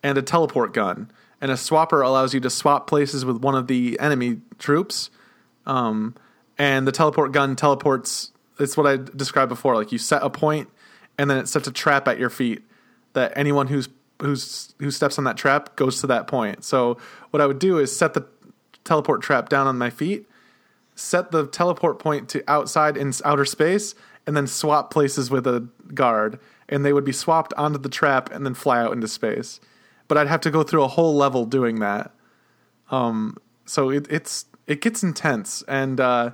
and 0.02 0.16
a 0.16 0.22
teleport 0.22 0.72
gun, 0.72 1.10
and 1.40 1.50
a 1.50 1.54
swapper 1.54 2.04
allows 2.04 2.34
you 2.34 2.40
to 2.40 2.50
swap 2.50 2.86
places 2.86 3.24
with 3.24 3.38
one 3.38 3.54
of 3.54 3.66
the 3.66 3.98
enemy 4.00 4.40
troops. 4.58 5.10
Um, 5.66 6.14
and 6.56 6.88
the 6.88 6.92
teleport 6.92 7.30
gun 7.32 7.54
teleports 7.54 8.32
it's 8.58 8.76
what 8.76 8.86
I 8.86 8.96
described 8.96 9.48
before. 9.48 9.74
Like 9.74 9.92
you 9.92 9.98
set 9.98 10.22
a 10.22 10.30
point, 10.30 10.68
and 11.16 11.30
then 11.30 11.38
it 11.38 11.48
sets 11.48 11.66
a 11.66 11.72
trap 11.72 12.08
at 12.08 12.18
your 12.18 12.30
feet 12.30 12.62
that 13.12 13.32
anyone 13.36 13.68
who's 13.68 13.88
who's 14.20 14.74
who 14.78 14.90
steps 14.90 15.18
on 15.18 15.24
that 15.24 15.36
trap 15.36 15.76
goes 15.76 16.00
to 16.00 16.06
that 16.08 16.26
point. 16.26 16.64
So 16.64 16.98
what 17.30 17.40
I 17.40 17.46
would 17.46 17.58
do 17.58 17.78
is 17.78 17.96
set 17.96 18.14
the 18.14 18.26
teleport 18.84 19.22
trap 19.22 19.48
down 19.48 19.66
on 19.66 19.78
my 19.78 19.90
feet, 19.90 20.28
set 20.94 21.30
the 21.30 21.46
teleport 21.46 21.98
point 21.98 22.28
to 22.30 22.42
outside 22.48 22.96
in 22.96 23.12
outer 23.24 23.44
space, 23.44 23.94
and 24.26 24.36
then 24.36 24.46
swap 24.46 24.90
places 24.90 25.30
with 25.30 25.46
a 25.46 25.68
guard, 25.94 26.38
and 26.68 26.84
they 26.84 26.92
would 26.92 27.04
be 27.04 27.12
swapped 27.12 27.54
onto 27.54 27.78
the 27.78 27.88
trap 27.88 28.30
and 28.32 28.44
then 28.44 28.54
fly 28.54 28.80
out 28.80 28.92
into 28.92 29.08
space. 29.08 29.60
But 30.06 30.18
I'd 30.18 30.28
have 30.28 30.40
to 30.42 30.50
go 30.50 30.62
through 30.62 30.82
a 30.82 30.88
whole 30.88 31.14
level 31.14 31.44
doing 31.44 31.80
that. 31.80 32.12
Um, 32.90 33.36
so 33.66 33.90
it, 33.90 34.06
it's 34.10 34.46
it 34.66 34.80
gets 34.80 35.02
intense 35.02 35.62
and. 35.68 36.00
Uh, 36.00 36.30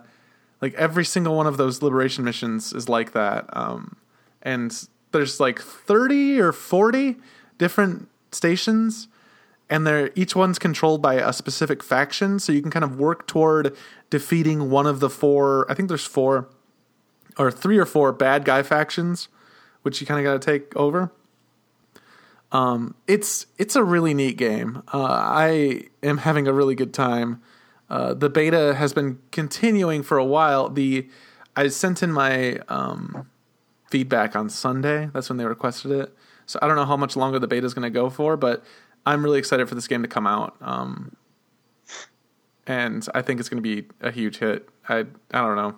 like 0.65 0.73
every 0.77 1.05
single 1.05 1.37
one 1.37 1.47
of 1.47 1.59
those 1.59 1.83
liberation 1.83 2.25
missions 2.25 2.73
is 2.73 2.89
like 2.89 3.13
that. 3.13 3.45
Um, 3.53 3.97
and 4.41 4.89
there's 5.13 5.39
like 5.39 5.61
30 5.61 6.41
or 6.41 6.53
40 6.53 7.17
different 7.59 8.09
stations 8.33 9.09
and 9.69 9.87
they're 9.87 10.11
each 10.15 10.35
one's 10.35 10.59
controlled 10.59 11.03
by 11.03 11.17
a 11.17 11.35
specific 11.35 11.83
faction 11.83 12.39
so 12.39 12.51
you 12.51 12.63
can 12.63 12.71
kind 12.71 12.83
of 12.83 12.99
work 12.99 13.27
toward 13.27 13.77
defeating 14.09 14.71
one 14.71 14.87
of 14.87 15.01
the 15.01 15.11
four 15.11 15.71
i 15.71 15.75
think 15.75 15.89
there's 15.89 16.07
four 16.07 16.49
or 17.39 17.51
three 17.51 17.77
or 17.77 17.85
four 17.85 18.11
bad 18.11 18.47
guy 18.47 18.63
factions 18.63 19.29
which 19.83 20.01
you 20.01 20.07
kind 20.07 20.19
of 20.19 20.25
got 20.25 20.41
to 20.41 20.59
take 20.59 20.75
over 20.77 21.13
um, 22.53 22.95
it's 23.07 23.47
it's 23.59 23.77
a 23.77 23.85
really 23.85 24.15
neat 24.15 24.39
game 24.39 24.83
uh, 24.95 25.03
i 25.03 25.83
am 26.03 26.19
having 26.19 26.49
a 26.49 26.53
really 26.53 26.75
good 26.75 26.95
time 26.95 27.43
uh, 27.91 28.15
the 28.15 28.31
beta 28.31 28.75
has 28.75 28.93
been 28.93 29.19
continuing 29.31 30.03
for 30.03 30.19
a 30.19 30.25
while. 30.25 30.69
The 30.69 31.09
I 31.57 31.69
sent 31.69 32.03
in 32.03 32.13
my 32.13 32.59
um, 32.69 33.29
feedback 33.91 34.35
on 34.35 34.49
Sunday. 34.49 35.11
That's 35.13 35.29
when 35.29 35.37
they 35.37 35.45
requested 35.45 35.91
it. 35.91 36.17
So 36.47 36.59
I 36.61 36.67
don't 36.67 36.77
know 36.77 36.85
how 36.85 36.97
much 36.97 37.17
longer 37.17 37.39
the 37.39 37.47
beta 37.47 37.67
is 37.67 37.75
going 37.75 37.85
to 37.85 37.91
go 37.91 38.11
for, 38.11 38.37
but 38.37 38.65
I'm 39.07 39.23
really 39.23 39.39
excited 39.39 39.69
for 39.69 39.75
this 39.75 39.87
game 39.87 40.03
to 40.03 40.09
come 40.09 40.27
out. 40.27 40.57
Um, 40.61 41.17
and 42.67 43.07
I 43.15 43.23
think 43.23 43.41
it's 43.41 43.49
going 43.49 43.63
to 43.63 43.83
be 43.83 43.89
a 44.01 44.11
huge 44.11 44.39
hit. 44.39 44.69
I 44.89 45.01
I 45.33 45.41
don't 45.41 45.57
know. 45.57 45.77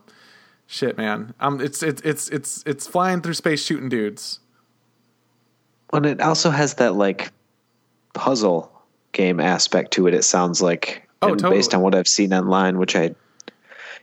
Shit, 0.66 0.96
man. 0.96 1.34
Um, 1.40 1.60
it's 1.60 1.82
it's 1.82 2.02
it's 2.02 2.28
it's 2.28 2.62
it's 2.66 2.86
flying 2.86 3.20
through 3.20 3.34
space 3.34 3.64
shooting 3.64 3.88
dudes. 3.88 4.40
And 5.92 6.06
it 6.06 6.20
also 6.20 6.50
has 6.50 6.74
that 6.74 6.94
like 6.94 7.32
puzzle 8.14 8.72
game 9.12 9.40
aspect 9.40 9.92
to 9.92 10.06
it. 10.06 10.14
It 10.14 10.24
sounds 10.24 10.60
like 10.60 11.05
Oh, 11.26 11.32
and 11.32 11.40
totally. 11.40 11.58
based 11.58 11.74
on 11.74 11.80
what 11.82 11.94
I've 11.94 12.08
seen 12.08 12.32
online, 12.32 12.78
which 12.78 12.96
I, 12.96 13.14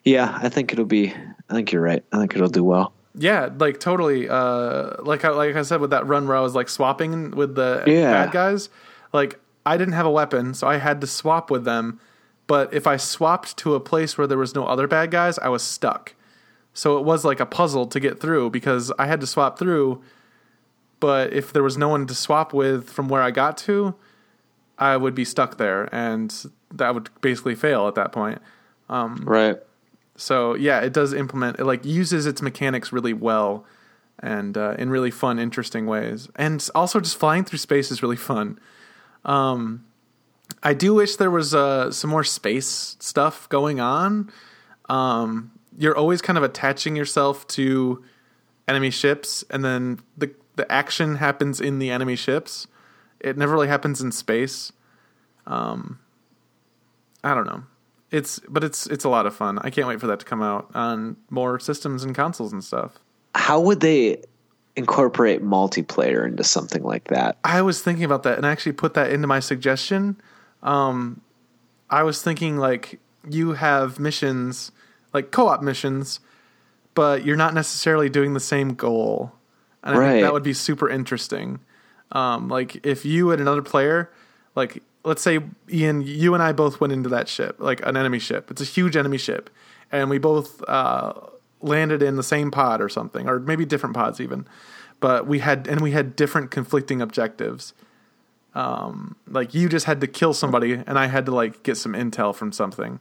yeah, 0.03 0.37
I 0.41 0.49
think 0.49 0.71
it'll 0.73 0.85
be. 0.85 1.13
I 1.49 1.53
think 1.53 1.71
you're 1.71 1.81
right. 1.81 2.03
I 2.11 2.17
think 2.19 2.35
it'll 2.35 2.47
do 2.49 2.63
well. 2.63 2.93
Yeah, 3.15 3.49
like 3.57 3.79
totally. 3.79 4.27
Uh, 4.27 4.95
like 5.03 5.23
I, 5.25 5.29
like 5.29 5.55
I 5.55 5.61
said 5.61 5.81
with 5.81 5.91
that 5.91 6.07
run 6.07 6.27
where 6.27 6.35
I 6.37 6.39
was 6.41 6.55
like 6.55 6.69
swapping 6.69 7.31
with 7.31 7.55
the 7.55 7.83
Yeah. 7.85 8.11
bad 8.11 8.31
guys. 8.31 8.69
Like 9.11 9.39
I 9.65 9.77
didn't 9.77 9.93
have 9.93 10.05
a 10.05 10.11
weapon, 10.11 10.53
so 10.53 10.67
I 10.67 10.77
had 10.77 10.99
to 11.01 11.07
swap 11.07 11.51
with 11.51 11.63
them. 11.63 11.99
But 12.47 12.73
if 12.73 12.87
I 12.87 12.97
swapped 12.97 13.55
to 13.57 13.75
a 13.75 13.79
place 13.79 14.17
where 14.17 14.27
there 14.27 14.37
was 14.37 14.53
no 14.55 14.65
other 14.65 14.87
bad 14.87 15.11
guys, 15.11 15.37
I 15.39 15.49
was 15.49 15.63
stuck. 15.63 16.15
So 16.73 16.97
it 16.97 17.05
was 17.05 17.23
like 17.23 17.39
a 17.39 17.45
puzzle 17.45 17.85
to 17.87 17.99
get 17.99 18.19
through 18.19 18.49
because 18.49 18.91
I 18.97 19.05
had 19.05 19.21
to 19.21 19.27
swap 19.27 19.59
through. 19.59 20.01
But 20.99 21.33
if 21.33 21.53
there 21.53 21.63
was 21.63 21.77
no 21.77 21.89
one 21.89 22.07
to 22.07 22.15
swap 22.15 22.53
with 22.53 22.89
from 22.89 23.09
where 23.09 23.21
I 23.21 23.31
got 23.31 23.57
to, 23.59 23.93
I 24.77 24.97
would 24.97 25.15
be 25.15 25.25
stuck 25.25 25.57
there, 25.57 25.89
and 25.93 26.33
that 26.73 26.93
would 26.93 27.09
basically 27.21 27.55
fail 27.55 27.87
at 27.87 27.95
that 27.95 28.11
point. 28.11 28.39
Right. 29.25 29.57
So 30.15 30.55
yeah, 30.55 30.81
it 30.81 30.93
does 30.93 31.13
implement 31.13 31.59
it 31.59 31.65
like 31.65 31.85
uses 31.85 32.25
its 32.25 32.41
mechanics 32.41 32.91
really 32.91 33.13
well 33.13 33.65
and 34.19 34.57
uh, 34.57 34.75
in 34.77 34.89
really 34.89 35.11
fun, 35.11 35.39
interesting 35.39 35.85
ways. 35.85 36.29
And 36.35 36.67
also 36.75 36.99
just 36.99 37.17
flying 37.17 37.43
through 37.43 37.59
space 37.59 37.91
is 37.91 38.03
really 38.03 38.15
fun. 38.15 38.59
Um, 39.25 39.85
I 40.61 40.73
do 40.73 40.93
wish 40.93 41.15
there 41.15 41.31
was 41.31 41.53
uh, 41.53 41.91
some 41.91 42.09
more 42.09 42.23
space 42.23 42.95
stuff 42.99 43.49
going 43.49 43.79
on. 43.79 44.31
Um, 44.87 45.51
you're 45.77 45.97
always 45.97 46.21
kind 46.21 46.37
of 46.37 46.43
attaching 46.43 46.95
yourself 46.95 47.47
to 47.47 48.03
enemy 48.67 48.91
ships, 48.91 49.43
and 49.49 49.63
then 49.63 49.99
the 50.17 50.31
the 50.55 50.71
action 50.71 51.15
happens 51.15 51.59
in 51.59 51.79
the 51.79 51.89
enemy 51.89 52.15
ships. 52.15 52.67
It 53.23 53.37
never 53.37 53.53
really 53.53 53.67
happens 53.69 54.01
in 54.01 54.11
space. 54.11 54.71
Um, 55.47 55.99
I 57.23 57.33
don't 57.33 57.45
know. 57.45 57.63
It's 58.11 58.39
but 58.47 58.63
it's 58.63 58.85
it's 58.87 59.05
a 59.05 59.09
lot 59.09 59.25
of 59.25 59.35
fun. 59.35 59.57
I 59.59 59.69
can't 59.71 59.87
wait 59.87 59.99
for 59.99 60.07
that 60.07 60.19
to 60.19 60.25
come 60.25 60.41
out 60.43 60.69
on 60.75 61.17
more 61.29 61.59
systems 61.59 62.03
and 62.03 62.13
consoles 62.13 62.53
and 62.53 62.63
stuff. 62.63 62.99
How 63.33 63.59
would 63.59 63.79
they 63.79 64.21
incorporate 64.75 65.43
multiplayer 65.43 66.27
into 66.27 66.43
something 66.43 66.83
like 66.83 67.05
that? 67.05 67.37
I 67.43 67.61
was 67.63 67.81
thinking 67.81 68.03
about 68.03 68.23
that 68.23 68.37
and 68.37 68.45
I 68.45 68.51
actually 68.51 68.73
put 68.73 68.93
that 68.95 69.11
into 69.11 69.27
my 69.27 69.39
suggestion. 69.39 70.21
Um, 70.61 71.21
I 71.89 72.03
was 72.03 72.21
thinking 72.21 72.57
like 72.57 72.99
you 73.27 73.53
have 73.53 73.99
missions, 73.99 74.71
like 75.13 75.31
co-op 75.31 75.61
missions, 75.63 76.19
but 76.93 77.25
you're 77.25 77.35
not 77.37 77.53
necessarily 77.53 78.09
doing 78.09 78.33
the 78.33 78.39
same 78.39 78.73
goal, 78.75 79.31
and 79.83 79.95
I 79.95 79.97
Right. 79.99 80.11
think 80.11 80.21
that 80.23 80.33
would 80.33 80.43
be 80.43 80.53
super 80.53 80.89
interesting. 80.89 81.59
Um, 82.13 82.47
like 82.47 82.85
if 82.85 83.03
you 83.03 83.31
and 83.31 83.41
another 83.41 83.61
player, 83.61 84.09
like 84.55 84.81
let's 85.03 85.21
say 85.21 85.39
Ian, 85.69 86.01
you 86.01 86.33
and 86.33 86.41
I 86.41 86.53
both 86.53 86.79
went 86.79 86.93
into 86.93 87.09
that 87.09 87.27
ship, 87.27 87.57
like 87.59 87.85
an 87.85 87.97
enemy 87.97 88.19
ship. 88.19 88.49
It's 88.49 88.61
a 88.61 88.65
huge 88.65 88.95
enemy 88.95 89.17
ship, 89.17 89.49
and 89.91 90.09
we 90.09 90.19
both 90.19 90.63
uh, 90.67 91.13
landed 91.61 92.01
in 92.01 92.15
the 92.15 92.23
same 92.23 92.51
pod 92.51 92.81
or 92.81 92.87
something, 92.87 93.27
or 93.27 93.39
maybe 93.39 93.65
different 93.65 93.95
pods 93.95 94.21
even. 94.21 94.47
But 94.99 95.27
we 95.27 95.39
had 95.39 95.67
and 95.67 95.81
we 95.81 95.91
had 95.91 96.15
different 96.15 96.51
conflicting 96.51 97.01
objectives. 97.01 97.73
Um, 98.55 99.15
like 99.27 99.55
you 99.55 99.67
just 99.67 99.87
had 99.87 99.99
to 100.01 100.07
kill 100.07 100.33
somebody, 100.33 100.73
and 100.73 100.99
I 100.99 101.07
had 101.07 101.25
to 101.25 101.33
like 101.33 101.63
get 101.63 101.75
some 101.75 101.93
intel 101.93 102.33
from 102.33 102.51
something. 102.51 102.99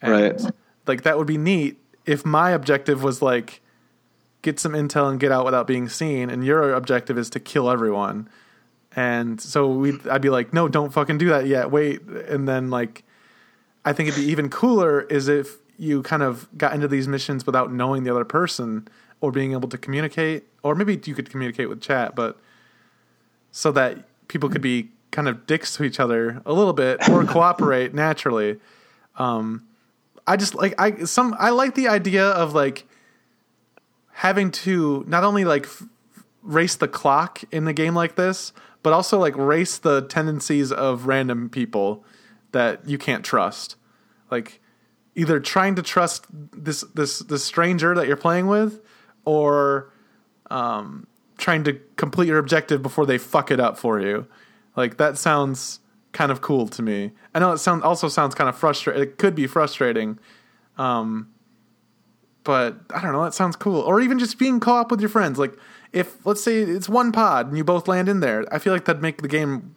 And, 0.00 0.12
Right. 0.12 0.52
Like 0.86 1.02
that 1.02 1.18
would 1.18 1.26
be 1.26 1.36
neat 1.36 1.78
if 2.04 2.24
my 2.24 2.50
objective 2.50 3.02
was 3.02 3.20
like 3.20 3.60
get 4.46 4.60
some 4.60 4.72
intel 4.74 5.10
and 5.10 5.18
get 5.18 5.32
out 5.32 5.44
without 5.44 5.66
being 5.66 5.88
seen, 5.88 6.30
and 6.30 6.46
your 6.46 6.72
objective 6.72 7.18
is 7.18 7.28
to 7.30 7.40
kill 7.40 7.68
everyone. 7.68 8.28
And 8.94 9.40
so 9.40 9.68
we, 9.68 9.98
I'd 10.08 10.22
be 10.22 10.30
like, 10.30 10.54
no, 10.54 10.68
don't 10.68 10.92
fucking 10.92 11.18
do 11.18 11.28
that 11.30 11.46
yet. 11.48 11.72
Wait, 11.72 12.00
and 12.02 12.48
then 12.48 12.70
like, 12.70 13.02
I 13.84 13.92
think 13.92 14.08
it'd 14.08 14.24
be 14.24 14.30
even 14.30 14.48
cooler 14.48 15.02
is 15.02 15.26
if 15.26 15.56
you 15.78 16.00
kind 16.02 16.22
of 16.22 16.48
got 16.56 16.74
into 16.74 16.86
these 16.86 17.08
missions 17.08 17.44
without 17.44 17.72
knowing 17.72 18.04
the 18.04 18.10
other 18.10 18.24
person 18.24 18.86
or 19.20 19.32
being 19.32 19.50
able 19.50 19.68
to 19.68 19.76
communicate, 19.76 20.44
or 20.62 20.76
maybe 20.76 20.98
you 21.04 21.14
could 21.14 21.28
communicate 21.28 21.68
with 21.68 21.80
chat, 21.80 22.14
but 22.14 22.38
so 23.50 23.72
that 23.72 24.04
people 24.28 24.48
could 24.48 24.62
be 24.62 24.90
kind 25.10 25.26
of 25.26 25.44
dicks 25.46 25.74
to 25.74 25.82
each 25.82 25.98
other 25.98 26.40
a 26.46 26.52
little 26.52 26.72
bit 26.72 27.06
or 27.08 27.24
cooperate 27.24 27.94
naturally. 28.06 28.60
Um, 29.16 29.66
I 30.24 30.36
just 30.36 30.54
like 30.54 30.74
I 30.78 31.04
some 31.04 31.34
I 31.36 31.50
like 31.50 31.74
the 31.74 31.88
idea 31.88 32.28
of 32.28 32.54
like 32.54 32.86
having 34.16 34.50
to 34.50 35.04
not 35.06 35.24
only 35.24 35.44
like 35.44 35.64
f- 35.64 35.84
race 36.42 36.74
the 36.74 36.88
clock 36.88 37.42
in 37.52 37.68
a 37.68 37.72
game 37.72 37.94
like 37.94 38.16
this, 38.16 38.52
but 38.82 38.94
also 38.94 39.18
like 39.18 39.36
race 39.36 39.76
the 39.76 40.00
tendencies 40.02 40.72
of 40.72 41.06
random 41.06 41.50
people 41.50 42.02
that 42.52 42.88
you 42.88 42.96
can't 42.96 43.24
trust. 43.24 43.76
Like 44.30 44.60
either 45.14 45.38
trying 45.38 45.74
to 45.74 45.82
trust 45.82 46.26
this 46.30 46.82
this 46.94 47.18
this 47.18 47.44
stranger 47.44 47.94
that 47.94 48.06
you're 48.06 48.16
playing 48.16 48.46
with 48.46 48.80
or 49.26 49.92
um, 50.50 51.06
trying 51.36 51.64
to 51.64 51.74
complete 51.96 52.28
your 52.28 52.38
objective 52.38 52.82
before 52.82 53.04
they 53.04 53.18
fuck 53.18 53.50
it 53.50 53.60
up 53.60 53.76
for 53.76 54.00
you. 54.00 54.26
Like 54.76 54.96
that 54.96 55.18
sounds 55.18 55.80
kind 56.12 56.32
of 56.32 56.40
cool 56.40 56.68
to 56.68 56.80
me. 56.80 57.12
I 57.34 57.38
know 57.38 57.52
it 57.52 57.58
sounds 57.58 57.82
also 57.82 58.08
sounds 58.08 58.34
kind 58.34 58.48
of 58.48 58.56
frustrating. 58.56 59.02
It 59.02 59.18
could 59.18 59.34
be 59.34 59.46
frustrating, 59.46 60.18
um, 60.78 61.28
but 62.46 62.76
I 62.94 63.02
don't 63.02 63.12
know. 63.12 63.24
That 63.24 63.34
sounds 63.34 63.56
cool. 63.56 63.80
Or 63.80 64.00
even 64.00 64.20
just 64.20 64.38
being 64.38 64.60
co-op 64.60 64.90
with 64.90 65.00
your 65.00 65.10
friends. 65.10 65.38
Like 65.38 65.52
if 65.92 66.24
let's 66.24 66.42
say 66.42 66.60
it's 66.60 66.88
one 66.88 67.10
pod 67.10 67.48
and 67.48 67.58
you 67.58 67.64
both 67.64 67.88
land 67.88 68.08
in 68.08 68.20
there, 68.20 68.46
I 68.54 68.58
feel 68.58 68.72
like 68.72 68.84
that'd 68.84 69.02
make 69.02 69.20
the 69.20 69.28
game 69.28 69.74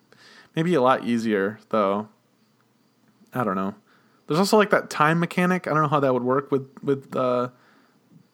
maybe 0.55 0.75
a 0.75 0.81
lot 0.81 1.03
easier. 1.03 1.59
Though 1.69 2.07
I 3.33 3.43
don't 3.43 3.55
know. 3.55 3.73
There's 4.27 4.39
also 4.39 4.55
like 4.55 4.69
that 4.69 4.91
time 4.91 5.19
mechanic. 5.19 5.67
I 5.67 5.71
don't 5.71 5.81
know 5.81 5.89
how 5.89 5.99
that 5.99 6.13
would 6.13 6.23
work 6.23 6.51
with 6.51 6.69
with 6.83 7.15
uh, 7.15 7.49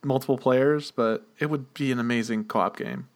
multiple 0.04 0.38
players, 0.38 0.92
but 0.92 1.26
it 1.40 1.50
would 1.50 1.74
be 1.74 1.94
an 1.94 2.00
amazing 2.00 2.44
co-op 2.44 2.78
game. 2.78 3.08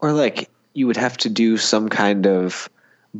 Or 0.00 0.12
like 0.12 0.48
you 0.72 0.86
would 0.86 0.96
have 0.96 1.18
to 1.18 1.28
do 1.28 1.58
some 1.58 1.90
kind 1.90 2.26
of 2.26 2.70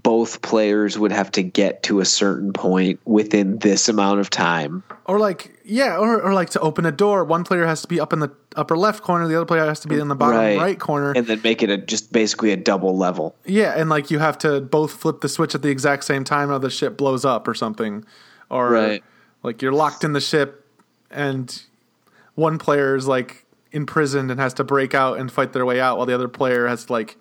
both 0.03 0.43
players 0.43 0.99
would 0.99 1.13
have 1.13 1.31
to 1.33 1.43
get 1.43 1.83
to 1.85 2.01
a 2.01 2.05
certain 2.05 2.53
point 2.53 3.01
within 3.05 3.59
this 3.59 3.89
amount 3.89 4.21
of 4.21 4.31
time. 4.31 4.83
Or 5.07 5.19
like 5.19 5.59
yeah, 5.65 5.97
or, 5.97 6.21
or 6.21 6.35
like 6.35 6.51
to 6.51 6.61
open 6.61 6.87
a 6.87 6.93
door, 6.93 7.25
one 7.25 7.45
player 7.45 7.67
has 7.67 7.83
to 7.83 7.89
be 7.89 7.99
up 7.99 8.13
in 8.13 8.21
the 8.21 8.31
upper 8.55 8.77
left 8.77 9.03
corner, 9.03 9.27
the 9.27 9.37
other 9.37 9.47
player 9.47 9.65
has 9.65 9.81
to 9.81 9.89
be 9.89 9.99
in 9.99 10.09
the 10.09 10.15
bottom 10.15 10.39
right, 10.39 10.59
right 10.59 10.79
corner, 10.79 11.13
and 11.13 11.27
then 11.27 11.41
make 11.43 11.63
it 11.63 11.71
a 11.71 11.79
just 11.79 12.13
basically 12.13 12.53
a 12.53 12.57
double 12.57 12.97
level. 12.97 13.35
Yeah, 13.45 13.75
and 13.77 13.91
like 13.91 14.11
you 14.11 14.19
have 14.19 14.39
to 14.39 14.61
both 14.61 14.93
flip 14.93 15.21
the 15.21 15.29
switch 15.29 15.55
at 15.55 15.63
the 15.63 15.71
exact 15.71 16.05
same 16.05 16.25
time, 16.25 16.51
or 16.51 16.59
the 16.59 16.71
ship 16.71 16.97
blows 16.97 17.25
up 17.25 17.49
or 17.49 17.55
something. 17.55 18.05
Or 18.51 18.71
right. 18.71 19.05
like 19.43 19.63
you're 19.63 19.73
locked 19.73 20.05
in 20.05 20.13
the 20.13 20.21
ship, 20.21 20.65
and 21.11 21.63
one 22.35 22.59
player 22.59 22.95
is 22.95 23.07
like 23.07 23.45
imprisoned 23.73 24.31
and 24.31 24.39
has 24.39 24.55
to 24.55 24.65
break 24.65 24.95
out 24.95 25.19
and 25.19 25.31
fight 25.31 25.53
their 25.53 25.67
way 25.67 25.81
out, 25.81 25.97
while 25.97 26.07
the 26.07 26.15
other 26.15 26.29
player 26.29 26.67
has 26.67 26.87
to 26.87 26.93
like 26.93 27.17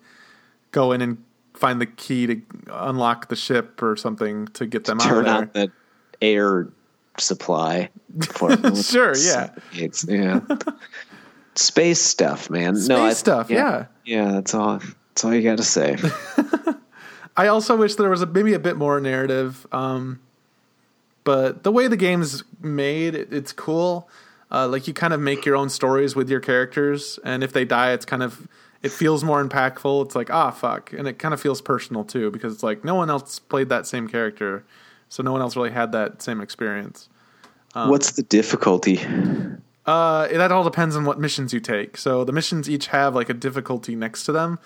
go 0.70 0.92
in 0.92 1.00
and 1.00 1.24
find 1.58 1.80
the 1.80 1.86
key 1.86 2.26
to 2.26 2.42
unlock 2.70 3.28
the 3.28 3.36
ship 3.36 3.82
or 3.82 3.96
something 3.96 4.46
to 4.48 4.66
get 4.66 4.84
them 4.84 4.98
Turn 4.98 5.26
out 5.26 5.42
of 5.44 5.52
there. 5.52 5.62
on 5.64 5.68
the 5.68 6.26
air 6.26 6.68
supply. 7.18 7.90
sure, 8.82 9.16
yeah, 9.16 9.50
it's 9.72 10.04
yeah. 10.08 10.40
Space 11.54 12.00
stuff, 12.00 12.48
man. 12.50 12.76
Space 12.76 12.88
no, 12.88 13.04
I, 13.04 13.12
stuff, 13.12 13.50
yeah, 13.50 13.86
yeah. 14.04 14.24
yeah. 14.24 14.32
That's 14.32 14.54
all. 14.54 14.78
That's 14.78 15.24
all 15.24 15.34
you 15.34 15.42
got 15.42 15.58
to 15.58 15.64
say. 15.64 15.96
I 17.36 17.48
also 17.48 17.76
wish 17.76 17.96
there 17.96 18.10
was 18.10 18.22
a, 18.22 18.26
maybe 18.26 18.54
a 18.54 18.58
bit 18.58 18.76
more 18.76 19.00
narrative. 19.00 19.66
Um, 19.72 20.20
but 21.24 21.62
the 21.62 21.70
way 21.72 21.88
the 21.88 21.96
game's 21.96 22.42
made, 22.60 23.14
it, 23.14 23.32
it's 23.32 23.52
cool. 23.52 24.08
Uh, 24.50 24.66
like 24.66 24.88
you 24.88 24.94
kind 24.94 25.12
of 25.12 25.20
make 25.20 25.44
your 25.44 25.56
own 25.56 25.68
stories 25.68 26.16
with 26.16 26.30
your 26.30 26.40
characters, 26.40 27.18
and 27.24 27.44
if 27.44 27.52
they 27.52 27.64
die, 27.64 27.92
it's 27.92 28.06
kind 28.06 28.22
of 28.22 28.48
it 28.82 28.92
feels 28.92 29.24
more 29.24 29.44
impactful. 29.44 30.06
It's 30.06 30.14
like 30.14 30.30
ah 30.30 30.50
fuck, 30.50 30.92
and 30.92 31.08
it 31.08 31.18
kind 31.18 31.34
of 31.34 31.40
feels 31.40 31.60
personal 31.60 32.04
too 32.04 32.30
because 32.30 32.52
it's 32.54 32.62
like 32.62 32.84
no 32.84 32.94
one 32.94 33.10
else 33.10 33.38
played 33.38 33.68
that 33.68 33.86
same 33.86 34.08
character, 34.08 34.64
so 35.08 35.22
no 35.22 35.32
one 35.32 35.40
else 35.40 35.56
really 35.56 35.70
had 35.70 35.92
that 35.92 36.22
same 36.22 36.40
experience. 36.40 37.08
Um, 37.74 37.90
What's 37.90 38.12
the 38.12 38.22
difficulty? 38.22 39.00
Uh, 39.84 40.28
that 40.28 40.52
all 40.52 40.64
depends 40.64 40.96
on 40.96 41.04
what 41.04 41.18
missions 41.18 41.52
you 41.54 41.60
take. 41.60 41.96
So 41.96 42.22
the 42.24 42.32
missions 42.32 42.68
each 42.68 42.88
have 42.88 43.14
like 43.14 43.30
a 43.30 43.34
difficulty 43.34 43.96
next 43.96 44.24
to 44.24 44.32
them, 44.32 44.58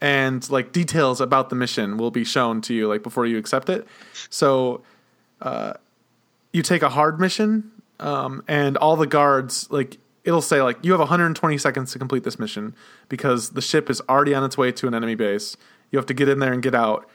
and 0.00 0.48
like 0.50 0.72
details 0.72 1.20
about 1.20 1.50
the 1.50 1.56
mission 1.56 1.96
will 1.98 2.10
be 2.10 2.24
shown 2.24 2.60
to 2.62 2.74
you 2.74 2.88
like 2.88 3.02
before 3.02 3.26
you 3.26 3.38
accept 3.38 3.68
it. 3.68 3.86
So, 4.30 4.82
uh, 5.42 5.74
you 6.52 6.62
take 6.62 6.82
a 6.82 6.88
hard 6.88 7.20
mission, 7.20 7.70
um, 8.00 8.42
and 8.48 8.76
all 8.76 8.96
the 8.96 9.06
guards 9.06 9.70
like 9.70 9.98
it'll 10.28 10.42
say 10.42 10.60
like 10.60 10.76
you 10.82 10.92
have 10.92 11.00
120 11.00 11.56
seconds 11.56 11.92
to 11.92 11.98
complete 11.98 12.22
this 12.22 12.38
mission 12.38 12.74
because 13.08 13.50
the 13.50 13.62
ship 13.62 13.88
is 13.88 14.02
already 14.10 14.34
on 14.34 14.44
its 14.44 14.58
way 14.58 14.70
to 14.70 14.86
an 14.86 14.94
enemy 14.94 15.14
base. 15.14 15.56
You 15.90 15.98
have 15.98 16.04
to 16.06 16.14
get 16.14 16.28
in 16.28 16.38
there 16.38 16.52
and 16.52 16.62
get 16.62 16.74
out. 16.74 17.08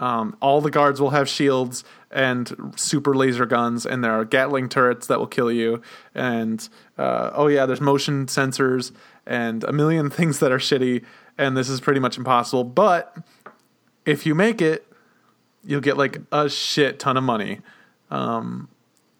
Um, 0.00 0.36
all 0.40 0.60
the 0.60 0.70
guards 0.70 1.00
will 1.00 1.10
have 1.10 1.28
shields 1.28 1.84
and 2.10 2.74
super 2.76 3.14
laser 3.14 3.46
guns, 3.46 3.86
and 3.86 4.02
there 4.02 4.10
are 4.12 4.24
Gatling 4.24 4.68
turrets 4.68 5.06
that 5.06 5.20
will 5.20 5.28
kill 5.28 5.50
you. 5.50 5.80
And 6.12 6.68
uh, 6.98 7.30
oh 7.34 7.46
yeah, 7.46 7.66
there's 7.66 7.80
motion 7.80 8.26
sensors 8.26 8.90
and 9.24 9.62
a 9.62 9.72
million 9.72 10.10
things 10.18 10.40
that 10.40 10.50
are 10.50 10.58
shitty. 10.58 11.04
And 11.38 11.56
this 11.56 11.68
is 11.68 11.80
pretty 11.80 12.00
much 12.00 12.18
impossible. 12.18 12.64
But 12.64 13.16
if 14.04 14.26
you 14.26 14.34
make 14.34 14.60
it, 14.60 14.86
you'll 15.64 15.80
get 15.80 15.96
like 15.96 16.18
a 16.32 16.50
shit 16.50 16.98
ton 16.98 17.16
of 17.16 17.22
money. 17.22 17.60
Um, 18.10 18.68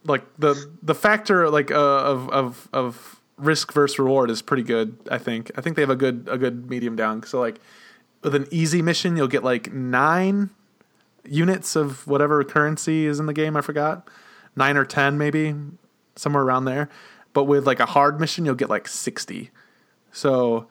like 0.05 0.25
the 0.37 0.71
the 0.83 0.95
factor 0.95 1.49
like 1.49 1.71
uh, 1.71 1.75
of 1.75 2.29
of 2.31 2.69
of 2.73 3.16
risk 3.37 3.73
versus 3.73 3.99
reward 3.99 4.31
is 4.31 4.43
pretty 4.43 4.63
good. 4.63 4.97
I 5.11 5.19
think. 5.19 5.51
I 5.57 5.61
think 5.61 5.77
they 5.77 5.83
have 5.83 5.91
a 5.91 5.97
good 5.97 6.29
a 6.31 6.39
good 6.39 6.69
medium 6.69 6.97
down. 6.97 7.23
So 7.25 7.41
like 7.41 7.61
with 8.23 8.35
an 8.35 8.47
easy 8.51 8.83
mission, 8.83 9.17
you'll 9.17 9.29
get 9.29 9.45
like 9.45 9.73
nine 9.73 10.51
units 11.25 11.77
of 11.77 12.07
whatever 12.07 12.43
currency 12.45 13.07
is 13.07 13.19
in 13.21 13.27
the 13.27 13.33
game. 13.33 13.57
I 13.57 13.61
forgot 13.61 14.09
nine 14.55 14.77
or 14.77 14.85
ten 14.85 15.19
maybe 15.19 15.55
somewhere 16.15 16.43
around 16.43 16.65
there. 16.65 16.89
But 17.33 17.45
with 17.45 17.67
like 17.67 17.81
a 17.81 17.87
hard 17.87 18.21
mission, 18.21 18.45
you'll 18.45 18.55
get 18.55 18.71
like 18.71 18.89
sixty. 18.89 19.51
So 20.13 20.69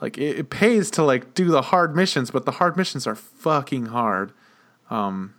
like 0.00 0.18
it, 0.18 0.38
it 0.38 0.50
pays 0.50 0.90
to 0.92 1.04
like 1.04 1.34
do 1.34 1.46
the 1.46 1.62
hard 1.62 1.94
missions, 1.94 2.30
but 2.30 2.44
the 2.44 2.52
hard 2.52 2.76
missions 2.76 3.06
are 3.06 3.14
fucking 3.14 3.86
hard. 3.86 4.32
Um, 4.90 5.34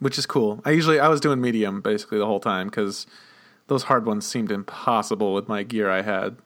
which 0.00 0.18
is 0.18 0.26
cool. 0.26 0.60
I 0.66 0.72
usually 0.72 1.00
I 1.00 1.08
was 1.08 1.20
doing 1.20 1.40
medium 1.40 1.80
basically 1.80 2.18
the 2.18 2.26
whole 2.26 2.40
time 2.40 2.68
because 2.68 3.06
those 3.66 3.84
hard 3.84 4.06
ones 4.06 4.26
seemed 4.26 4.50
impossible 4.50 5.34
with 5.34 5.48
my 5.48 5.62
gear 5.62 5.90
I 5.90 6.02
had. 6.02 6.36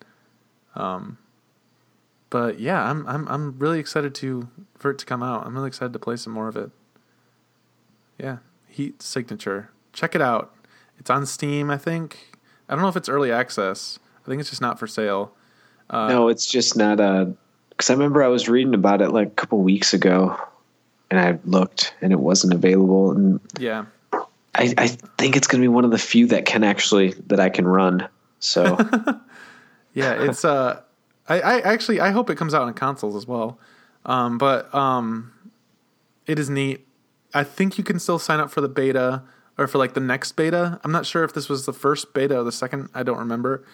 Um, 0.75 1.19
but 2.31 2.61
yeah, 2.61 2.83
I'm 2.83 3.07
I'm 3.07 3.27
I'm 3.29 3.59
really 3.59 3.81
excited 3.81 4.15
to 4.17 4.49
for 4.77 4.91
it 4.91 4.99
to 4.99 5.07
come 5.07 5.23
out. 5.23 5.47
I'm 5.47 5.55
really 5.55 5.69
excited 5.69 5.93
to 5.93 5.99
play 5.99 6.17
some 6.17 6.33
more 6.33 6.49
of 6.49 6.57
it. 6.57 6.71
Yeah, 8.19 8.39
Heat 8.67 9.03
Signature. 9.03 9.71
Check 9.93 10.15
it 10.15 10.23
out. 10.23 10.55
It's 10.99 11.11
on 11.11 11.27
Steam, 11.27 11.71
I 11.71 11.79
think. 11.79 12.37
I 12.69 12.75
don't 12.75 12.83
know 12.83 12.89
if 12.89 12.97
it's 12.97 13.09
early 13.09 13.33
access. 13.33 13.99
I 14.25 14.29
think 14.29 14.41
it's 14.41 14.51
just 14.51 14.61
not 14.61 14.79
for 14.79 14.87
sale. 14.87 15.33
Uh, 15.89 16.09
no, 16.09 16.29
it's 16.29 16.47
just 16.47 16.77
not 16.77 17.01
a. 17.01 17.33
Because 17.71 17.91
I 17.91 17.93
remember 17.95 18.23
I 18.23 18.29
was 18.29 18.49
reading 18.49 18.75
about 18.75 19.01
it 19.01 19.11
like 19.11 19.29
a 19.29 19.31
couple 19.31 19.59
weeks 19.61 19.95
ago, 19.95 20.37
and 21.11 21.19
I 21.19 21.39
looked 21.45 21.95
and 22.01 22.13
it 22.13 22.21
wasn't 22.21 22.53
available. 22.53 23.13
And 23.13 23.41
yeah, 23.59 23.87
I, 24.59 24.75
I 24.77 24.89
think 24.89 25.37
it's 25.37 25.47
going 25.47 25.63
to 25.63 25.65
be 25.65 25.69
one 25.69 25.85
of 25.85 25.93
the 25.93 25.99
few 25.99 26.27
that 26.27 26.45
can 26.45 26.65
actually 26.65 27.15
that 27.29 27.39
I 27.39 27.49
can 27.49 27.67
run. 27.67 28.09
So 28.41 28.77
yeah, 29.95 30.25
it's 30.25 30.45
uh, 30.45 30.83
I, 31.29 31.41
I 31.41 31.61
actually 31.61 32.01
I 32.01 32.11
hope 32.11 32.29
it 32.29 32.37
comes 32.37 32.55
out 32.55 32.63
on 32.63 32.75
consoles 32.75 33.15
as 33.15 33.27
well. 33.27 33.59
Um, 34.05 34.37
but 34.37 34.75
um, 34.75 35.33
it 36.27 36.39
is 36.39 36.51
neat. 36.51 36.87
I 37.33 37.45
think 37.45 37.79
you 37.79 37.85
can 37.85 37.99
still 37.99 38.19
sign 38.19 38.41
up 38.41 38.51
for 38.51 38.61
the 38.61 38.69
beta 38.69 39.23
or 39.57 39.69
for 39.69 39.79
like 39.79 39.95
the 39.95 40.01
next 40.01 40.33
beta. 40.33 40.81
I'm 40.83 40.93
not 40.93 41.07
sure 41.07 41.23
if 41.23 41.33
this 41.33 41.49
was 41.49 41.65
the 41.65 41.73
first 41.73 42.13
beta 42.13 42.39
or 42.39 42.43
the 42.43 42.53
second. 42.53 42.89
I 42.95 43.03
don't 43.05 43.19
remember. 43.19 43.65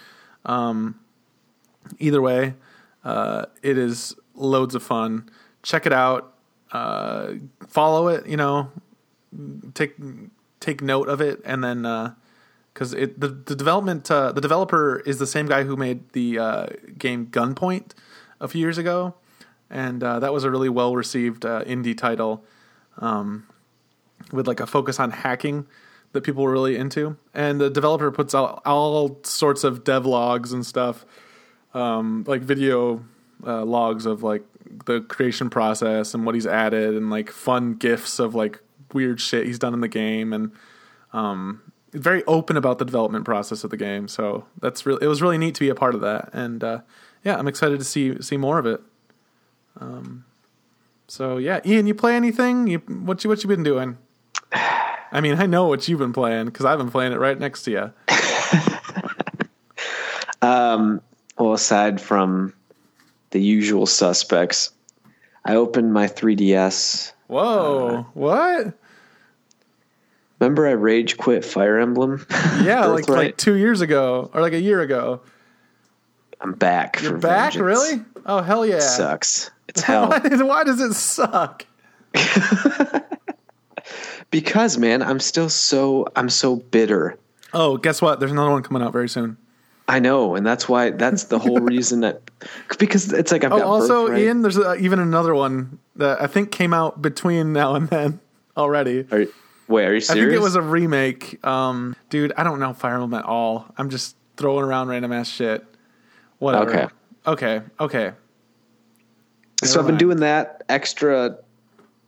Um, 0.45 1.01
either 1.99 2.21
way, 2.21 2.55
uh, 3.05 3.47
it 3.63 3.79
is 3.79 4.15
loads 4.35 4.75
of 4.75 4.83
fun. 4.83 5.31
Check 5.63 5.87
it 5.87 5.93
out. 5.93 6.35
Uh, 6.73 7.35
follow 7.69 8.09
it. 8.09 8.27
You 8.27 8.37
know, 8.37 8.71
take 9.73 9.95
take 10.65 10.81
note 10.81 11.09
of 11.09 11.21
it, 11.21 11.41
and 11.45 11.63
then 11.63 11.83
because 12.73 12.95
uh, 12.95 12.99
it 12.99 13.21
the 13.21 13.29
the 13.29 13.55
development 13.55 14.11
uh, 14.11 14.33
the 14.33 14.41
developer 14.41 15.01
is 15.01 15.19
the 15.19 15.27
same 15.27 15.47
guy 15.47 15.65
who 15.65 15.77
made 15.77 16.11
the 16.13 16.39
uh, 16.39 16.67
game 16.97 17.27
Gunpoint 17.27 17.93
a 18.41 18.49
few 18.49 18.61
years 18.61 18.79
ago, 18.79 19.15
and 19.71 20.03
uh, 20.03 20.19
that 20.21 20.33
was 20.33 20.45
a 20.45 20.51
really 20.51 20.69
well 20.69 20.97
received 20.97 21.45
uh, 21.45 21.63
indie 21.65 21.97
title 21.97 22.45
um, 22.99 23.47
with 24.33 24.47
like 24.49 24.61
a 24.61 24.67
focus 24.67 24.99
on 24.99 25.11
hacking 25.11 25.67
that 26.13 26.23
people 26.23 26.45
were 26.45 26.53
really 26.53 26.77
into. 26.77 27.17
And 27.35 27.61
the 27.61 27.69
developer 27.69 28.11
puts 28.11 28.35
out 28.35 28.63
all 28.65 29.21
sorts 29.25 29.65
of 29.65 29.85
dev 29.85 30.07
logs 30.07 30.53
and 30.53 30.65
stuff, 30.65 31.05
um, 31.75 32.25
like 32.27 32.41
video 32.41 33.05
uh, 33.47 33.65
logs 33.65 34.07
of 34.07 34.23
like 34.23 34.45
the 34.87 35.01
creation 35.03 35.51
process 35.51 36.15
and 36.15 36.25
what 36.25 36.35
he's 36.35 36.47
added, 36.47 36.95
and 36.95 37.11
like 37.11 37.31
fun 37.31 37.75
gifs 37.75 38.19
of 38.19 38.35
like 38.35 38.61
weird 38.95 39.21
shit 39.21 39.47
he's 39.47 39.59
done 39.59 39.75
in 39.75 39.81
the 39.81 39.89
game, 39.89 40.33
and 40.33 40.53
um, 41.13 41.61
very 41.93 42.25
open 42.25 42.57
about 42.57 42.79
the 42.79 42.85
development 42.85 43.25
process 43.25 43.65
of 43.65 43.71
the 43.71 43.77
game. 43.77 44.09
So 44.09 44.47
that's 44.61 44.87
really 44.87 45.05
it 45.05 45.09
was 45.09 45.21
really 45.21 45.39
neat 45.39 45.55
to 45.57 45.61
be 45.61 45.69
a 45.69 45.75
part 45.75 45.95
of 45.95 46.01
that, 46.01 46.31
and 46.33 46.63
uh, 46.63 46.81
yeah, 47.25 47.37
I'm 47.37 47.49
excited 47.49 47.79
to 47.79 47.85
see 47.85 48.21
see 48.23 48.37
more 48.37 48.59
of 48.59 48.67
it. 48.67 48.81
Um, 49.81 50.25
so 51.09 51.37
yeah, 51.39 51.61
Ian, 51.65 51.87
you 51.87 51.95
play 51.95 52.17
anything? 52.17 52.67
You 52.67 52.79
what 52.79 53.25
you 53.25 53.31
what 53.31 53.43
you 53.43 53.49
been 53.49 53.63
doing? 53.63 53.99
I 54.53 55.21
mean, 55.21 55.41
I 55.41 55.47
know 55.47 55.69
what 55.69 55.87
you've 55.87 56.01
been 56.01 56.13
playing 56.13 56.47
because 56.47 56.65
I've 56.67 56.79
been 56.79 56.91
playing 56.91 57.13
it 57.13 57.21
right 57.21 57.39
next 57.39 57.63
to 57.65 57.71
you. 57.71 57.93
um, 60.43 61.01
well, 61.39 61.53
aside 61.53 62.01
from 62.01 62.53
the 63.31 63.41
usual 63.41 63.87
suspects, 63.87 64.73
I 65.45 65.55
opened 65.55 65.93
my 65.93 66.07
3DS. 66.09 67.13
Whoa! 67.29 67.89
Uh, 67.89 68.03
what? 68.15 68.75
Remember 70.41 70.67
I 70.67 70.73
rage 70.73 71.17
quit 71.17 71.45
Fire 71.45 71.79
Emblem? 71.79 72.27
Yeah, 72.63 72.87
like 72.87 73.09
like 73.09 73.37
two 73.37 73.55
years 73.55 73.81
ago 73.81 74.31
or 74.33 74.41
like 74.41 74.53
a 74.53 74.61
year 74.61 74.81
ago. 74.81 75.21
I'm 76.41 76.53
back. 76.53 77.01
You're 77.03 77.19
back, 77.19 77.53
vengeance. 77.55 77.63
really? 77.63 78.05
Oh 78.27 78.41
hell 78.43 78.65
yeah! 78.67 78.77
It 78.77 78.83
Sucks. 78.83 79.51
It's 79.69 79.81
hell. 79.83 80.09
why, 80.09 80.21
why 80.43 80.65
does 80.65 80.81
it 80.81 80.95
suck? 80.95 81.67
because 84.31 84.79
man, 84.79 85.03
I'm 85.03 85.21
still 85.21 85.49
so 85.49 86.07
I'm 86.17 86.29
so 86.29 86.57
bitter. 86.57 87.19
Oh, 87.53 87.77
guess 87.77 88.03
what? 88.03 88.19
There's 88.21 88.33
another 88.33 88.51
one 88.51 88.63
coming 88.63 88.83
out 88.83 88.93
very 88.93 89.09
soon. 89.09 89.37
I 89.87 89.99
know, 89.99 90.35
and 90.35 90.47
that's 90.47 90.69
why 90.69 90.91
that's 90.91 91.25
the 91.25 91.39
whole 91.39 91.61
reason 91.61 92.01
that 92.01 92.23
because 92.79 93.13
it's 93.13 93.31
like 93.31 93.45
I've 93.45 93.53
Oh, 93.53 93.61
also, 93.63 94.07
Birthright. 94.09 94.23
Ian, 94.23 94.43
there's 94.43 94.59
uh 94.59 94.77
even 94.79 94.99
another 94.99 95.35
one 95.35 95.79
that 95.97 96.21
I 96.23 96.27
think 96.27 96.51
came 96.51 96.73
out 96.73 97.01
between 97.03 97.53
now 97.53 97.75
and 97.75 97.89
then 97.89 98.21
already. 98.57 99.07
Are 99.11 99.21
you- 99.21 99.33
wait, 99.69 99.85
are 99.87 99.95
you 99.95 100.01
serious? 100.01 100.11
I 100.23 100.27
think 100.27 100.37
it 100.37 100.43
was 100.43 100.57
a 100.57 100.63
remake. 100.63 101.45
Um, 101.45 101.97
dude, 102.11 102.33
I 102.37 102.45
don't 102.45 102.61
know 102.61 102.73
Fire 102.73 102.95
Emblem 102.95 103.15
at 103.15 103.25
all. 103.25 103.67
I'm 103.77 103.91
just 103.91 104.17
throwing 104.37 104.65
around 104.65 104.89
random 104.89 105.13
ass 105.13 105.29
shit. 105.29 105.65
Whatever. 106.39 106.71
Okay. 106.71 106.87
Okay. 107.27 107.63
Okay. 107.81 108.13
so 109.63 109.67
Never 109.67 109.81
I've 109.81 109.87
been 109.87 109.95
mind. 109.95 109.99
doing 109.99 110.21
that 110.21 110.63
extra, 110.69 111.39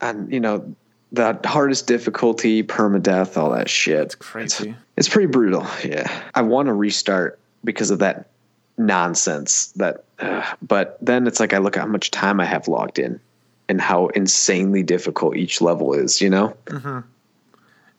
and 0.01 0.33
you 0.33 0.41
know, 0.41 0.75
the 1.13 1.39
hardest 1.45 1.87
difficulty, 1.87 2.63
permadeath, 2.63 3.37
all 3.37 3.51
that 3.51 3.69
shit. 3.69 4.01
It's 4.01 4.15
crazy. 4.15 4.75
It's 4.97 5.09
pretty 5.09 5.29
brutal. 5.29 5.67
Yeah, 5.85 6.11
I 6.35 6.43
want 6.43 6.67
to 6.67 6.73
restart 6.73 7.39
because 7.65 7.91
of 7.91 8.01
that 8.01 8.29
nonsense. 8.77 9.73
That, 9.77 10.05
uh, 10.19 10.45
but 10.61 10.99
then 11.01 11.27
it's 11.27 11.41
like 11.41 11.53
I 11.53 11.59
look 11.59 11.77
at 11.77 11.81
how 11.81 11.87
much 11.87 12.11
time 12.11 12.41
I 12.41 12.45
have 12.45 12.69
logged 12.69 12.99
in, 12.99 13.21
and 13.69 13.81
how 13.81 14.09
insanely 14.09 14.83
difficult 14.83 15.37
each 15.37 15.61
level 15.61 15.95
is. 15.95 16.21
You 16.21 16.31
know. 16.31 16.57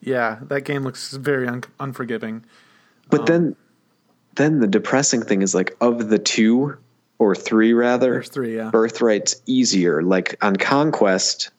Yeah, 0.02 0.40
that 0.44 0.62
game 0.62 0.84
looks 0.84 1.14
very 1.14 1.48
un- 1.48 1.64
unforgiving. 1.80 2.46
But 3.10 3.22
um, 3.22 3.26
then, 3.26 3.56
then 4.36 4.60
the 4.60 4.68
depressing 4.68 5.22
thing 5.22 5.42
is 5.42 5.56
like 5.56 5.76
of 5.82 6.10
the 6.10 6.20
two 6.20 6.78
or 7.20 7.34
three 7.36 7.74
rather, 7.74 8.14
There's 8.14 8.30
three, 8.30 8.56
yeah. 8.56 8.70
Birthright's 8.72 9.42
easier. 9.48 10.04
Like 10.04 10.38
on 10.44 10.56
Conquest, 10.56 11.50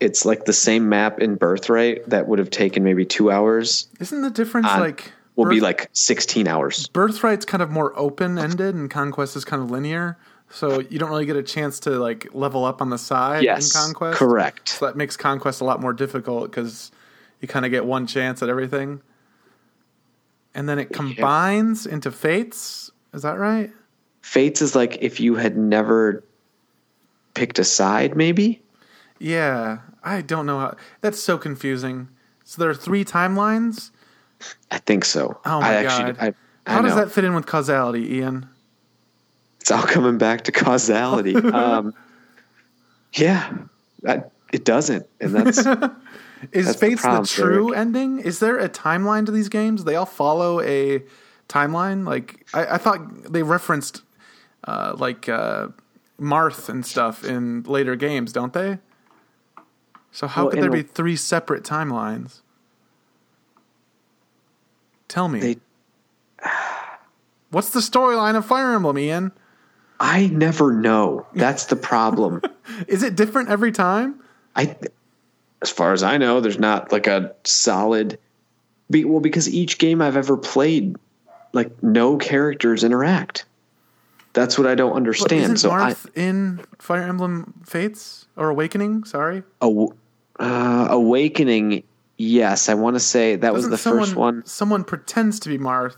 it's 0.00 0.24
like 0.24 0.44
the 0.44 0.52
same 0.52 0.88
map 0.88 1.20
in 1.20 1.36
Birthright 1.36 2.08
that 2.10 2.26
would 2.28 2.38
have 2.38 2.50
taken 2.50 2.82
maybe 2.82 3.04
two 3.04 3.30
hours. 3.30 3.88
Isn't 4.00 4.22
the 4.22 4.30
difference 4.30 4.66
On- 4.68 4.80
like 4.80 5.12
Will 5.36 5.48
be 5.48 5.58
like 5.60 5.90
sixteen 5.92 6.46
hours. 6.46 6.86
Birthright's 6.88 7.44
kind 7.44 7.60
of 7.60 7.68
more 7.68 7.92
open 7.98 8.38
ended 8.38 8.76
and 8.76 8.88
Conquest 8.88 9.34
is 9.34 9.44
kind 9.44 9.60
of 9.60 9.68
linear, 9.68 10.16
so 10.48 10.78
you 10.78 10.96
don't 11.00 11.10
really 11.10 11.26
get 11.26 11.34
a 11.34 11.42
chance 11.42 11.80
to 11.80 11.90
like 11.90 12.28
level 12.32 12.64
up 12.64 12.80
on 12.80 12.90
the 12.90 12.98
side 12.98 13.42
Yes, 13.42 13.74
in 13.74 13.80
Conquest. 13.80 14.16
correct. 14.16 14.68
So 14.68 14.86
that 14.86 14.96
makes 14.96 15.16
Conquest 15.16 15.60
a 15.60 15.64
lot 15.64 15.80
more 15.80 15.92
difficult 15.92 16.52
because 16.52 16.92
you 17.44 17.48
kind 17.48 17.66
of 17.66 17.70
get 17.70 17.84
one 17.84 18.06
chance 18.06 18.42
at 18.42 18.48
everything. 18.48 19.02
And 20.54 20.66
then 20.66 20.78
it 20.78 20.94
combines 20.94 21.84
into 21.84 22.10
Fates. 22.10 22.90
Is 23.12 23.20
that 23.20 23.38
right? 23.38 23.70
Fates 24.22 24.62
is 24.62 24.74
like 24.74 24.96
if 25.02 25.20
you 25.20 25.34
had 25.34 25.58
never 25.58 26.24
picked 27.34 27.58
a 27.58 27.64
side, 27.64 28.16
maybe. 28.16 28.62
Yeah, 29.18 29.80
I 30.02 30.22
don't 30.22 30.46
know 30.46 30.58
how. 30.58 30.76
That's 31.02 31.20
so 31.20 31.36
confusing. 31.36 32.08
So 32.44 32.62
there 32.62 32.70
are 32.70 32.74
three 32.74 33.04
timelines. 33.04 33.90
I 34.70 34.78
think 34.78 35.04
so. 35.04 35.38
Oh 35.44 35.60
my 35.60 35.68
I 35.68 35.74
actually, 35.74 36.12
god! 36.14 36.34
I, 36.66 36.70
I 36.70 36.74
how 36.74 36.80
does 36.80 36.94
that 36.94 37.10
fit 37.10 37.24
in 37.24 37.34
with 37.34 37.44
causality, 37.44 38.14
Ian? 38.16 38.48
It's 39.60 39.70
all 39.70 39.82
coming 39.82 40.16
back 40.16 40.44
to 40.44 40.52
causality. 40.52 41.36
um, 41.52 41.94
yeah, 43.12 43.52
I, 44.08 44.22
it 44.50 44.64
doesn't, 44.64 45.06
and 45.20 45.34
that's 45.34 45.66
Is 46.52 46.66
That's 46.66 46.78
the 46.78 46.86
Fates 46.86 47.02
the, 47.02 47.08
problem, 47.08 47.26
true 47.26 47.66
Derek. 47.68 47.78
ending? 47.78 48.18
Is 48.20 48.38
there 48.38 48.58
a 48.58 48.68
timeline 48.68 49.26
to 49.26 49.32
these 49.32 49.48
games? 49.48 49.84
They 49.84 49.94
all 49.96 50.06
follow 50.06 50.60
a 50.60 51.02
timeline. 51.48 52.06
Like 52.06 52.46
I, 52.54 52.74
I 52.74 52.78
thought 52.78 53.32
they 53.32 53.42
referenced 53.42 54.02
uh, 54.64 54.94
like 54.96 55.28
uh, 55.28 55.68
Marth 56.20 56.68
and 56.68 56.84
stuff 56.84 57.24
in 57.24 57.62
later 57.64 57.96
games, 57.96 58.32
don't 58.32 58.52
they? 58.52 58.78
So 60.12 60.26
how 60.26 60.44
Well, 60.44 60.52
could 60.52 60.62
there 60.62 60.70
be 60.70 60.82
three 60.82 61.16
separate 61.16 61.64
timelines? 61.64 62.40
Tell 65.08 65.28
me. 65.28 65.40
they. 65.40 65.56
What's 67.50 67.70
the 67.70 67.80
storyline 67.80 68.36
of 68.36 68.44
Fire 68.44 68.72
Emblem, 68.74 68.98
Ian? 68.98 69.32
I 70.00 70.26
never 70.26 70.72
know. 70.72 71.26
That's 71.34 71.66
the 71.66 71.76
problem. 71.76 72.42
Is 72.88 73.02
it 73.02 73.14
different 73.14 73.48
every 73.48 73.70
time? 73.70 74.20
I, 74.56 74.76
as 75.62 75.70
far 75.70 75.92
as 75.92 76.02
I 76.02 76.18
know, 76.18 76.40
there's 76.40 76.58
not 76.58 76.92
like 76.92 77.06
a 77.06 77.34
solid. 77.44 78.18
Be, 78.90 79.04
well, 79.04 79.20
because 79.20 79.48
each 79.48 79.78
game 79.78 80.02
I've 80.02 80.16
ever 80.16 80.36
played, 80.36 80.96
like 81.52 81.82
no 81.82 82.16
characters 82.16 82.84
interact. 82.84 83.46
That's 84.34 84.58
what 84.58 84.66
I 84.66 84.74
don't 84.74 84.92
understand. 84.94 85.60
so 85.60 85.70
I, 85.70 85.92
Marth 85.92 86.06
in 86.16 86.60
Fire 86.78 87.02
Emblem 87.02 87.54
Fates 87.64 88.26
or 88.36 88.50
Awakening? 88.50 89.04
Sorry, 89.04 89.44
Aw- 89.60 89.88
uh, 90.40 90.86
Awakening, 90.90 91.84
yes, 92.18 92.68
I 92.68 92.74
want 92.74 92.96
to 92.96 93.00
say 93.00 93.36
that 93.36 93.52
was 93.52 93.62
Doesn't 93.62 93.70
the 93.70 93.78
someone, 93.78 94.04
first 94.04 94.16
one, 94.16 94.44
Someone 94.44 94.82
pretends 94.84 95.38
to 95.40 95.48
be 95.48 95.56
Marth, 95.56 95.96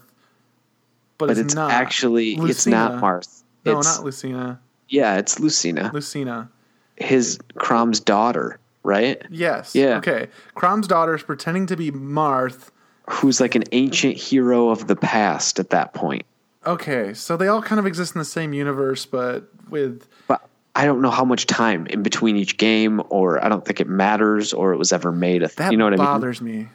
but, 1.17 1.27
but 1.27 1.29
it's, 1.31 1.39
it's 1.39 1.55
not. 1.55 1.71
actually 1.71 2.33
it's 2.35 2.67
not 2.67 3.01
Marth. 3.01 3.41
No, 3.65 3.79
it's, 3.79 3.97
not 3.97 4.05
Lucina. 4.05 4.59
yeah, 4.87 5.17
it's 5.17 5.39
Lucina, 5.39 5.89
Lucina. 5.91 6.49
his 6.95 7.39
Chrom's 7.55 7.99
daughter, 7.99 8.59
right? 8.87 9.21
Yes. 9.29 9.75
Yeah. 9.75 9.97
Okay. 9.97 10.29
Chrom's 10.55 10.87
daughter 10.87 11.13
is 11.13 11.21
pretending 11.21 11.67
to 11.67 11.75
be 11.75 11.91
Marth. 11.91 12.69
Who's 13.09 13.39
like 13.39 13.53
an 13.53 13.63
ancient 13.71 14.17
hero 14.17 14.69
of 14.69 14.87
the 14.87 14.95
past 14.95 15.59
at 15.59 15.69
that 15.69 15.93
point. 15.93 16.25
Okay, 16.65 17.13
so 17.13 17.37
they 17.37 17.47
all 17.47 17.61
kind 17.61 17.79
of 17.79 17.85
exist 17.85 18.15
in 18.15 18.19
the 18.19 18.25
same 18.25 18.51
universe, 18.51 19.05
but 19.05 19.49
with 19.69 20.05
but 20.27 20.49
I 20.75 20.83
don't 20.83 21.01
know 21.01 21.09
how 21.09 21.23
much 21.23 21.45
time 21.45 21.87
in 21.87 22.03
between 22.03 22.35
each 22.35 22.57
game, 22.57 23.01
or 23.09 23.43
I 23.43 23.47
don't 23.47 23.63
think 23.63 23.79
it 23.79 23.87
matters, 23.87 24.51
or 24.51 24.73
it 24.73 24.77
was 24.77 24.91
ever 24.91 25.13
made. 25.13 25.43
A 25.43 25.47
th- 25.47 25.55
that 25.57 25.71
you 25.71 25.77
know 25.77 25.85
what 25.85 25.93
I 25.93 25.97
mean? 25.97 26.05
bothers 26.05 26.41
me. 26.41 26.67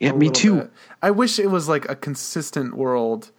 Yeah, 0.00 0.12
me 0.12 0.30
too. 0.30 0.56
bit. 0.56 0.72
I 1.02 1.12
wish 1.12 1.38
it 1.38 1.48
was 1.48 1.68
like 1.68 1.88
a 1.88 1.94
consistent 1.94 2.76
world 2.76 3.30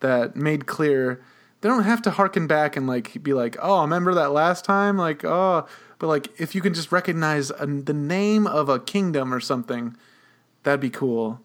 that 0.00 0.36
made 0.36 0.66
clear 0.66 1.20
they 1.60 1.68
don't 1.68 1.84
have 1.84 2.02
to 2.02 2.10
harken 2.10 2.46
back 2.46 2.76
and 2.76 2.86
like 2.86 3.22
be 3.22 3.34
like, 3.34 3.56
oh, 3.60 3.78
I 3.78 3.82
remember 3.82 4.14
that 4.14 4.32
last 4.32 4.64
time? 4.64 4.96
Like, 4.96 5.24
oh, 5.24 5.66
but 6.00 6.08
like 6.08 6.28
if 6.40 6.56
you 6.56 6.60
can 6.60 6.74
just 6.74 6.90
recognize 6.90 7.50
a, 7.50 7.66
the 7.66 7.92
name 7.92 8.48
of 8.48 8.68
a 8.68 8.80
kingdom 8.80 9.32
or 9.32 9.38
something, 9.38 9.96
that'd 10.64 10.80
be 10.80 10.90
cool. 10.90 11.40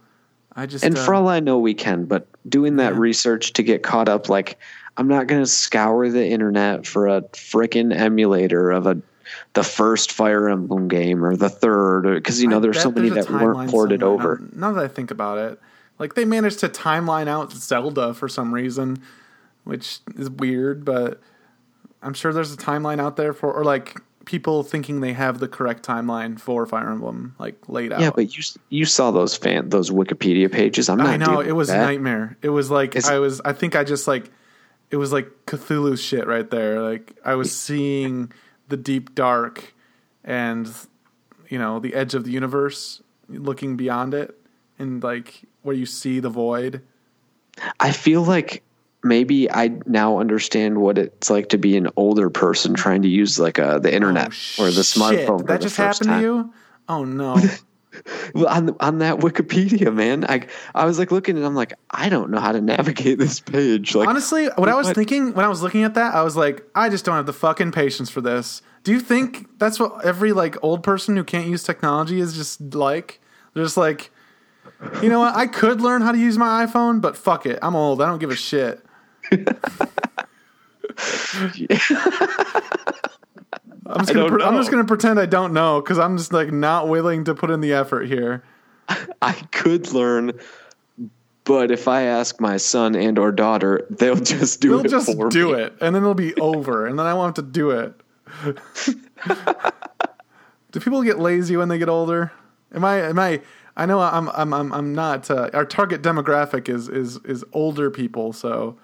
I 0.56 0.66
just 0.66 0.84
And 0.84 0.98
uh, 0.98 1.06
for 1.06 1.14
all 1.14 1.28
I 1.28 1.42
know, 1.42 1.60
we 1.60 1.74
can. 1.76 2.06
But 2.06 2.28
doing 2.50 2.78
that 2.78 2.94
Yeah. 2.94 3.00
research 3.00 3.54
to 3.54 3.64
get 3.64 3.84
caught 3.84 4.10
up, 4.10 4.30
like 4.30 4.58
I'm 4.98 5.10
not 5.10 5.28
going 5.28 5.42
to 5.42 5.48
scour 5.48 6.10
the 6.10 6.26
internet 6.26 6.88
for 6.88 7.08
a 7.08 7.22
frickin' 7.22 7.94
emulator 7.96 8.72
of 8.72 8.88
a 8.88 9.00
the 9.54 9.64
first 9.64 10.12
Fire 10.12 10.48
Emblem 10.48 10.88
game 10.88 11.26
or 11.26 11.36
the 11.36 11.50
third, 11.50 12.04
because 12.04 12.42
you 12.42 12.48
know 12.48 12.60
there's 12.60 12.82
so 12.82 12.92
many 12.92 13.10
there's 13.10 13.26
that 13.28 13.34
weren't 13.34 13.70
ported 13.70 14.00
somewhere. 14.00 14.14
over. 14.36 14.42
Now, 14.54 14.70
now 14.70 14.74
that 14.74 14.86
I 14.86 14.88
think 14.88 15.12
about 15.12 15.38
it, 15.40 15.60
like 16.00 16.14
they 16.16 16.24
managed 16.26 16.60
to 16.60 16.70
timeline 16.70 17.28
out 17.28 17.52
Zelda 17.52 18.14
for 18.14 18.30
some 18.30 18.54
reason, 18.54 19.02
which 19.66 20.00
is 20.18 20.30
weird. 20.30 20.86
But 20.86 21.20
I'm 22.02 22.14
sure 22.14 22.32
there's 22.32 22.54
a 22.54 22.58
timeline 22.58 23.02
out 23.02 23.18
there 23.18 23.34
for, 23.34 23.52
or 23.52 23.66
like 23.66 24.00
people 24.26 24.64
thinking 24.64 25.02
they 25.02 25.14
have 25.14 25.40
the 25.40 25.48
correct 25.48 25.86
timeline 25.86 26.40
for 26.40 26.66
Fire 26.66 26.90
Emblem, 26.90 27.36
like 27.40 27.56
laid 27.70 27.94
out. 27.94 28.02
Yeah, 28.02 28.12
but 28.14 28.36
you 28.36 28.44
you 28.70 28.86
saw 28.86 29.12
those 29.12 29.38
fan 29.38 29.70
those 29.70 29.90
Wikipedia 29.90 30.52
pages. 30.52 30.90
I'm 30.90 30.98
not. 30.98 31.08
I 31.08 31.18
know 31.18 31.40
it 31.40 31.54
was 31.54 31.70
a 31.70 31.78
nightmare. 31.78 32.38
It 32.42 32.50
was 32.50 32.70
like 32.70 33.04
I 33.06 33.20
was. 33.20 33.42
I 33.46 33.54
think 33.54 33.76
I 33.76 33.84
just 33.84 34.08
like 34.08 34.32
it 34.92 34.98
was 34.98 35.14
like 35.14 35.30
Cthulhu 35.46 35.98
shit 35.98 36.28
right 36.28 36.50
there. 36.50 36.82
Like 36.82 37.16
I 37.24 37.36
was 37.36 37.56
seeing 37.56 38.32
the 38.68 38.78
deep 38.78 39.16
dark 39.16 39.74
and 40.24 40.70
you 41.50 41.60
know 41.60 41.80
the 41.80 41.94
edge 41.94 42.14
of 42.16 42.24
the 42.24 42.32
universe, 42.32 43.02
looking 43.30 43.78
beyond 43.78 44.14
it, 44.14 44.38
and 44.80 45.02
like 45.04 45.44
where 45.62 45.76
you 45.76 45.86
see 45.86 46.20
the 46.20 46.30
void. 46.30 46.82
I 47.80 47.92
feel 47.92 48.22
like 48.22 48.64
maybe 49.06 49.50
I 49.52 49.72
now 49.86 50.20
understand 50.20 50.80
what 50.80 50.98
it's 50.98 51.30
like 51.30 51.50
to 51.50 51.58
be 51.58 51.78
an 51.78 51.88
older 51.96 52.30
person 52.30 52.74
trying 52.74 53.04
to 53.04 53.08
use 53.08 53.40
like 53.40 53.60
uh, 53.60 53.80
the 53.80 53.94
internet 53.94 54.34
Oh, 54.60 54.64
or 54.64 54.72
the 54.72 54.84
shit. 54.84 55.02
smartphone. 55.02 55.42
For 55.42 55.48
that 55.48 55.60
the 55.62 55.66
just 55.66 55.78
happened 55.78 56.10
time. 56.10 56.22
to 56.22 56.26
you? 56.28 56.54
Oh 56.90 57.04
no. 57.06 57.38
Well, 58.34 58.48
on 58.48 58.76
on 58.82 58.98
that 59.00 59.20
Wikipedia, 59.20 59.94
man, 59.94 60.26
I 60.28 60.48
I 60.76 60.84
was 60.84 61.00
like 61.00 61.12
looking 61.14 61.38
and 61.38 61.46
I'm 61.46 61.56
like, 61.56 61.72
I 61.90 62.10
don't 62.10 62.30
know 62.30 62.42
how 62.42 62.52
to 62.52 62.60
navigate 62.60 63.18
this 63.20 63.40
page. 63.40 63.96
Like, 63.96 64.10
Honestly, 64.10 64.48
what 64.58 64.68
I 64.68 64.76
was 64.76 64.92
thinking 64.92 65.34
when 65.34 65.46
I 65.46 65.48
was 65.48 65.62
looking 65.62 65.84
at 65.84 65.94
that, 65.94 66.14
I 66.14 66.22
was 66.22 66.36
like, 66.36 66.62
I 66.76 66.90
just 66.90 67.06
don't 67.06 67.16
have 67.16 67.26
the 67.26 67.32
fucking 67.32 67.72
patience 67.72 68.10
for 68.10 68.20
this. 68.20 68.62
Do 68.84 68.92
you 68.92 69.00
think 69.00 69.48
that's 69.60 69.80
what 69.80 70.04
every 70.06 70.34
like 70.34 70.62
old 70.62 70.84
person 70.84 71.16
who 71.16 71.24
can't 71.24 71.48
use 71.48 71.64
technology 71.64 72.20
is 72.20 72.36
just 72.36 72.76
like? 72.76 73.22
They're 73.54 73.64
just 73.64 73.78
like, 73.78 74.12
you 75.02 75.08
know 75.08 75.20
what? 75.20 75.34
I 75.34 75.48
could 75.48 75.80
learn 75.80 76.02
how 76.02 76.12
to 76.12 76.18
use 76.18 76.38
my 76.38 76.66
iPhone, 76.66 77.00
but 77.00 77.16
fuck 77.16 77.46
it. 77.46 77.60
I'm 77.62 77.78
old. 77.78 78.02
I 78.02 78.08
don't 78.08 78.20
give 78.20 78.30
a 78.30 78.36
shit. 78.36 78.85
I'm 79.32 79.46
just, 84.00 84.14
gonna 84.14 84.30
pre- 84.30 84.44
I'm 84.44 84.56
just 84.56 84.72
gonna 84.72 84.86
pretend 84.86 85.20
I 85.20 85.26
don't 85.28 85.54
know 85.54 85.80
because 85.82 86.00
I'm 86.00 86.18
just 86.18 86.34
like 86.34 86.52
not 86.52 86.88
willing 86.90 87.24
to 87.26 87.36
put 87.36 87.52
in 87.52 87.62
the 87.62 87.74
effort 87.74 88.08
here. 88.08 88.44
I 89.22 89.34
could 89.52 89.92
learn 89.94 90.34
But 91.44 91.70
if 91.72 91.88
I 91.88 92.04
ask 92.04 92.40
my 92.42 92.58
son 92.58 92.96
and 92.96 93.18
or 93.20 93.32
daughter, 93.32 93.86
they'll 93.90 94.16
just 94.16 94.62
do 94.62 94.70
They'll 94.70 94.86
it 94.86 94.90
just 94.90 95.14
for 95.16 95.30
do 95.30 95.54
me. 95.54 95.62
it, 95.62 95.74
and 95.82 95.94
then 95.96 96.02
it'll 96.04 96.14
be 96.16 96.34
over, 96.36 96.86
and 96.88 96.98
then 96.98 97.06
I 97.06 97.14
won't 97.14 97.38
have 97.38 97.46
to 97.46 97.52
do 97.52 97.70
it. 97.72 97.94
do 100.72 100.80
people 100.80 101.04
get 101.04 101.20
lazy 101.20 101.56
when 101.58 101.70
they 101.70 101.78
get 101.78 101.90
older? 101.90 102.32
Am 102.74 102.84
I? 102.84 103.02
Am 103.10 103.20
I? 103.20 103.42
I 103.78 103.86
know 103.86 104.00
I'm. 104.00 104.30
I'm. 104.30 104.54
I'm. 104.54 104.74
I'm 104.74 104.96
not. 104.96 105.30
Uh, 105.30 105.50
our 105.54 105.66
target 105.66 106.02
demographic 106.02 106.68
is 106.70 106.90
is 106.90 107.18
is 107.26 107.44
older 107.54 107.92
people, 107.92 108.34
so 108.34 108.78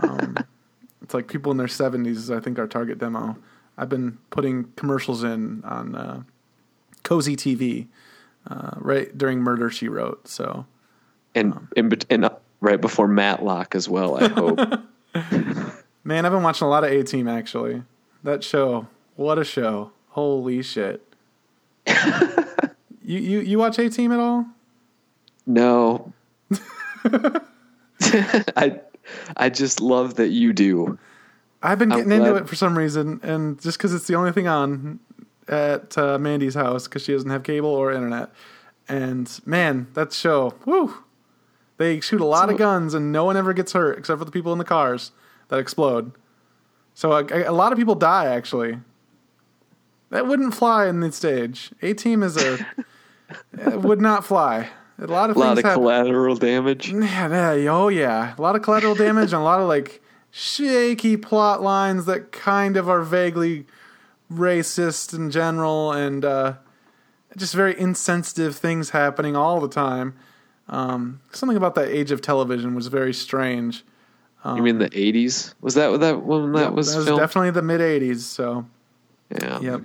um, 0.00 0.36
it's 1.02 1.14
like 1.14 1.28
people 1.28 1.50
in 1.52 1.58
their 1.58 1.68
seventies. 1.68 2.18
Is 2.18 2.30
I 2.30 2.40
think 2.40 2.58
our 2.58 2.66
target 2.66 2.98
demo. 2.98 3.36
I've 3.78 3.88
been 3.88 4.18
putting 4.30 4.64
commercials 4.76 5.24
in 5.24 5.64
on 5.64 5.94
uh, 5.94 6.22
Cozi 7.04 7.36
TV 7.36 7.86
uh, 8.50 8.72
right 8.76 9.16
during 9.16 9.40
Murder 9.40 9.70
She 9.70 9.88
Wrote. 9.88 10.28
So 10.28 10.66
And 11.34 11.68
in 11.76 11.88
bet- 11.88 12.04
and 12.10 12.24
uh, 12.26 12.30
right 12.60 12.80
before 12.80 13.08
Matlock 13.08 13.74
as 13.74 13.88
well. 13.88 14.16
I 14.16 14.28
hope. 14.28 14.58
Man, 16.04 16.26
I've 16.26 16.32
been 16.32 16.42
watching 16.42 16.66
a 16.66 16.70
lot 16.70 16.84
of 16.84 16.90
A 16.90 17.02
Team 17.02 17.28
actually. 17.28 17.82
That 18.24 18.44
show, 18.44 18.86
what 19.16 19.38
a 19.38 19.44
show! 19.44 19.92
Holy 20.10 20.62
shit! 20.62 21.02
you 23.04 23.18
you 23.18 23.40
you 23.40 23.58
watch 23.58 23.78
A 23.78 23.88
Team 23.88 24.12
at 24.12 24.20
all? 24.20 24.46
no. 25.46 26.12
I 28.56 28.80
I 29.36 29.50
just 29.50 29.80
love 29.80 30.14
that 30.14 30.28
you 30.28 30.52
do. 30.52 30.98
I've 31.62 31.78
been 31.78 31.90
getting 31.90 32.10
into 32.10 32.34
it 32.34 32.48
for 32.48 32.56
some 32.56 32.76
reason, 32.76 33.20
and 33.22 33.60
just 33.60 33.78
because 33.78 33.94
it's 33.94 34.06
the 34.06 34.16
only 34.16 34.32
thing 34.32 34.48
on 34.48 34.98
at 35.48 35.96
uh, 35.96 36.18
Mandy's 36.18 36.54
house 36.54 36.84
because 36.84 37.02
she 37.02 37.12
doesn't 37.12 37.30
have 37.30 37.42
cable 37.42 37.70
or 37.70 37.92
internet. 37.92 38.30
And 38.88 39.30
man, 39.46 39.86
that 39.94 40.12
show, 40.12 40.54
woo! 40.66 40.94
They 41.78 42.00
shoot 42.00 42.20
a 42.20 42.26
lot 42.26 42.50
of 42.50 42.58
guns, 42.58 42.94
and 42.94 43.12
no 43.12 43.24
one 43.24 43.36
ever 43.36 43.52
gets 43.52 43.72
hurt 43.72 43.98
except 43.98 44.18
for 44.18 44.24
the 44.24 44.30
people 44.30 44.52
in 44.52 44.58
the 44.58 44.64
cars 44.64 45.12
that 45.48 45.58
explode. 45.58 46.12
So 46.94 47.12
a, 47.12 47.44
a 47.44 47.52
lot 47.52 47.72
of 47.72 47.78
people 47.78 47.94
die 47.94 48.26
actually. 48.26 48.78
That 50.10 50.26
wouldn't 50.26 50.54
fly 50.54 50.88
in 50.88 51.00
the 51.00 51.10
stage. 51.10 51.72
A 51.80 51.94
Team 51.94 52.22
is 52.22 52.36
a 52.36 52.66
it 53.52 53.80
would 53.80 54.00
not 54.00 54.24
fly. 54.24 54.68
A 55.02 55.06
lot 55.06 55.30
of 55.30 55.36
A 55.36 55.38
lot 55.38 55.58
of 55.58 55.64
happen. 55.64 55.80
collateral 55.80 56.36
damage. 56.36 56.92
Yeah, 56.92 57.54
yeah, 57.54 57.70
oh 57.72 57.88
yeah, 57.88 58.34
a 58.38 58.40
lot 58.42 58.54
of 58.56 58.62
collateral 58.62 58.94
damage 58.94 59.32
and 59.32 59.40
a 59.40 59.44
lot 59.44 59.60
of 59.60 59.66
like 59.68 60.00
shaky 60.30 61.16
plot 61.16 61.60
lines 61.62 62.04
that 62.06 62.30
kind 62.32 62.76
of 62.76 62.88
are 62.88 63.02
vaguely 63.02 63.66
racist 64.32 65.14
in 65.14 65.30
general, 65.30 65.92
and 65.92 66.24
uh, 66.24 66.54
just 67.36 67.54
very 67.54 67.78
insensitive 67.78 68.56
things 68.56 68.90
happening 68.90 69.36
all 69.36 69.60
the 69.60 69.68
time. 69.68 70.14
Um, 70.68 71.20
something 71.32 71.56
about 71.56 71.74
that 71.74 71.88
age 71.88 72.10
of 72.12 72.20
television 72.22 72.74
was 72.74 72.86
very 72.86 73.12
strange. 73.12 73.84
you 74.46 74.62
mean 74.62 74.78
the 74.78 74.88
'80s? 74.90 75.54
Was 75.60 75.74
that 75.74 75.98
that 76.00 76.22
when 76.22 76.52
that 76.52 76.60
Yep, 76.66 76.72
was 76.72 76.92
that 76.92 76.96
was 76.98 77.06
filmed? 77.06 77.20
definitely 77.20 77.50
the 77.50 77.62
mid 77.62 77.80
'80s. 77.80 78.20
So, 78.20 78.66
yeah. 79.30 79.58
yep. 79.60 79.80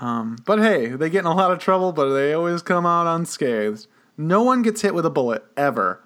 Um, 0.00 0.36
but 0.44 0.58
hey, 0.58 0.88
they 0.88 1.08
get 1.08 1.20
in 1.20 1.26
a 1.26 1.34
lot 1.34 1.50
of 1.50 1.58
trouble, 1.58 1.92
but 1.92 2.12
they 2.14 2.32
always 2.34 2.62
come 2.62 2.84
out 2.86 3.06
unscathed. 3.06 3.86
No 4.16 4.42
one 4.42 4.62
gets 4.62 4.82
hit 4.82 4.94
with 4.94 5.06
a 5.06 5.10
bullet 5.10 5.44
ever. 5.56 6.02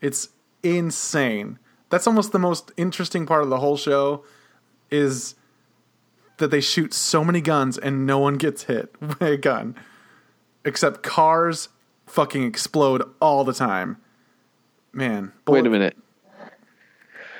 It's 0.00 0.30
insane. 0.62 1.58
That's 1.90 2.06
almost 2.06 2.32
the 2.32 2.38
most 2.38 2.72
interesting 2.76 3.26
part 3.26 3.42
of 3.42 3.48
the 3.48 3.58
whole 3.58 3.76
show 3.76 4.24
is 4.90 5.34
that 6.38 6.50
they 6.50 6.60
shoot 6.60 6.92
so 6.92 7.24
many 7.24 7.40
guns 7.40 7.78
and 7.78 8.06
no 8.06 8.18
one 8.18 8.34
gets 8.34 8.64
hit 8.64 8.94
by 9.18 9.28
a 9.28 9.36
gun. 9.36 9.74
Except 10.64 11.02
cars 11.02 11.68
fucking 12.06 12.42
explode 12.42 13.02
all 13.20 13.44
the 13.44 13.52
time. 13.52 13.98
Man, 14.92 15.32
Wait 15.46 15.66
a 15.66 15.70
minute. 15.70 15.96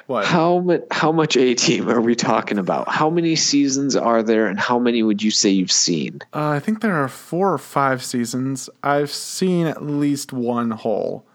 What? 0.07 0.25
How 0.25 0.61
much? 0.61 0.83
How 0.91 1.11
much 1.11 1.37
A 1.37 1.55
Team 1.55 1.89
are 1.89 2.01
we 2.01 2.15
talking 2.15 2.59
about? 2.59 2.89
How 2.89 3.11
many 3.11 3.35
seasons 3.35 3.97
are 3.97 4.23
there, 4.23 4.47
and 4.47 4.59
how 4.59 4.79
many 4.79 5.03
would 5.03 5.23
you 5.23 5.31
say 5.33 5.51
you've 5.51 5.73
seen? 5.73 6.21
Uh, 6.33 6.49
I 6.51 6.61
think 6.61 6.81
there 6.81 6.95
are 6.95 7.09
four 7.09 7.53
or 7.53 7.59
five 7.59 8.05
seasons. 8.05 8.71
I've 8.83 9.11
seen 9.11 9.67
at 9.67 9.83
least 9.83 10.33
one 10.33 10.71
whole. 10.71 11.27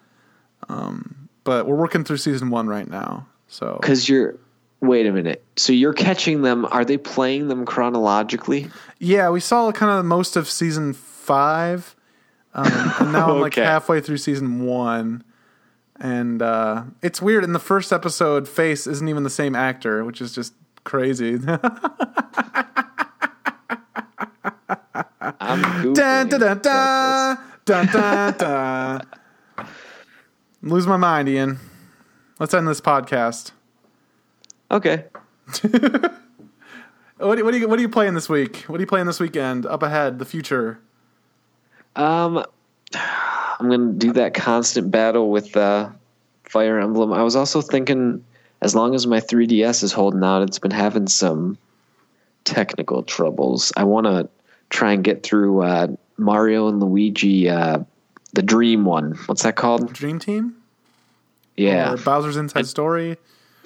Um, 0.70 1.28
but 1.44 1.66
we're 1.66 1.76
working 1.76 2.04
through 2.06 2.18
season 2.18 2.50
one 2.50 2.68
right 2.68 2.88
now. 2.88 3.28
So 3.48 3.78
Because 3.82 4.08
you're. 4.08 4.36
Wait 4.80 5.06
a 5.06 5.12
minute. 5.12 5.44
So 5.58 5.74
you're 5.74 5.94
catching 5.94 6.42
them? 6.42 6.66
Are 6.66 6.84
they 6.84 6.98
playing 6.98 7.50
them 7.50 7.66
chronologically? 7.66 8.70
yeah, 8.98 9.30
we 9.30 9.40
saw 9.40 9.72
kind 9.72 9.92
of 9.92 10.06
most 10.06 10.36
of 10.36 10.50
season 10.50 10.94
five, 10.94 11.96
um, 12.56 12.66
and 13.00 13.12
now 13.12 13.32
I'm 13.32 13.42
like 13.42 13.54
halfway 13.56 14.02
through 14.02 14.18
season 14.18 14.66
one. 14.66 15.24
And 16.02 16.42
uh, 16.42 16.86
it's 17.04 17.22
weird. 17.22 17.44
In 17.44 17.54
the 17.54 17.60
first 17.60 17.94
episode, 17.94 18.48
Face 18.48 18.88
isn't 18.88 19.08
even 19.08 19.22
the 19.22 19.30
same 19.30 19.56
actor, 19.56 20.04
which 20.04 20.20
is 20.20 20.34
just 20.34 20.54
crazy. 20.84 21.36
I'm 25.40 25.94
dun, 25.94 26.28
dun, 26.28 26.40
dun, 26.40 27.38
dun, 27.66 27.88
dun, 27.88 28.34
dun. 28.38 29.02
Lose 30.64 30.88
my 30.88 30.98
mind, 30.98 31.30
Ian. 31.30 31.60
Let's 32.40 32.56
end 32.56 32.68
this 32.68 32.82
podcast. 32.82 33.52
Okay. 34.72 35.06
What 37.22 37.38
do, 37.38 37.46
what, 37.46 37.52
do 37.52 37.60
you, 37.60 37.68
what 37.68 37.78
are 37.78 37.82
you 37.84 37.90
playing 37.90 38.16
this 38.16 38.28
week? 38.28 38.64
What 38.66 38.78
are 38.78 38.82
you 38.82 38.88
playing 38.88 39.06
this 39.06 39.20
weekend? 39.20 39.68
Up 39.68 39.84
ahead, 39.84 40.18
the 40.18 40.26
future. 40.26 40.80
Um, 41.96 42.44
I'm 43.62 43.70
gonna 43.70 43.92
do 43.94 44.14
that 44.14 44.34
constant 44.34 44.90
battle 44.90 45.30
with 45.30 45.56
uh, 45.56 45.90
Fire 46.46 46.80
Emblem. 46.80 47.14
I 47.14 47.22
was 47.22 47.36
also 47.36 47.62
thinking, 47.62 48.26
as 48.62 48.74
long 48.74 48.96
as 48.96 49.06
my 49.06 49.20
3DS 49.20 49.84
is 49.84 49.92
holding 49.94 50.24
out, 50.24 50.42
it's 50.42 50.58
been 50.58 50.72
having 50.72 51.08
some 51.08 51.60
technical 52.44 53.04
troubles. 53.04 53.72
I 53.78 53.84
want 53.84 54.08
to 54.08 54.28
try 54.72 54.94
and 54.94 55.04
get 55.04 55.22
through 55.22 55.62
uh, 55.62 55.88
Mario 56.18 56.70
and 56.70 56.80
Luigi, 56.80 57.50
uh, 57.50 57.84
the 58.34 58.42
Dream 58.42 58.84
one. 58.84 59.12
What's 59.28 59.44
that 59.44 59.56
called? 59.56 59.94
Dream 59.94 60.18
Team? 60.18 60.56
Yeah, 61.56 61.94
Or 61.94 61.98
Bowser's 61.98 62.38
Inside 62.38 62.66
Story? 62.66 63.18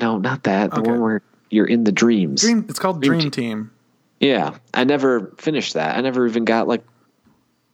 no, 0.02 0.18
not 0.18 0.44
that. 0.44 0.72
The 0.72 0.80
Okay. 0.82 0.92
one 0.92 1.00
where 1.00 1.22
you're 1.50 1.68
in 1.68 1.86
the 1.86 1.94
dreams. 1.94 2.42
Dream. 2.42 2.66
It's 2.68 2.80
called 2.80 3.02
Dream 3.02 3.20
Dream 3.20 3.32
Team. 3.32 3.32
Team. 3.32 3.72
Yeah, 4.20 4.58
I 4.74 4.84
never 4.84 5.32
finished 5.38 5.76
that. 5.76 5.98
I 5.98 6.02
never 6.02 6.28
even 6.28 6.44
got 6.44 6.68
like. 6.68 6.84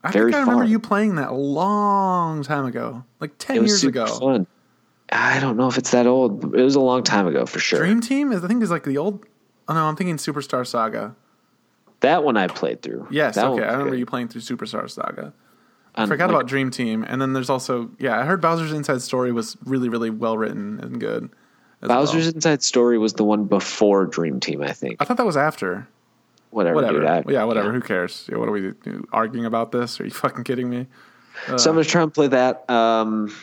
I 0.04 0.10
Very 0.10 0.32
think 0.32 0.36
I 0.36 0.40
remember 0.40 0.64
you 0.64 0.78
playing 0.78 1.14
that 1.16 1.30
a 1.30 1.34
long 1.34 2.42
time 2.42 2.64
ago, 2.64 3.04
like 3.20 3.38
ten 3.38 3.56
It 3.56 3.62
was 3.62 3.70
years 3.70 3.84
ago. 3.84 4.06
fun. 4.06 4.46
I 5.10 5.40
don't 5.40 5.56
know 5.56 5.68
if 5.68 5.78
it's 5.78 5.90
that 5.90 6.06
old. 6.06 6.54
It 6.54 6.62
was 6.62 6.74
a 6.74 6.80
long 6.80 7.02
time 7.02 7.26
ago 7.26 7.46
for 7.46 7.60
sure. 7.60 7.78
Dream 7.80 8.00
Team 8.00 8.32
is 8.32 8.42
I 8.42 8.48
think 8.48 8.62
is 8.62 8.70
like 8.70 8.84
the 8.84 8.98
old. 8.98 9.24
Oh 9.68 9.74
no, 9.74 9.84
I'm 9.84 9.94
thinking 9.94 10.16
Superstar 10.16 10.66
Saga. 10.66 11.14
That 12.00 12.24
one 12.24 12.36
I 12.36 12.48
played 12.48 12.82
through. 12.82 13.06
Yes, 13.10 13.36
that 13.36 13.46
okay, 13.46 13.62
I 13.62 13.72
remember 13.72 13.90
good. 13.90 14.00
you 14.00 14.06
playing 14.06 14.28
through 14.28 14.40
Superstar 14.40 14.90
Saga. 14.90 15.32
I 15.94 16.06
forgot 16.06 16.30
like, 16.30 16.36
about 16.36 16.48
Dream 16.48 16.70
Team, 16.70 17.04
and 17.06 17.20
then 17.20 17.32
there's 17.32 17.50
also 17.50 17.90
yeah, 17.98 18.18
I 18.18 18.24
heard 18.24 18.40
Bowser's 18.40 18.72
Inside 18.72 19.02
Story 19.02 19.30
was 19.30 19.56
really 19.64 19.88
really 19.88 20.10
well 20.10 20.36
written 20.36 20.80
and 20.80 20.98
good. 20.98 21.30
Bowser's 21.80 22.26
well. 22.26 22.34
Inside 22.34 22.62
Story 22.62 22.98
was 22.98 23.12
the 23.12 23.24
one 23.24 23.44
before 23.44 24.06
Dream 24.06 24.40
Team, 24.40 24.62
I 24.62 24.72
think. 24.72 24.96
I 25.00 25.04
thought 25.04 25.18
that 25.18 25.26
was 25.26 25.36
after. 25.36 25.86
Whatever, 26.52 26.74
Whatever. 26.76 26.98
dude. 27.00 27.06
I- 27.08 27.24
yeah, 27.28 27.44
whatever. 27.44 27.72
Who 27.72 27.80
cares? 27.80 28.28
Yeah, 28.30 28.36
what 28.38 28.48
are 28.48 28.52
we 28.52 28.72
arguing 29.12 29.46
about 29.46 29.72
this? 29.72 30.00
Are 30.00 30.04
you 30.04 30.10
fucking 30.24 30.44
kidding 30.44 30.68
me? 30.70 30.86
So 31.56 31.70
I'm 31.70 31.76
gonna 31.76 31.84
try 31.84 32.02
and 32.02 32.12
play 32.12 32.28
that. 32.28 32.68
Um, 32.70 33.34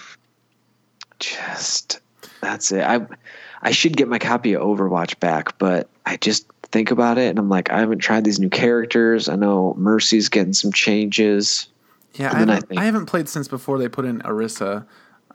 just 1.20 1.99
that's 2.41 2.72
it. 2.72 2.84
I 2.84 3.05
I 3.62 3.72
should 3.72 3.97
get 3.97 4.07
my 4.07 4.20
copy 4.20 4.53
of 4.53 4.62
Overwatch 4.62 5.20
back, 5.20 5.57
but 5.57 5.89
I 6.05 6.18
just 6.18 6.45
think 6.72 6.91
about 6.91 7.18
it 7.18 7.30
and 7.30 7.39
I'm 7.39 7.49
like, 7.49 7.72
I 7.72 7.80
haven't 7.80 7.99
tried 7.99 8.24
these 8.24 8.39
new 8.39 8.49
characters. 8.49 9.28
I 9.28 9.36
know 9.36 9.74
Mercy's 9.78 10.30
getting 10.30 10.53
some 10.53 10.72
changes. 10.72 11.68
Yeah, 12.14 12.32
And 12.39 12.51
I 12.51 12.53
I 12.53 12.55
haven't, 12.55 12.64
I, 12.64 12.68
think- 12.76 12.82
haven't 12.82 13.05
played 13.07 13.28
since 13.30 13.47
before 13.47 13.78
they 13.80 13.89
put 13.89 14.05
in 14.05 14.20
Orisa. 14.22 14.86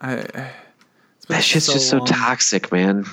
I, 0.01 0.51
That 1.27 1.43
shit's 1.43 1.67
just 1.67 1.89
so 1.89 1.99
toxic, 2.05 2.71
man. 2.71 3.05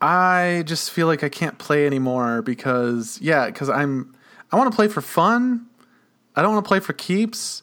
I 0.00 0.62
just 0.66 0.90
feel 0.90 1.06
like 1.06 1.24
I 1.24 1.28
can't 1.28 1.58
play 1.58 1.86
anymore 1.86 2.42
because 2.42 3.18
yeah, 3.20 3.46
because 3.46 3.68
I'm 3.68 4.14
I 4.52 4.56
want 4.56 4.70
to 4.70 4.76
play 4.76 4.88
for 4.88 5.00
fun. 5.00 5.66
I 6.34 6.42
don't 6.42 6.52
want 6.52 6.64
to 6.64 6.68
play 6.68 6.80
for 6.80 6.92
keeps. 6.92 7.62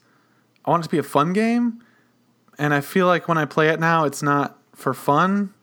I 0.65 0.71
want 0.71 0.83
it 0.83 0.85
to 0.85 0.89
be 0.89 0.97
a 0.97 1.03
fun 1.03 1.33
game, 1.33 1.83
and 2.57 2.73
I 2.73 2.81
feel 2.81 3.05
like 3.05 3.27
when 3.27 3.37
I 3.37 3.45
play 3.45 3.69
it 3.69 3.79
now, 3.79 4.05
it's 4.05 4.23
not 4.23 4.57
for 4.73 4.93
fun. 4.93 5.53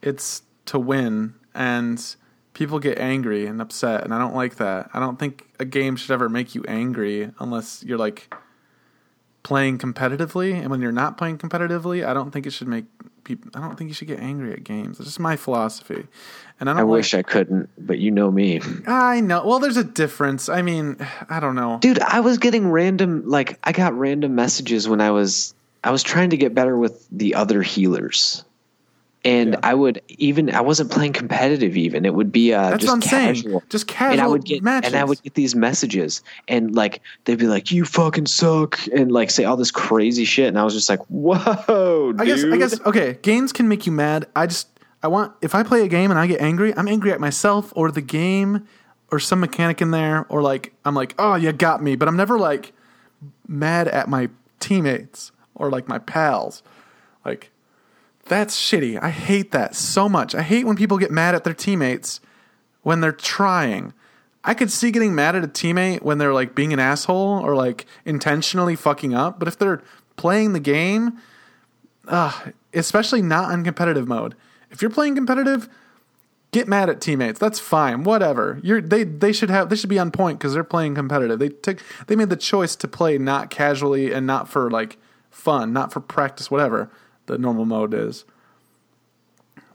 It's 0.00 0.42
to 0.66 0.78
win, 0.78 1.34
and 1.54 2.16
people 2.54 2.78
get 2.78 2.98
angry 2.98 3.46
and 3.46 3.60
upset, 3.60 4.04
and 4.04 4.14
I 4.14 4.18
don't 4.18 4.34
like 4.34 4.56
that. 4.56 4.88
I 4.94 5.00
don't 5.00 5.18
think 5.18 5.46
a 5.58 5.64
game 5.64 5.96
should 5.96 6.12
ever 6.12 6.28
make 6.28 6.54
you 6.54 6.64
angry 6.66 7.30
unless 7.38 7.82
you're 7.84 7.98
like 7.98 8.32
playing 9.42 9.78
competitively, 9.78 10.54
and 10.54 10.70
when 10.70 10.80
you're 10.80 10.92
not 10.92 11.18
playing 11.18 11.38
competitively, 11.38 12.06
I 12.06 12.14
don't 12.14 12.30
think 12.30 12.46
it 12.46 12.52
should 12.52 12.68
make 12.68 12.86
people. 13.24 13.50
I 13.54 13.60
don't 13.60 13.76
think 13.76 13.88
you 13.88 13.94
should 13.94 14.08
get 14.08 14.20
angry 14.20 14.52
at 14.52 14.64
games. 14.64 14.98
It's 14.98 15.08
just 15.08 15.20
my 15.20 15.36
philosophy, 15.36 16.06
and 16.60 16.68
I 16.68 16.72
don't. 16.72 16.80
I 16.80 16.82
like- 16.82 16.90
wish 16.90 17.14
I 17.14 17.22
couldn't, 17.22 17.68
but 17.78 17.98
you 17.98 18.10
know 18.10 18.30
me. 18.30 18.60
I 18.86 19.20
know. 19.20 19.44
Well, 19.46 19.58
there's 19.58 19.76
a 19.76 19.84
difference. 19.84 20.48
I 20.48 20.62
mean, 20.62 20.96
I 21.28 21.40
don't 21.40 21.54
know. 21.54 21.78
Dude, 21.80 22.00
I 22.00 22.20
was 22.20 22.38
getting 22.38 22.70
random 22.70 23.22
like 23.28 23.58
I 23.64 23.72
got 23.72 23.96
random 23.98 24.34
messages 24.34 24.88
when 24.88 25.00
I 25.00 25.10
was 25.10 25.54
I 25.82 25.90
was 25.90 26.02
trying 26.02 26.30
to 26.30 26.36
get 26.36 26.54
better 26.54 26.76
with 26.76 27.06
the 27.10 27.34
other 27.34 27.62
healers. 27.62 28.44
And 29.24 29.52
Yeah. 29.52 29.60
I 29.62 29.72
would 29.74 30.02
even 30.08 30.54
I 30.54 30.60
wasn't 30.60 30.90
playing 30.90 31.14
competitive 31.14 31.76
even. 31.76 32.04
It 32.04 32.14
would 32.14 32.30
be 32.30 32.52
uh 32.52 32.76
just 32.76 32.92
I'm 32.92 33.00
saying. 33.00 33.34
casual. 33.36 33.62
And 34.00 34.20
I 34.20 34.26
would 34.26 34.44
get 34.44 34.62
matches. 34.62 34.92
and 34.92 35.00
I 35.00 35.04
would 35.04 35.22
get 35.22 35.32
these 35.34 35.54
messages 35.54 36.22
and 36.46 36.74
like 36.74 37.00
they'd 37.24 37.38
be 37.38 37.46
like, 37.46 37.70
You 37.72 37.84
fucking 37.86 38.26
suck 38.26 38.78
and 38.88 39.10
like 39.10 39.30
say 39.30 39.44
all 39.44 39.56
this 39.56 39.70
crazy 39.70 40.24
shit 40.26 40.48
and 40.48 40.58
I 40.58 40.64
was 40.64 40.74
just 40.74 40.88
like, 40.90 41.00
Whoa, 41.08 42.12
dude. 42.12 42.20
I 42.20 42.24
guess 42.26 42.44
I 42.44 42.56
guess 42.58 42.80
okay, 42.86 43.18
games 43.22 43.52
can 43.52 43.66
make 43.66 43.86
you 43.86 43.92
mad. 43.92 44.26
I 44.36 44.46
just 44.46 44.68
I 45.02 45.08
want 45.08 45.32
if 45.40 45.54
I 45.54 45.62
play 45.62 45.82
a 45.82 45.88
game 45.88 46.10
and 46.10 46.20
I 46.20 46.26
get 46.26 46.40
angry, 46.40 46.74
I'm 46.76 46.88
angry 46.88 47.10
at 47.12 47.20
myself 47.20 47.72
or 47.76 47.90
the 47.90 48.00
game 48.02 48.66
or 49.10 49.18
some 49.18 49.40
mechanic 49.40 49.80
in 49.80 49.90
there 49.90 50.26
or 50.28 50.42
like 50.42 50.72
I'm 50.84 50.94
like, 50.94 51.14
"Oh, 51.18 51.34
you 51.34 51.52
got 51.52 51.82
me." 51.82 51.94
But 51.96 52.08
I'm 52.08 52.16
never 52.16 52.38
like 52.38 52.72
mad 53.46 53.86
at 53.88 54.08
my 54.08 54.28
teammates 54.60 55.30
or 55.54 55.70
like 55.70 55.88
my 55.88 55.98
pals. 55.98 56.62
Like 57.24 57.50
that's 58.26 58.58
shitty. 58.58 59.00
I 59.02 59.10
hate 59.10 59.52
that 59.52 59.74
so 59.74 60.08
much. 60.08 60.34
I 60.34 60.42
hate 60.42 60.66
when 60.66 60.76
people 60.76 60.98
get 60.98 61.10
mad 61.10 61.34
at 61.34 61.44
their 61.44 61.54
teammates 61.54 62.20
when 62.82 63.00
they're 63.00 63.12
trying. 63.12 63.92
I 64.42 64.54
could 64.54 64.70
see 64.70 64.90
getting 64.90 65.14
mad 65.14 65.36
at 65.36 65.44
a 65.44 65.48
teammate 65.48 66.02
when 66.02 66.18
they're 66.18 66.34
like 66.34 66.54
being 66.54 66.72
an 66.72 66.78
asshole 66.78 67.40
or 67.42 67.54
like 67.54 67.86
intentionally 68.04 68.76
fucking 68.76 69.14
up, 69.14 69.38
but 69.38 69.48
if 69.48 69.58
they're 69.58 69.82
playing 70.16 70.52
the 70.52 70.60
game, 70.60 71.18
uh, 72.08 72.50
especially 72.72 73.22
not 73.22 73.52
in 73.52 73.64
competitive 73.64 74.06
mode. 74.06 74.34
If 74.70 74.82
you're 74.82 74.90
playing 74.90 75.14
competitive, 75.14 75.68
get 76.50 76.68
mad 76.68 76.90
at 76.90 77.00
teammates. 77.00 77.38
That's 77.38 77.58
fine. 77.58 78.04
Whatever. 78.04 78.60
You're 78.62 78.82
they 78.82 79.04
they 79.04 79.32
should 79.32 79.50
have 79.50 79.70
they 79.70 79.76
should 79.76 79.88
be 79.88 79.98
on 79.98 80.10
point 80.10 80.38
because 80.38 80.52
they're 80.52 80.64
playing 80.64 80.94
competitive. 80.94 81.38
They 81.38 81.48
took 81.48 81.82
they 82.06 82.16
made 82.16 82.28
the 82.28 82.36
choice 82.36 82.76
to 82.76 82.88
play 82.88 83.16
not 83.16 83.48
casually 83.48 84.12
and 84.12 84.26
not 84.26 84.48
for 84.48 84.70
like 84.70 84.98
fun, 85.30 85.72
not 85.72 85.92
for 85.92 86.00
practice, 86.00 86.50
whatever 86.50 86.90
the 87.26 87.38
normal 87.38 87.64
mode 87.64 87.94
is. 87.94 88.24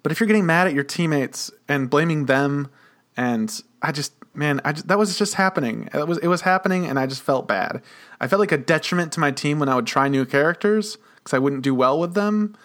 But 0.02 0.12
if 0.12 0.20
you're 0.20 0.28
getting 0.28 0.46
mad 0.46 0.68
at 0.68 0.74
your 0.74 0.84
teammates 0.84 1.52
and 1.68 1.90
blaming 1.90 2.26
them, 2.26 2.70
and 3.18 3.62
I 3.82 3.92
just 3.92 4.14
man, 4.34 4.62
I 4.64 4.72
just, 4.72 4.88
that 4.88 4.98
was 4.98 5.18
just 5.18 5.36
happening. 5.36 5.90
It 5.94 6.08
was 6.08 6.18
it 6.20 6.28
was 6.28 6.42
happening, 6.42 6.86
and 6.86 6.98
I 6.98 7.06
just 7.06 7.22
felt 7.22 7.48
bad. 7.48 7.82
I 8.20 8.28
felt 8.28 8.40
like 8.40 8.52
a 8.52 8.58
detriment 8.58 9.12
to 9.14 9.20
my 9.20 9.32
team 9.32 9.60
when 9.60 9.70
I 9.70 9.76
would 9.76 9.88
try 9.88 10.08
new 10.08 10.26
characters 10.26 10.98
because 11.16 11.34
I 11.34 11.40
wouldn't 11.40 11.64
do 11.64 11.76
well 11.76 12.00
with 12.00 12.14
them, 12.14 12.56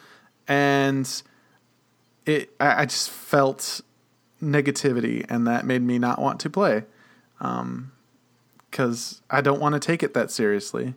and 0.47 1.23
it 2.27 2.51
I, 2.61 2.83
I 2.83 2.87
just 2.87 3.11
felt 3.11 3.81
negativity, 4.43 5.25
and 5.29 5.47
that 5.47 5.67
made 5.67 5.83
me 5.83 5.99
not 5.99 6.21
want 6.21 6.41
to 6.41 6.51
play. 6.51 6.85
Um, 7.41 7.93
because 8.71 9.23
I 9.31 9.41
don't 9.41 9.61
want 9.61 9.75
to 9.75 9.79
take 9.79 10.03
it 10.03 10.15
that 10.15 10.33
seriously. 10.33 10.95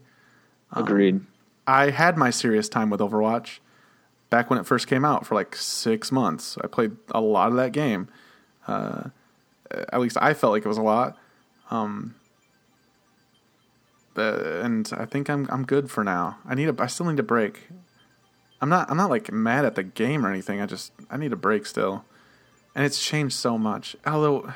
Um, 0.71 0.83
Agreed. 0.83 1.21
I 1.67 1.91
had 1.91 2.17
my 2.17 2.31
serious 2.31 2.67
time 2.69 2.89
with 2.89 2.99
Overwatch 2.99 3.59
back 4.29 4.49
when 4.49 4.59
it 4.59 4.65
first 4.65 4.87
came 4.87 5.05
out 5.05 5.25
for 5.25 5.35
like 5.35 5.55
six 5.55 6.11
months. 6.11 6.57
I 6.63 6.67
played 6.67 6.91
a 7.11 7.21
lot 7.21 7.49
of 7.49 7.57
that 7.57 7.71
game. 7.71 8.07
Uh, 8.67 9.09
at 9.71 9.99
least 9.99 10.17
I 10.19 10.33
felt 10.33 10.53
like 10.53 10.65
it 10.65 10.67
was 10.67 10.77
a 10.77 10.83
lot. 10.83 11.17
Um, 11.69 12.15
and 14.15 14.91
I 14.97 15.05
think 15.05 15.29
I'm 15.29 15.47
I'm 15.51 15.65
good 15.65 15.91
for 15.91 16.03
now. 16.03 16.37
I 16.45 16.55
need 16.55 16.69
a 16.69 16.75
I 16.81 16.87
still 16.87 17.05
need 17.05 17.19
a 17.19 17.23
break. 17.23 17.67
I'm 18.61 18.69
not 18.69 18.89
I'm 18.89 18.97
not 18.97 19.09
like 19.09 19.31
mad 19.31 19.65
at 19.65 19.75
the 19.75 19.83
game 19.83 20.25
or 20.25 20.29
anything. 20.29 20.61
I 20.61 20.65
just 20.65 20.91
I 21.09 21.17
need 21.17 21.33
a 21.33 21.37
break 21.37 21.65
still. 21.65 22.03
And 22.75 22.85
it's 22.85 23.03
changed 23.03 23.35
so 23.35 23.57
much. 23.57 23.95
Although 24.05 24.53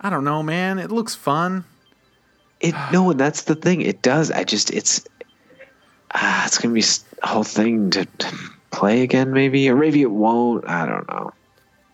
I 0.00 0.10
don't 0.10 0.24
know, 0.24 0.42
man. 0.42 0.78
It 0.78 0.90
looks 0.90 1.14
fun. 1.14 1.64
It 2.60 2.74
no, 2.92 3.10
and 3.10 3.18
that's 3.18 3.42
the 3.42 3.54
thing. 3.54 3.80
It 3.80 4.02
does. 4.02 4.30
I 4.30 4.44
just 4.44 4.70
it's 4.70 5.04
ah, 6.12 6.46
it's 6.46 6.58
gonna 6.58 6.74
be 6.74 6.84
a 7.22 7.26
whole 7.26 7.44
thing 7.44 7.90
to, 7.90 8.04
to 8.04 8.36
play 8.74 9.02
again, 9.02 9.32
maybe, 9.32 9.68
or 9.68 9.76
maybe 9.76 10.02
it 10.02 10.10
won't. 10.10 10.68
I 10.68 10.86
don't 10.86 11.08
know. 11.08 11.32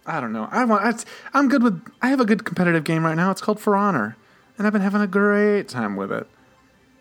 I 0.07 0.20
don't 0.20 0.33
know. 0.33 0.49
I 0.51 0.64
want. 0.64 0.85
I, 0.85 1.39
I'm 1.39 1.49
good 1.49 1.62
with. 1.62 1.81
I 2.03 2.09
have 2.09 2.20
a 2.20 2.24
good 2.24 2.45
competitive 2.45 2.85
game 2.85 3.05
right 3.05 3.14
now. 3.14 3.31
It's 3.31 3.41
called 3.41 3.61
For 3.61 3.76
Honor, 3.76 4.16
and 4.59 4.66
I've 4.66 4.72
been 4.72 4.83
having 4.83 5.01
a 5.01 5.07
great 5.07 5.68
time 5.68 5.97
with 5.97 6.11
it. 6.11 6.26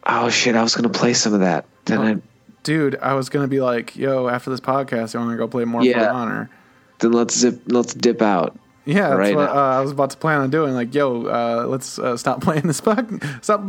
Oh 0.05 0.29
shit! 0.29 0.55
I 0.55 0.63
was 0.63 0.75
gonna 0.75 0.89
play 0.89 1.13
some 1.13 1.33
of 1.33 1.39
that. 1.39 1.65
Then 1.85 1.97
oh, 1.99 2.03
I 2.03 2.17
Dude, 2.63 2.97
I 3.01 3.13
was 3.13 3.29
gonna 3.29 3.47
be 3.47 3.61
like, 3.61 3.95
"Yo, 3.95 4.27
after 4.27 4.49
this 4.49 4.59
podcast, 4.59 5.13
you 5.13 5.19
want 5.19 5.31
to 5.31 5.37
go 5.37 5.47
play 5.47 5.65
more 5.65 5.81
Yeah. 5.81 6.05
For 6.05 6.09
Honor?" 6.09 6.49
then 6.99 7.13
let's 7.13 7.37
zip. 7.37 7.61
Let's 7.67 7.93
dip 7.93 8.21
out. 8.21 8.57
Yeah, 8.85 9.09
that's 9.09 9.17
Right 9.17 9.35
what 9.35 9.49
uh, 9.49 9.53
I 9.53 9.81
was 9.81 9.91
about 9.91 10.09
to 10.11 10.17
plan 10.17 10.41
on 10.41 10.49
doing. 10.49 10.73
Like, 10.73 10.93
yo, 10.93 11.25
uh, 11.25 11.65
let's 11.67 11.99
uh, 11.99 12.17
stop 12.17 12.41
playing 12.43 12.63
this 12.63 12.81
pod. 12.81 13.21
Stop, 13.41 13.61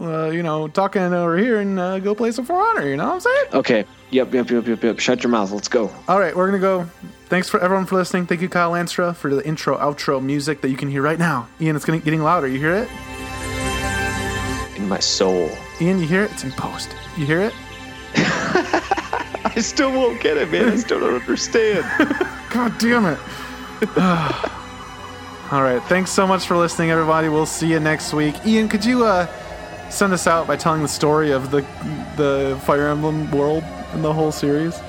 uh, 0.00 0.30
you 0.30 0.42
know, 0.42 0.68
talking 0.68 1.02
over 1.02 1.36
here 1.36 1.60
and 1.60 1.78
uh, 1.78 1.98
go 2.00 2.14
play 2.14 2.32
some 2.32 2.44
For 2.44 2.54
Honor. 2.54 2.88
You 2.88 2.96
know 2.96 3.06
what 3.06 3.14
I'm 3.14 3.20
saying? 3.20 3.44
Okay. 3.54 3.84
Yep. 4.10 4.34
Yep. 4.34 4.50
Yep. 4.50 4.66
Yep. 4.66 4.82
Yep. 4.82 4.98
Shut 4.98 5.22
your 5.22 5.30
mouth. 5.30 5.50
Let's 5.52 5.68
go. 5.68 5.90
All 6.08 6.18
right, 6.18 6.34
we're 6.34 6.46
gonna 6.46 6.58
go. 6.58 6.86
Thanks 7.26 7.48
for 7.48 7.60
everyone 7.60 7.86
for 7.86 7.96
listening. 7.96 8.26
Thank 8.26 8.40
you, 8.42 8.48
Kyle 8.48 8.72
Landstra, 8.72 9.14
for 9.14 9.34
the 9.34 9.44
intro, 9.46 9.76
outro 9.78 10.22
music 10.22 10.60
that 10.60 10.68
you 10.68 10.76
can 10.76 10.90
hear 10.90 11.02
right 11.02 11.18
now. 11.18 11.48
Ian, 11.60 11.76
it's 11.76 11.84
getting 11.84 12.00
getting 12.00 12.22
louder. 12.22 12.46
You 12.46 12.58
hear 12.58 12.74
it? 12.74 12.88
In 14.76 14.88
my 14.88 14.98
soul. 14.98 15.50
Ian, 15.80 15.98
you 16.00 16.06
hear 16.06 16.22
it? 16.24 16.32
It's 16.32 16.44
in 16.44 16.52
post. 16.52 16.94
You 17.16 17.26
hear 17.26 17.40
it? 17.40 17.54
I 19.56 19.60
still 19.60 19.92
won't 19.92 20.20
get 20.20 20.36
it, 20.36 20.50
man. 20.50 20.68
I 20.68 20.76
still 20.76 21.00
don't 21.00 21.14
understand. 21.14 21.84
God 22.50 22.76
damn 22.78 23.06
it. 23.06 23.18
All 23.96 25.62
right. 25.62 25.82
Thanks 25.84 26.10
so 26.10 26.26
much 26.26 26.46
for 26.46 26.56
listening, 26.56 26.90
everybody. 26.90 27.28
We'll 27.28 27.46
see 27.46 27.70
you 27.70 27.80
next 27.80 28.12
week. 28.12 28.34
Ian, 28.46 28.68
could 28.68 28.84
you 28.84 29.04
uh, 29.04 29.26
send 29.90 30.12
us 30.12 30.26
out 30.26 30.46
by 30.46 30.56
telling 30.56 30.82
the 30.82 30.88
story 30.88 31.32
of 31.32 31.50
the 31.50 31.60
the 32.16 32.60
Fire 32.64 32.88
Emblem 32.88 33.30
world 33.30 33.62
and 33.92 34.02
the 34.02 34.12
whole 34.12 34.32
series 34.32 34.80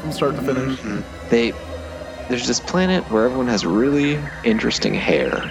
from 0.00 0.12
start 0.12 0.36
to 0.36 0.42
finish? 0.42 0.80
they 1.28 1.52
there's 2.28 2.46
this 2.46 2.60
planet 2.60 3.04
where 3.10 3.24
everyone 3.26 3.48
has 3.48 3.66
really 3.66 4.18
interesting 4.44 4.94
hair. 4.94 5.50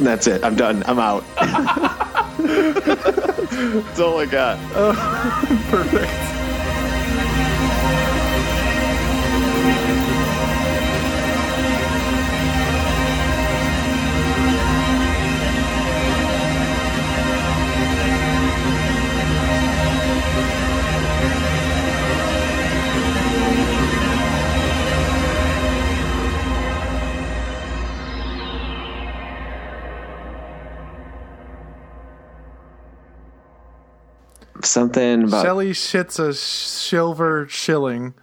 That's 0.00 0.26
it. 0.26 0.42
I'm 0.42 0.56
done. 0.56 0.82
I'm 0.86 0.98
out. 0.98 1.24
That's 2.42 4.00
all 4.00 4.18
I 4.18 4.26
got. 4.26 4.58
Perfect. 5.70 6.41
About 35.32 35.44
Shelly 35.44 35.70
shits 35.72 36.18
a 36.18 36.34
silver 36.34 37.46
shilling. 37.48 38.14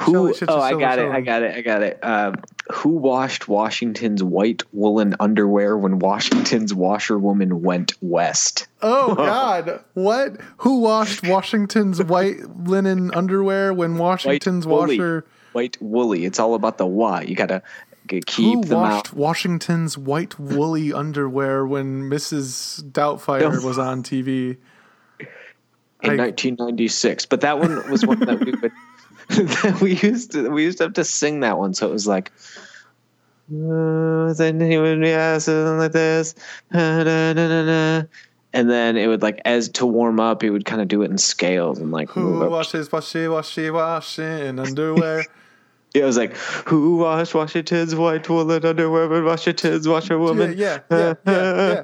who. 0.00 0.12
Shelley 0.12 0.32
shits 0.32 0.48
a 0.48 0.52
Oh, 0.52 0.60
I 0.60 0.74
got 0.78 0.98
it. 0.98 1.08
I 1.10 1.20
got 1.20 1.42
it. 1.42 1.54
I 1.56 1.60
got 1.60 1.82
it. 1.82 1.98
Um, 2.02 2.34
who 2.72 2.90
washed 2.90 3.46
Washington's 3.48 4.22
white 4.22 4.62
woolen 4.72 5.14
underwear 5.20 5.76
when 5.76 5.98
Washington's 5.98 6.72
washerwoman 6.74 7.62
went 7.62 7.92
west? 8.00 8.66
Oh 8.82 9.14
God! 9.16 9.84
What? 9.94 10.40
Who 10.58 10.80
washed 10.80 11.26
Washington's 11.26 12.02
white 12.02 12.38
linen 12.66 13.12
underwear 13.14 13.74
when 13.74 13.98
Washington's 13.98 14.66
woolly. 14.66 14.98
washer? 14.98 15.26
White 15.52 15.76
woolly. 15.80 16.24
It's 16.24 16.38
all 16.40 16.54
about 16.54 16.78
the 16.78 16.86
why. 16.86 17.22
You 17.22 17.36
gotta 17.36 17.62
keep 18.08 18.56
Who 18.56 18.64
them 18.64 18.80
washed 18.80 19.08
out. 19.08 19.12
Washington's 19.14 19.96
white 19.98 20.38
woolly 20.38 20.92
underwear 20.92 21.66
when 21.66 22.10
Mrs. 22.10 22.82
Doubtfire 22.90 23.62
was 23.64 23.78
on 23.78 24.02
TV? 24.02 24.56
In 26.04 26.20
I- 26.20 26.24
1996. 26.24 27.26
But 27.26 27.40
that 27.42 27.58
one 27.58 27.90
was 27.90 28.04
one 28.06 28.20
that 28.20 28.40
we 28.44 28.52
would 28.52 28.72
that 29.28 29.80
we 29.80 29.94
used 29.96 30.32
to 30.32 30.50
we 30.50 30.64
used 30.64 30.78
to 30.78 30.84
have 30.84 30.92
to 30.94 31.04
sing 31.04 31.40
that 31.40 31.58
one. 31.58 31.74
So 31.74 31.88
it 31.88 31.92
was 31.92 32.06
like. 32.06 32.30
"Uh, 33.52 34.32
then 34.34 34.58
he 34.60 34.78
would 34.78 35.00
be 35.00 35.12
something 35.38 35.78
like 35.78 35.92
this, 35.92 36.34
uh, 36.72 37.04
da, 37.04 37.32
da, 37.34 37.48
da, 37.48 37.66
da." 38.00 38.06
and 38.54 38.70
then 38.70 38.96
it 38.96 39.06
would 39.06 39.20
like 39.20 39.38
as 39.44 39.68
to 39.68 39.84
warm 39.84 40.18
up, 40.18 40.40
he 40.40 40.48
would 40.48 40.64
kind 40.64 40.80
of 40.80 40.88
do 40.88 41.02
it 41.02 41.10
in 41.10 41.18
scales 41.18 41.78
and 41.78 41.90
like 41.92 42.08
Who 42.10 42.42
up. 42.42 42.50
washes, 42.50 42.90
washy, 42.90 43.28
washy, 43.28 43.70
washing 43.70 44.58
underwear? 44.58 45.24
Yeah, 45.94 46.02
It 46.02 46.06
was 46.06 46.16
like 46.16 46.34
who 46.66 46.96
washed 46.96 47.34
Washington's 47.36 47.94
white 47.94 48.28
woolen 48.28 48.64
underwear, 48.64 49.08
but 49.08 49.22
Washington's 49.22 49.86
washer 49.86 50.14
yeah, 50.14 50.20
woman. 50.20 50.54
yeah, 50.58 50.78
yeah, 50.90 51.14
yeah, 51.26 51.68
yeah. 51.68 51.82